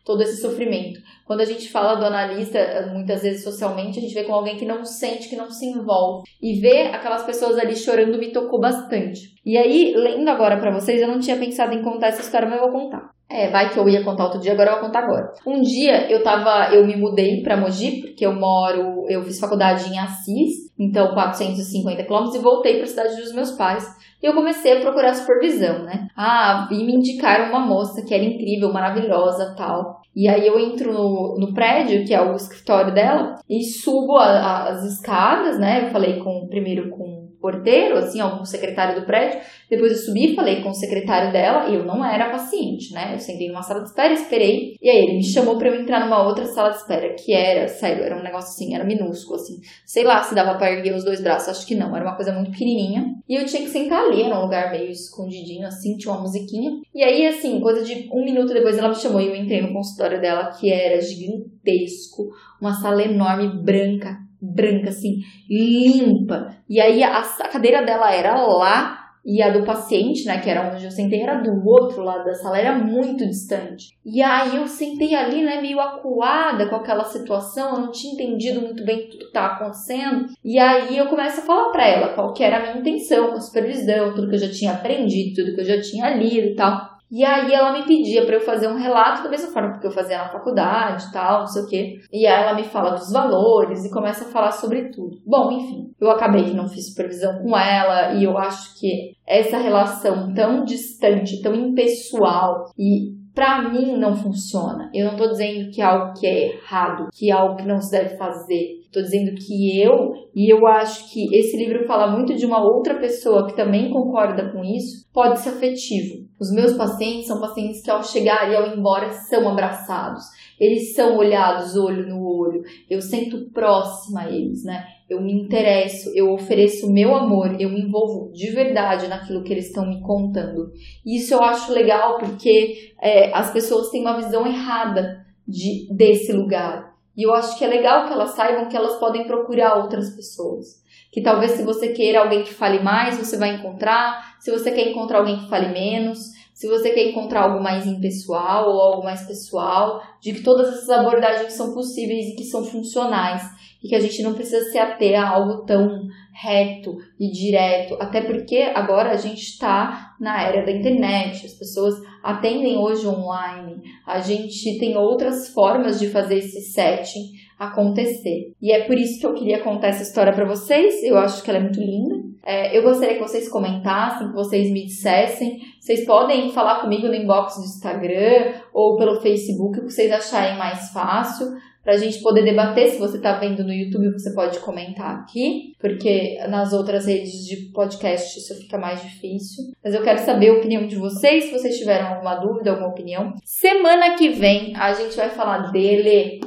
Todo 0.06 0.22
esse 0.22 0.42
sofrimento. 0.42 1.00
Quando 1.26 1.42
a 1.42 1.46
gente 1.46 1.70
fala 1.70 1.96
do 1.96 2.06
analista, 2.06 2.90
muitas 2.94 3.22
vezes 3.24 3.44
socialmente, 3.44 4.00
a 4.00 4.02
gente 4.02 4.14
vê 4.14 4.24
com 4.24 4.34
alguém 4.34 4.58
que 4.58 4.66
não 4.66 4.86
sente, 4.86 5.30
que 5.30 5.36
não 5.36 5.50
se 5.50 5.66
envolve. 5.66 6.24
E 6.42 6.60
ver 6.60 6.88
aquelas 6.88 7.24
pessoas 7.24 7.58
ali 7.58 7.76
chorando 7.76 8.18
me 8.18 8.32
tocou 8.32 8.60
bastante. 8.60 9.32
E 9.46 9.58
aí, 9.58 9.94
lendo 9.96 10.30
agora 10.30 10.60
para 10.60 10.72
vocês, 10.72 11.02
eu 11.02 11.08
não 11.08 11.20
tinha 11.20 11.38
pensado 11.38 11.74
em 11.74 11.84
contar 11.84 12.08
essa 12.08 12.22
história, 12.22 12.48
mas 12.48 12.62
eu 12.62 12.72
vou 12.72 12.82
contar. 12.82 13.12
É, 13.32 13.50
vai 13.50 13.70
que 13.70 13.78
eu 13.80 13.88
ia 13.88 14.04
contar 14.04 14.26
outro 14.26 14.40
dia, 14.40 14.52
agora 14.52 14.72
eu 14.72 14.76
vou 14.76 14.86
contar 14.86 15.04
agora. 15.04 15.34
Um 15.48 15.62
dia 15.62 16.12
eu 16.12 16.22
tava, 16.22 16.74
eu 16.74 16.86
me 16.86 16.96
mudei 16.98 17.42
para 17.42 17.56
Mogi, 17.56 18.02
porque 18.02 18.26
eu 18.26 18.34
moro, 18.34 19.06
eu 19.08 19.24
fiz 19.24 19.40
faculdade 19.40 19.90
em 19.90 19.98
Assis, 19.98 20.70
então 20.78 21.14
450 21.14 22.04
quilômetros, 22.04 22.36
e 22.36 22.40
voltei 22.40 22.76
para 22.76 22.84
a 22.84 22.88
cidade 22.88 23.16
dos 23.16 23.34
meus 23.34 23.52
pais. 23.52 23.88
E 24.22 24.26
eu 24.26 24.34
comecei 24.34 24.78
a 24.78 24.82
procurar 24.82 25.14
supervisão, 25.14 25.84
né? 25.84 26.08
Ah, 26.16 26.68
e 26.72 26.84
me 26.84 26.94
indicaram 26.94 27.50
uma 27.50 27.66
moça 27.66 28.04
que 28.06 28.14
era 28.14 28.24
incrível, 28.24 28.72
maravilhosa, 28.72 29.56
tal. 29.58 30.02
E 30.16 30.28
aí 30.28 30.46
eu 30.46 30.60
entro 30.60 30.92
no, 30.94 31.38
no 31.40 31.54
prédio, 31.54 32.06
que 32.06 32.14
é 32.14 32.22
o 32.22 32.36
escritório 32.36 32.94
dela, 32.94 33.38
e 33.50 33.64
subo 33.64 34.18
a, 34.18 34.26
a, 34.26 34.70
as 34.70 34.84
escadas, 34.84 35.58
né? 35.58 35.86
Eu 35.86 35.92
falei 35.92 36.20
com 36.20 36.48
primeiro 36.48 36.90
com 36.90 37.21
porteiro, 37.42 37.98
assim, 37.98 38.20
algum 38.20 38.46
secretário 38.46 39.00
do 39.00 39.06
prédio. 39.06 39.40
Depois 39.70 39.92
eu 39.92 39.98
subi 39.98 40.36
falei 40.36 40.62
com 40.62 40.70
o 40.70 40.74
secretário 40.74 41.32
dela 41.34 41.70
e 41.70 41.76
eu 41.76 41.84
não 41.84 42.06
era 42.06 42.30
paciente, 42.30 42.94
né? 42.94 43.16
Eu 43.16 43.20
sentei 43.20 43.48
numa 43.48 43.64
sala 43.64 43.82
de 43.82 43.90
espera, 43.90 44.14
esperei. 44.14 44.76
E 44.82 44.90
aí 44.90 45.04
ele 45.04 45.14
me 45.14 45.24
chamou 45.24 45.58
para 45.58 45.70
eu 45.70 45.82
entrar 45.82 46.02
numa 46.02 46.26
outra 46.26 46.46
sala 46.46 46.70
de 46.70 46.78
espera, 46.78 47.14
que 47.16 47.34
era, 47.34 47.68
sério, 47.68 48.04
era 48.04 48.16
um 48.16 48.24
negócio 48.24 48.50
assim, 48.50 48.76
era 48.76 48.84
minúsculo, 48.84 49.36
assim. 49.36 49.60
Sei 49.86 50.04
lá 50.04 50.22
se 50.22 50.36
dava 50.36 50.58
pra 50.58 50.72
erguer 50.72 50.94
os 50.94 51.04
dois 51.04 51.22
braços, 51.22 51.50
acho 51.50 51.66
que 51.66 51.76
não. 51.76 51.96
Era 51.96 52.06
uma 52.06 52.16
coisa 52.16 52.32
muito 52.32 52.52
pequenininha. 52.52 53.16
E 53.28 53.36
eu 53.36 53.46
tinha 53.46 53.64
que 53.64 53.70
sentar 53.70 54.04
ali, 54.04 54.22
era 54.22 54.38
um 54.38 54.44
lugar 54.44 54.72
meio 54.72 54.92
escondidinho, 54.92 55.66
assim, 55.66 55.98
tinha 55.98 56.14
uma 56.14 56.22
musiquinha. 56.22 56.72
E 56.94 57.04
aí, 57.04 57.26
assim, 57.26 57.60
coisa 57.60 57.84
de 57.84 58.10
um 58.12 58.24
minuto 58.24 58.54
depois 58.54 58.78
ela 58.78 58.90
me 58.90 58.96
chamou 58.96 59.22
e 59.22 59.28
eu 59.28 59.36
entrei 59.36 59.62
no 59.62 59.74
consultório 59.74 60.22
dela, 60.22 60.52
que 60.52 60.72
era 60.72 61.02
gigantesco, 61.02 62.30
uma 62.60 62.74
sala 62.74 63.04
enorme, 63.04 63.48
branca, 63.64 64.18
branca, 64.42 64.90
assim, 64.90 65.18
limpa. 65.50 66.56
E 66.70 66.80
aí 66.80 67.04
a, 67.04 67.20
a 67.20 67.48
cadeira 67.48 67.86
dela 67.86 68.14
era 68.14 68.36
lá 68.36 69.02
e 69.24 69.42
a 69.42 69.52
do 69.52 69.64
paciente, 69.64 70.26
né, 70.26 70.40
que 70.40 70.50
era 70.50 70.74
onde 70.74 70.84
eu 70.84 70.92
sentei, 70.92 71.22
era 71.22 71.42
do 71.42 71.64
outro 71.68 72.04
lado 72.04 72.26
da 72.26 72.34
sala, 72.34 72.58
era 72.58 72.78
muito 72.78 73.26
distante. 73.26 73.96
E 74.04 74.22
aí 74.22 74.56
eu 74.56 74.68
sentei 74.68 75.14
ali, 75.14 75.44
né, 75.44 75.62
meio 75.62 75.80
acuada 75.80 76.68
com 76.68 76.76
aquela 76.76 77.04
situação, 77.04 77.76
eu 77.76 77.82
não 77.82 77.92
tinha 77.92 78.14
entendido 78.14 78.62
muito 78.62 78.84
bem 78.84 79.08
tudo 79.10 79.20
que 79.20 79.26
estava 79.26 79.54
acontecendo. 79.54 80.26
E 80.44 80.58
aí 80.58 80.98
eu 80.98 81.08
começo 81.08 81.42
a 81.42 81.44
falar 81.44 81.70
para 81.70 81.88
ela 81.88 82.14
qual 82.16 82.34
que 82.34 82.44
era 82.44 82.58
a 82.58 82.62
minha 82.62 82.78
intenção 82.80 83.30
com 83.30 83.38
a 83.38 83.42
supervisão, 83.42 84.16
tudo 84.16 84.28
que 84.28 84.36
eu 84.36 84.40
já 84.40 84.50
tinha 84.50 84.74
aprendido, 84.74 85.36
tudo 85.36 85.56
que 85.56 85.62
eu 85.62 85.66
já 85.66 85.80
tinha 85.80 86.10
lido 86.16 86.48
e 86.48 86.56
tal. 86.56 86.91
E 87.12 87.26
aí 87.26 87.54
ela 87.54 87.74
me 87.74 87.86
pedia 87.86 88.26
para 88.26 88.36
eu 88.36 88.42
fazer 88.42 88.70
um 88.70 88.78
relato 88.78 89.24
da 89.24 89.30
mesma 89.30 89.52
forma 89.52 89.80
que 89.80 89.86
eu 89.86 89.92
fazia 89.92 90.18
na 90.18 90.30
faculdade 90.30 91.06
e 91.06 91.12
tal, 91.12 91.40
não 91.40 91.48
sei 91.48 91.64
o 91.64 91.68
quê. 91.68 92.00
E 92.12 92.26
aí 92.26 92.44
ela 92.44 92.54
me 92.54 92.64
fala 92.64 92.92
dos 92.92 93.12
valores 93.12 93.84
e 93.84 93.92
começa 93.92 94.24
a 94.24 94.32
falar 94.32 94.52
sobre 94.52 94.90
tudo. 94.92 95.18
Bom, 95.26 95.52
enfim, 95.52 95.92
eu 96.00 96.10
acabei 96.10 96.46
que 96.46 96.54
não 96.54 96.70
fiz 96.70 96.88
supervisão 96.88 97.40
com 97.44 97.58
ela 97.58 98.14
e 98.14 98.24
eu 98.24 98.38
acho 98.38 98.80
que 98.80 99.14
essa 99.28 99.58
relação 99.58 100.34
tão 100.34 100.64
distante, 100.64 101.42
tão 101.42 101.54
impessoal 101.54 102.72
e 102.78 103.21
para 103.42 103.68
mim 103.72 103.98
não 103.98 104.16
funciona. 104.16 104.92
Eu 104.94 105.08
não 105.08 105.16
tô 105.18 105.28
dizendo 105.30 105.72
que 105.72 105.82
é 105.82 105.84
algo 105.84 106.14
que 106.14 106.28
é 106.28 106.54
errado, 106.54 107.08
que 107.12 107.32
é 107.32 107.34
algo 107.34 107.56
que 107.56 107.68
não 107.68 107.82
se 107.82 107.90
deve 107.90 108.16
fazer. 108.16 108.82
Tô 108.94 109.02
dizendo 109.02 109.32
que 109.34 109.82
eu, 109.82 110.14
e 110.36 110.48
eu 110.54 110.68
acho 110.68 111.12
que 111.12 111.36
esse 111.36 111.58
livro 111.58 111.88
fala 111.88 112.12
muito 112.12 112.36
de 112.36 112.46
uma 112.46 112.62
outra 112.62 113.00
pessoa 113.00 113.48
que 113.48 113.56
também 113.56 113.90
concorda 113.90 114.52
com 114.52 114.64
isso, 114.64 115.10
pode 115.12 115.40
ser 115.40 115.50
afetivo. 115.50 116.28
Os 116.40 116.52
meus 116.52 116.74
pacientes 116.74 117.26
são 117.26 117.42
pacientes 117.42 117.82
que 117.82 117.90
ao 117.90 118.04
chegar 118.04 118.52
e 118.52 118.56
ao 118.56 118.68
ir 118.68 118.78
embora 118.78 119.10
são 119.12 119.50
abraçados. 119.50 120.24
Eles 120.60 120.94
são 120.94 121.18
olhados 121.18 121.76
olho 121.76 122.08
no 122.08 122.24
olho. 122.24 122.62
Eu 122.88 123.02
sinto 123.02 123.50
próxima 123.52 124.22
a 124.22 124.30
eles, 124.30 124.64
né? 124.64 124.86
Eu 125.12 125.22
me 125.22 125.34
interesso, 125.34 126.10
eu 126.16 126.32
ofereço 126.32 126.90
meu 126.90 127.14
amor, 127.14 127.60
eu 127.60 127.70
me 127.70 127.82
envolvo 127.82 128.32
de 128.32 128.50
verdade 128.50 129.10
naquilo 129.10 129.44
que 129.44 129.52
eles 129.52 129.68
estão 129.68 129.86
me 129.86 130.00
contando. 130.00 130.72
Isso 131.06 131.34
eu 131.34 131.44
acho 131.44 131.74
legal 131.74 132.18
porque 132.18 132.94
é, 133.02 133.30
as 133.34 133.52
pessoas 133.52 133.90
têm 133.90 134.00
uma 134.00 134.16
visão 134.16 134.48
errada 134.48 135.26
de, 135.46 135.94
desse 135.94 136.32
lugar. 136.32 136.96
E 137.18 137.28
eu 137.28 137.34
acho 137.34 137.58
que 137.58 137.66
é 137.66 137.68
legal 137.68 138.08
que 138.08 138.14
elas 138.14 138.30
saibam 138.30 138.70
que 138.70 138.78
elas 138.78 138.98
podem 139.02 139.28
procurar 139.28 139.80
outras 139.80 140.16
pessoas. 140.16 140.82
Que 141.12 141.22
talvez 141.22 141.52
se 141.52 141.64
você 141.64 141.90
queira 141.90 142.22
alguém 142.22 142.44
que 142.44 142.54
fale 142.54 142.82
mais, 142.82 143.18
você 143.18 143.36
vai 143.38 143.56
encontrar. 143.56 144.38
Se 144.40 144.50
você 144.50 144.72
quer 144.72 144.88
encontrar 144.92 145.18
alguém 145.18 145.40
que 145.40 145.50
fale 145.50 145.74
menos, 145.74 146.20
se 146.54 146.68
você 146.68 146.92
quer 146.92 147.10
encontrar 147.10 147.44
algo 147.44 147.64
mais 147.64 147.86
impessoal 147.88 148.70
ou 148.70 148.82
algo 148.82 149.04
mais 149.04 149.26
pessoal, 149.26 150.02
de 150.22 150.34
que 150.34 150.44
todas 150.44 150.70
essas 150.70 150.90
abordagens 150.90 151.54
são 151.54 151.74
possíveis 151.74 152.28
e 152.28 152.36
que 152.36 152.44
são 152.44 152.64
funcionais 152.64 153.44
e 153.84 153.88
que 153.88 153.96
a 153.96 154.00
gente 154.00 154.22
não 154.22 154.34
precisa 154.34 154.70
se 154.70 154.78
ater 154.78 155.20
a 155.20 155.28
algo 155.28 155.66
tão 155.66 156.08
reto 156.34 156.96
e 157.20 157.32
direto, 157.32 157.98
até 158.00 158.22
porque 158.22 158.58
agora 158.76 159.12
a 159.12 159.18
gente 159.18 159.42
está 159.42 160.16
na 160.20 160.44
era 160.44 160.66
da 160.66 160.72
internet, 160.72 161.46
as 161.46 161.54
pessoas 161.54 161.96
atendem 162.24 162.78
hoje 162.78 163.08
online, 163.08 163.82
a 164.06 164.20
gente 164.20 164.78
tem 164.80 164.98
outras 164.98 165.50
formas 165.50 166.00
de 166.00 166.10
fazer 166.10 166.38
esse 166.38 166.62
setting, 166.72 167.32
acontecer. 167.58 168.54
E 168.62 168.72
é 168.72 168.86
por 168.86 168.98
isso 168.98 169.20
que 169.20 169.26
eu 169.26 169.34
queria 169.34 169.62
contar 169.64 169.90
essa 169.90 170.04
história 170.04 170.34
para 170.34 170.48
vocês. 170.48 171.04
Eu 171.04 171.18
acho 171.18 171.44
que 171.44 171.50
ela 171.50 171.60
é 171.60 171.64
muito 171.64 171.80
linda. 171.80 172.31
É, 172.44 172.78
eu 172.78 172.84
gostaria 172.84 173.16
que 173.16 173.22
vocês 173.22 173.48
comentassem, 173.50 174.30
que 174.30 174.34
vocês 174.34 174.72
me 174.72 174.86
dissessem. 174.86 175.60
Vocês 175.80 176.06
podem 176.06 176.52
falar 176.52 176.82
comigo 176.82 177.08
no 177.08 177.16
inbox 177.16 177.56
do 177.58 177.64
Instagram 177.64 178.54
ou 178.74 178.98
pelo 178.98 179.22
Facebook, 179.22 179.80
o 179.80 179.84
que 179.84 179.92
vocês 179.92 180.12
acharem 180.12 180.58
mais 180.58 180.90
fácil 180.92 181.48
para 181.84 181.94
a 181.94 181.98
gente 181.98 182.22
poder 182.22 182.44
debater. 182.44 182.90
Se 182.90 183.00
você 183.00 183.18
está 183.18 183.38
vendo 183.38 183.64
no 183.64 183.74
YouTube, 183.74 184.12
você 184.12 184.34
pode 184.34 184.60
comentar 184.60 185.16
aqui, 185.16 185.74
porque 185.80 186.38
nas 186.48 186.74
outras 186.74 187.06
redes 187.06 187.46
de 187.46 187.72
podcast 187.72 188.40
isso 188.40 188.56
fica 188.56 188.78
mais 188.78 189.02
difícil. 189.02 189.66
Mas 189.84 189.94
eu 189.94 190.04
quero 190.04 190.20
saber 190.20 190.50
a 190.50 190.54
opinião 190.54 190.86
de 190.88 190.96
vocês, 190.96 191.46
se 191.46 191.52
vocês 191.52 191.78
tiveram 191.78 192.08
alguma 192.08 192.36
dúvida, 192.36 192.72
alguma 192.72 192.90
opinião. 192.90 193.34
Semana 193.44 194.16
que 194.16 194.30
vem 194.30 194.76
a 194.76 194.94
gente 194.94 195.16
vai 195.16 195.30
falar 195.30 195.72
dele. 195.72 196.40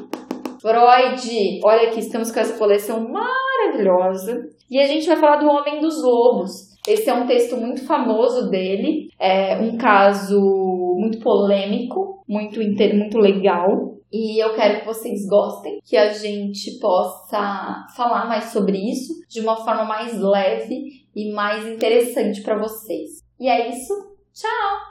Freud, 0.61 1.61
olha 1.63 1.89
aqui, 1.89 2.01
estamos 2.01 2.33
com 2.33 2.41
essa 2.41 2.57
coleção 2.57 3.07
maravilhosa. 3.07 4.54
E 4.71 4.79
a 4.79 4.87
gente 4.87 5.07
vai 5.07 5.17
falar 5.17 5.37
do 5.37 5.49
Homem 5.49 5.81
dos 5.81 6.03
Lobos. 6.03 6.75
Esse 6.87 7.09
é 7.09 7.15
um 7.15 7.27
texto 7.27 7.57
muito 7.57 7.87
famoso 7.87 8.51
dele, 8.51 9.09
é 9.19 9.57
um 9.57 9.79
caso 9.79 10.39
muito 10.99 11.19
polêmico, 11.19 12.23
muito, 12.29 12.61
muito 12.61 13.19
legal. 13.19 13.95
E 14.13 14.39
eu 14.39 14.55
quero 14.55 14.81
que 14.81 14.87
vocês 14.87 15.27
gostem, 15.27 15.81
que 15.85 15.97
a 15.97 16.13
gente 16.13 16.79
possa 16.79 17.87
falar 17.97 18.29
mais 18.29 18.53
sobre 18.53 18.79
isso 18.79 19.13
de 19.29 19.41
uma 19.41 19.57
forma 19.57 19.85
mais 19.85 20.21
leve 20.21 21.05
e 21.17 21.33
mais 21.33 21.67
interessante 21.67 22.43
para 22.43 22.59
vocês. 22.59 23.25
E 23.41 23.49
é 23.49 23.71
isso. 23.71 23.93
Tchau! 24.33 24.85